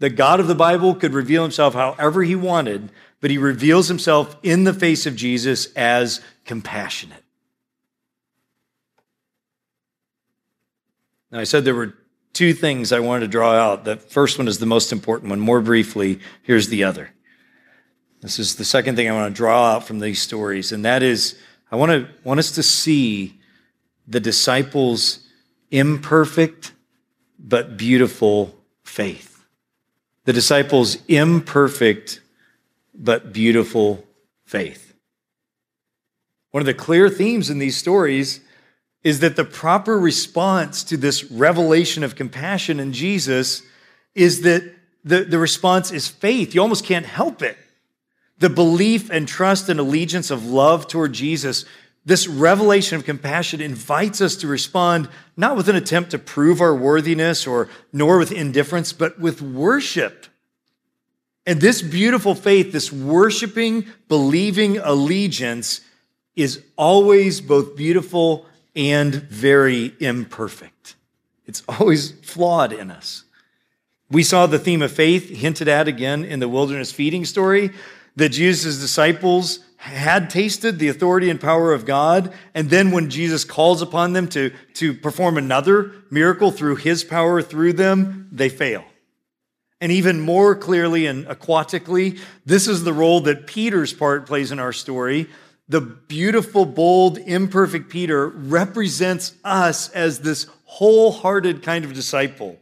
The 0.00 0.10
God 0.10 0.38
of 0.38 0.46
the 0.46 0.54
Bible 0.54 0.94
could 0.94 1.14
reveal 1.14 1.42
himself 1.42 1.74
however 1.74 2.22
he 2.22 2.34
wanted, 2.34 2.90
but 3.20 3.30
he 3.30 3.38
reveals 3.38 3.88
himself 3.88 4.36
in 4.42 4.64
the 4.64 4.74
face 4.74 5.06
of 5.06 5.16
Jesus 5.16 5.72
as 5.74 6.20
compassionate. 6.44 7.22
Now, 11.30 11.40
I 11.40 11.44
said 11.44 11.64
there 11.64 11.74
were 11.74 11.94
two 12.34 12.52
things 12.52 12.92
I 12.92 13.00
wanted 13.00 13.20
to 13.20 13.28
draw 13.28 13.52
out. 13.52 13.84
The 13.84 13.96
first 13.96 14.38
one 14.38 14.48
is 14.48 14.58
the 14.58 14.66
most 14.66 14.92
important 14.92 15.30
one. 15.30 15.40
More 15.40 15.60
briefly, 15.60 16.20
here's 16.42 16.68
the 16.68 16.84
other. 16.84 17.10
This 18.20 18.38
is 18.38 18.56
the 18.56 18.64
second 18.64 18.96
thing 18.96 19.08
I 19.08 19.12
want 19.12 19.34
to 19.34 19.36
draw 19.36 19.72
out 19.72 19.86
from 19.86 20.00
these 20.00 20.20
stories, 20.20 20.72
and 20.72 20.84
that 20.84 21.02
is 21.02 21.38
I 21.70 21.76
want 21.76 21.92
to 21.92 22.08
want 22.22 22.40
us 22.40 22.52
to 22.52 22.62
see 22.62 23.38
the 24.06 24.20
disciples' 24.20 25.20
imperfect 25.70 26.72
but 27.38 27.76
beautiful 27.76 28.54
faith. 28.82 29.44
The 30.24 30.32
disciples' 30.32 30.98
imperfect 31.06 32.20
but 32.94 33.32
beautiful 33.32 34.04
faith. 34.44 34.94
One 36.50 36.62
of 36.62 36.66
the 36.66 36.74
clear 36.74 37.08
themes 37.08 37.50
in 37.50 37.58
these 37.58 37.76
stories 37.76 38.40
is 39.04 39.20
that 39.20 39.36
the 39.36 39.44
proper 39.44 39.98
response 39.98 40.82
to 40.84 40.96
this 40.96 41.22
revelation 41.30 42.02
of 42.02 42.16
compassion 42.16 42.80
in 42.80 42.92
Jesus 42.92 43.62
is 44.14 44.40
that 44.40 44.74
the, 45.04 45.24
the 45.24 45.38
response 45.38 45.92
is 45.92 46.08
faith. 46.08 46.54
You 46.54 46.62
almost 46.62 46.86
can't 46.86 47.04
help 47.04 47.42
it. 47.42 47.58
The 48.38 48.48
belief 48.48 49.10
and 49.10 49.28
trust 49.28 49.68
and 49.68 49.78
allegiance 49.78 50.30
of 50.30 50.46
love 50.46 50.88
toward 50.88 51.12
Jesus, 51.12 51.66
this 52.06 52.26
revelation 52.26 52.96
of 52.96 53.04
compassion 53.04 53.60
invites 53.60 54.22
us 54.22 54.36
to 54.36 54.46
respond 54.46 55.08
not 55.36 55.56
with 55.56 55.68
an 55.68 55.76
attempt 55.76 56.10
to 56.12 56.18
prove 56.18 56.62
our 56.62 56.74
worthiness 56.74 57.46
or 57.46 57.68
nor 57.92 58.18
with 58.18 58.32
indifference, 58.32 58.94
but 58.94 59.20
with 59.20 59.42
worship. 59.42 60.26
And 61.46 61.60
this 61.60 61.82
beautiful 61.82 62.34
faith, 62.34 62.72
this 62.72 62.90
worshiping, 62.90 63.86
believing 64.08 64.78
allegiance 64.78 65.82
is 66.34 66.62
always 66.76 67.42
both 67.42 67.76
beautiful 67.76 68.46
and 68.74 69.14
very 69.14 69.94
imperfect. 70.00 70.96
It's 71.46 71.62
always 71.68 72.12
flawed 72.22 72.72
in 72.72 72.90
us. 72.90 73.24
We 74.10 74.22
saw 74.22 74.46
the 74.46 74.58
theme 74.58 74.82
of 74.82 74.92
faith 74.92 75.28
hinted 75.28 75.68
at 75.68 75.88
again 75.88 76.24
in 76.24 76.40
the 76.40 76.48
wilderness 76.48 76.92
feeding 76.92 77.24
story 77.24 77.70
that 78.16 78.30
Jesus' 78.30 78.78
disciples 78.78 79.60
had 79.76 80.30
tasted 80.30 80.78
the 80.78 80.88
authority 80.88 81.28
and 81.28 81.40
power 81.40 81.72
of 81.72 81.84
God. 81.84 82.32
And 82.54 82.70
then 82.70 82.90
when 82.90 83.10
Jesus 83.10 83.44
calls 83.44 83.82
upon 83.82 84.14
them 84.14 84.28
to, 84.28 84.50
to 84.74 84.94
perform 84.94 85.36
another 85.36 85.92
miracle 86.10 86.50
through 86.50 86.76
his 86.76 87.04
power 87.04 87.42
through 87.42 87.74
them, 87.74 88.28
they 88.32 88.48
fail. 88.48 88.84
And 89.80 89.92
even 89.92 90.20
more 90.20 90.54
clearly 90.54 91.06
and 91.06 91.26
aquatically, 91.26 92.18
this 92.46 92.66
is 92.66 92.84
the 92.84 92.94
role 92.94 93.20
that 93.22 93.46
Peter's 93.46 93.92
part 93.92 94.26
plays 94.26 94.52
in 94.52 94.58
our 94.58 94.72
story 94.72 95.28
the 95.68 95.80
beautiful, 95.80 96.66
bold, 96.66 97.18
imperfect 97.18 97.88
Peter 97.88 98.28
represents 98.28 99.32
us 99.44 99.88
as 99.90 100.20
this 100.20 100.46
wholehearted 100.64 101.62
kind 101.62 101.84
of 101.84 101.94
disciple. 101.94 102.58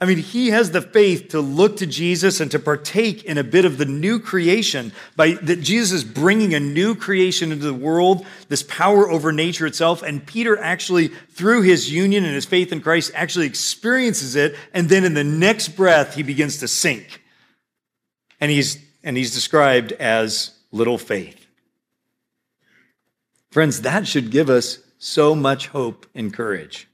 I 0.00 0.06
mean, 0.06 0.18
he 0.18 0.50
has 0.50 0.70
the 0.70 0.80
faith 0.80 1.30
to 1.30 1.40
look 1.40 1.78
to 1.78 1.86
Jesus 1.86 2.38
and 2.38 2.50
to 2.52 2.60
partake 2.60 3.24
in 3.24 3.36
a 3.36 3.42
bit 3.42 3.64
of 3.64 3.78
the 3.78 3.84
new 3.84 4.20
creation 4.20 4.92
by 5.16 5.32
that 5.42 5.60
Jesus 5.60 5.90
is 5.90 6.04
bringing 6.04 6.54
a 6.54 6.60
new 6.60 6.94
creation 6.94 7.50
into 7.50 7.66
the 7.66 7.74
world, 7.74 8.24
this 8.48 8.62
power 8.62 9.10
over 9.10 9.32
nature 9.32 9.66
itself. 9.66 10.02
And 10.02 10.24
Peter 10.24 10.56
actually, 10.56 11.08
through 11.08 11.62
his 11.62 11.92
union 11.92 12.24
and 12.24 12.34
his 12.34 12.46
faith 12.46 12.70
in 12.70 12.80
Christ, 12.80 13.10
actually 13.12 13.46
experiences 13.46 14.36
it. 14.36 14.54
And 14.72 14.88
then 14.88 15.04
in 15.04 15.14
the 15.14 15.24
next 15.24 15.70
breath, 15.70 16.14
he 16.14 16.22
begins 16.22 16.58
to 16.58 16.68
sink. 16.68 17.20
And 18.40 18.52
he's, 18.52 18.78
and 19.02 19.16
he's 19.16 19.34
described 19.34 19.90
as 19.92 20.52
little 20.70 20.98
faith. 20.98 21.47
Friends, 23.58 23.80
that 23.80 24.06
should 24.06 24.30
give 24.30 24.50
us 24.50 24.78
so 24.98 25.34
much 25.34 25.66
hope 25.66 26.06
and 26.14 26.32
courage 26.32 26.86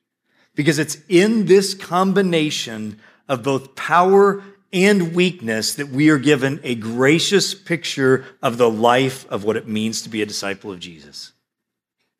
because 0.54 0.78
it's 0.78 0.96
in 1.10 1.44
this 1.44 1.74
combination 1.74 2.98
of 3.28 3.42
both 3.42 3.74
power 3.74 4.42
and 4.72 5.14
weakness 5.14 5.74
that 5.74 5.90
we 5.90 6.08
are 6.08 6.16
given 6.16 6.60
a 6.64 6.74
gracious 6.74 7.52
picture 7.52 8.24
of 8.42 8.56
the 8.56 8.70
life 8.70 9.30
of 9.30 9.44
what 9.44 9.58
it 9.58 9.68
means 9.68 10.00
to 10.00 10.08
be 10.08 10.22
a 10.22 10.24
disciple 10.24 10.72
of 10.72 10.80
Jesus. 10.80 11.32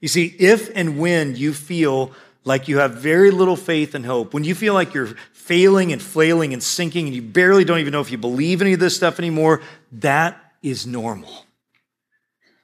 You 0.02 0.08
see, 0.08 0.36
if 0.38 0.70
and 0.76 0.98
when 0.98 1.36
you 1.36 1.54
feel 1.54 2.12
like 2.44 2.68
you 2.68 2.80
have 2.80 2.96
very 2.96 3.30
little 3.30 3.56
faith 3.56 3.94
and 3.94 4.04
hope, 4.04 4.34
when 4.34 4.44
you 4.44 4.54
feel 4.54 4.74
like 4.74 4.92
you're 4.92 5.16
failing 5.32 5.90
and 5.90 6.02
flailing 6.02 6.52
and 6.52 6.62
sinking 6.62 7.06
and 7.06 7.16
you 7.16 7.22
barely 7.22 7.64
don't 7.64 7.78
even 7.78 7.92
know 7.92 8.02
if 8.02 8.10
you 8.10 8.18
believe 8.18 8.60
any 8.60 8.74
of 8.74 8.80
this 8.80 8.94
stuff 8.94 9.18
anymore, 9.18 9.62
that 9.90 10.38
is 10.62 10.86
normal. 10.86 11.46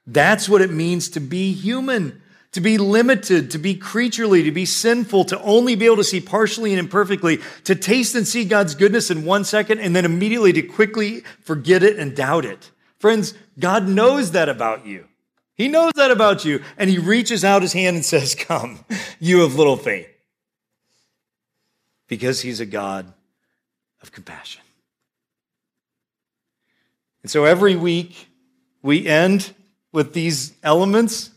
That's 0.07 0.49
what 0.49 0.63
it 0.63 0.71
means 0.71 1.09
to 1.11 1.21
be 1.21 1.53
human, 1.53 2.21
to 2.53 2.61
be 2.61 2.79
limited, 2.79 3.51
to 3.53 3.59
be 3.59 3.75
creaturely, 3.75 4.43
to 4.43 4.51
be 4.51 4.65
sinful, 4.65 5.25
to 5.27 5.41
only 5.43 5.77
be 5.77 5.87
able 5.87 5.97
to 5.97 6.05
see 6.05 6.21
partially 6.21 6.73
and 6.73 6.81
imperfectly, 6.81 7.39
to 7.65 7.75
taste 7.75 8.15
and 8.15 8.27
see 8.27 8.45
God's 8.45 8.75
goodness 8.75 9.11
in 9.11 9.25
one 9.25 9.45
second 9.45 9.81
and 9.81 9.95
then 9.95 10.05
immediately 10.05 10.53
to 10.55 10.63
quickly 10.63 11.21
forget 11.41 11.83
it 11.83 11.99
and 11.99 12.17
doubt 12.17 12.45
it. 12.45 12.71
Friends, 12.99 13.35
God 13.59 13.89
knows 13.89 14.33
that 14.33 14.49
about 14.49 14.87
you. 14.87 15.07
He 15.55 15.69
knows 15.69 15.93
that 15.97 16.11
about 16.11 16.45
you, 16.47 16.63
and 16.79 16.89
He 16.89 16.99
reaches 16.99 17.45
out 17.45 17.61
His 17.61 17.75
hand 17.75 17.97
and 17.97 18.05
says, 18.07 18.35
Come, 18.35 18.85
you 19.19 19.45
of 19.45 19.57
little 19.57 19.77
faith. 19.77 20.09
Because 22.09 22.41
He's 22.41 22.61
a 22.61 22.67
God 22.67 23.13
of 24.03 24.11
compassion. 24.11 24.63
And 27.23 27.31
so 27.31 27.45
every 27.45 27.77
week 27.77 28.29
we 28.83 29.07
end 29.07 29.53
with 29.93 30.13
these 30.13 30.53
elements. 30.63 31.31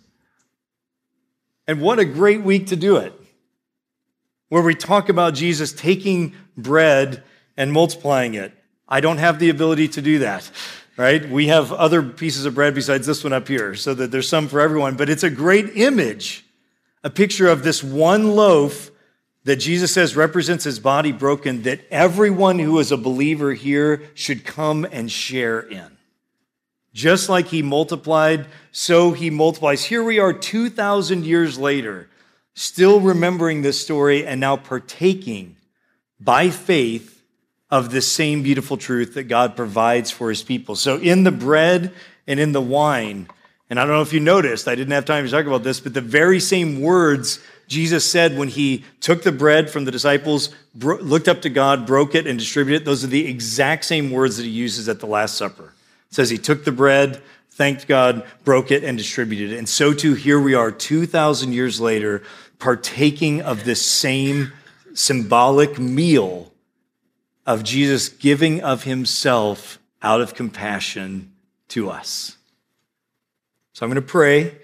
And 1.68 1.82
what 1.82 1.99
a 1.99 2.06
great 2.06 2.41
week 2.41 2.68
to 2.68 2.76
do 2.76 2.97
it, 2.97 3.14
where 4.49 4.62
we 4.62 4.76
talk 4.76 5.10
about 5.10 5.34
Jesus 5.34 5.72
taking 5.72 6.36
bread 6.58 7.24
and 7.56 7.72
multiplying 7.72 8.34
it. 8.34 8.51
I 8.88 8.99
don't 8.99 9.18
have 9.18 9.39
the 9.39 9.49
ability 9.49 9.88
to 9.89 10.01
do 10.01 10.20
that, 10.20 10.49
right? 10.97 11.28
We 11.28 11.47
have 11.47 11.72
other 11.72 12.04
pieces 12.04 12.45
of 12.45 12.54
bread 12.54 12.76
besides 12.76 13.08
this 13.08 13.24
one 13.24 13.34
up 13.34 13.47
here, 13.47 13.76
so 13.76 13.93
that 13.93 14.12
there's 14.12 14.28
some 14.28 14.47
for 14.47 14.60
everyone, 14.60 14.97
but 14.97 15.10
it's 15.10 15.24
a 15.24 15.30
great 15.30 15.78
image, 15.78 16.45
a 17.04 17.10
picture 17.10 17.47
of 17.47 17.64
this 17.64 17.84
one 17.84 18.36
loaf 18.36 18.91
that 19.45 19.58
Jesus 19.58 19.93
says 19.93 20.16
represents 20.16 20.64
his 20.64 20.80
body 20.80 21.12
broken, 21.12 21.64
that 21.64 21.82
everyone 21.91 22.60
who 22.60 22.80
is 22.80 22.91
a 22.91 22.97
believer 22.97 23.54
here 23.54 24.04
should 24.14 24.45
come 24.45 24.86
and 24.91 25.12
share 25.12 25.60
in. 25.60 25.97
Just 26.94 27.28
like 27.28 27.48
he 27.48 27.62
multiplied, 27.62 28.46
so 28.72 29.12
he 29.12 29.30
multiplies. 29.30 29.86
Here 29.86 30.04
we 30.04 30.20
are 30.20 30.32
2,000 30.32 31.26
years 31.26 31.58
later, 31.58 32.08
still 32.54 33.00
remembering 33.00 33.62
this 33.62 33.82
story 33.82 34.26
and 34.26 34.39
now 34.39 34.58
partaking 34.58 35.56
by 36.20 36.50
faith 36.50 37.24
of 37.72 37.89
the 37.89 38.02
same 38.02 38.44
beautiful 38.44 38.78
truth 38.78 39.16
that 39.16 39.24
God 39.24 39.56
provides 39.56 40.12
for 40.12 40.30
his 40.30 40.44
people. 40.44 40.76
So 40.76 40.98
in 40.98 41.24
the 41.24 41.32
bread 41.32 41.91
and 42.28 42.39
in 42.39 42.52
the 42.52 42.62
wine, 42.62 43.28
and 43.70 43.80
I 43.80 43.86
don't 43.86 43.96
know 43.96 44.04
if 44.04 44.14
you 44.14 44.20
noticed, 44.20 44.68
I 44.68 44.76
didn't 44.76 44.94
have 44.94 45.06
time 45.06 45.26
to 45.26 45.32
talk 45.32 45.48
about 45.48 45.64
this, 45.64 45.80
but 45.80 45.96
the 45.96 46.02
very 46.02 46.39
same 46.39 46.80
words 46.80 47.39
Jesus 47.68 48.10
said 48.10 48.38
when 48.38 48.50
he 48.50 48.84
took 49.00 49.24
the 49.24 49.32
bread 49.32 49.70
from 49.70 49.86
the 49.86 49.91
disciples, 49.91 50.50
bro- 50.76 51.00
looked 51.00 51.28
up 51.28 51.41
to 51.41 51.50
God, 51.50 51.88
broke 51.88 52.14
it, 52.14 52.28
and 52.28 52.38
distributed 52.38 52.84
it, 52.84 52.86
those 52.86 53.04
are 53.04 53.08
the 53.08 53.28
exact 53.28 53.86
same 53.86 54.12
words 54.12 54.38
that 54.38 54.44
he 54.44 54.50
uses 54.50 54.88
at 54.88 55.00
the 55.00 55.08
Last 55.08 55.36
Supper. 55.38 55.73
Says 56.14 56.30
he 56.30 56.38
took 56.38 56.64
the 56.64 56.72
bread, 56.72 57.24
thanked 57.49 57.88
God, 57.88 58.24
broke 58.43 58.70
it, 58.70 58.84
and 58.84 58.95
distributed 58.95 59.51
it. 59.51 59.57
And 59.57 59.68
so 59.68 59.93
too, 59.95 60.14
here 60.14 60.39
we 60.39 60.53
are 60.53 60.72
2,000 60.72 61.53
years 61.53 61.82
later, 61.82 62.22
partaking 62.59 63.41
of 63.41 63.64
this 63.66 63.84
same 63.84 64.53
symbolic 64.93 65.80
meal 65.80 66.53
of 67.47 67.64
Jesus 67.64 68.09
giving 68.09 68.61
of 68.61 68.84
himself 68.84 69.80
out 70.03 70.22
of 70.22 70.36
compassion 70.36 71.34
to 71.70 71.89
us. 71.89 72.38
So 73.74 73.84
I'm 73.84 73.91
going 73.91 73.95
to 73.95 74.07
pray. 74.07 74.55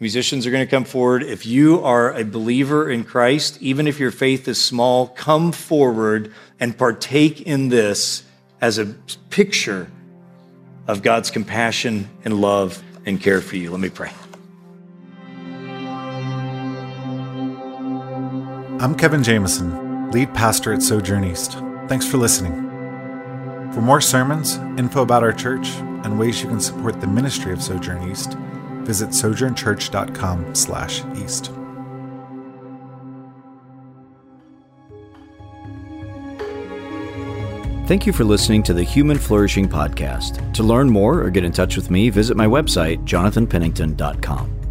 Musicians 0.00 0.48
are 0.48 0.50
going 0.50 0.66
to 0.66 0.70
come 0.70 0.82
forward. 0.82 1.22
If 1.22 1.46
you 1.46 1.80
are 1.84 2.12
a 2.12 2.24
believer 2.24 2.90
in 2.90 3.04
Christ, 3.04 3.56
even 3.62 3.86
if 3.86 4.00
your 4.00 4.10
faith 4.10 4.48
is 4.48 4.60
small, 4.60 5.06
come 5.06 5.52
forward 5.52 6.32
and 6.58 6.76
partake 6.76 7.42
in 7.42 7.68
this 7.68 8.24
as 8.60 8.78
a 8.78 8.86
picture 9.30 9.88
of 10.86 11.02
God's 11.02 11.30
compassion 11.30 12.08
and 12.24 12.40
love 12.40 12.82
and 13.06 13.20
care 13.20 13.40
for 13.40 13.56
you. 13.56 13.70
Let 13.70 13.80
me 13.80 13.88
pray. 13.88 14.10
I'm 18.80 18.96
Kevin 18.96 19.22
Jameson, 19.22 20.10
lead 20.10 20.34
pastor 20.34 20.72
at 20.72 20.82
Sojourn 20.82 21.24
East. 21.24 21.58
Thanks 21.86 22.06
for 22.06 22.16
listening. 22.16 22.54
For 23.72 23.80
more 23.80 24.00
sermons, 24.00 24.56
info 24.76 25.02
about 25.02 25.22
our 25.22 25.32
church, 25.32 25.68
and 26.04 26.18
ways 26.18 26.42
you 26.42 26.48
can 26.48 26.60
support 26.60 27.00
the 27.00 27.06
ministry 27.06 27.52
of 27.52 27.62
Sojourn 27.62 28.10
East, 28.10 28.34
visit 28.82 29.10
sojournchurch.com/east. 29.10 31.61
Thank 37.92 38.06
you 38.06 38.12
for 38.14 38.24
listening 38.24 38.62
to 38.62 38.72
the 38.72 38.82
Human 38.82 39.18
Flourishing 39.18 39.68
Podcast. 39.68 40.54
To 40.54 40.62
learn 40.62 40.88
more 40.88 41.20
or 41.20 41.28
get 41.28 41.44
in 41.44 41.52
touch 41.52 41.76
with 41.76 41.90
me, 41.90 42.08
visit 42.08 42.38
my 42.38 42.46
website, 42.46 43.04
jonathanpennington.com. 43.04 44.61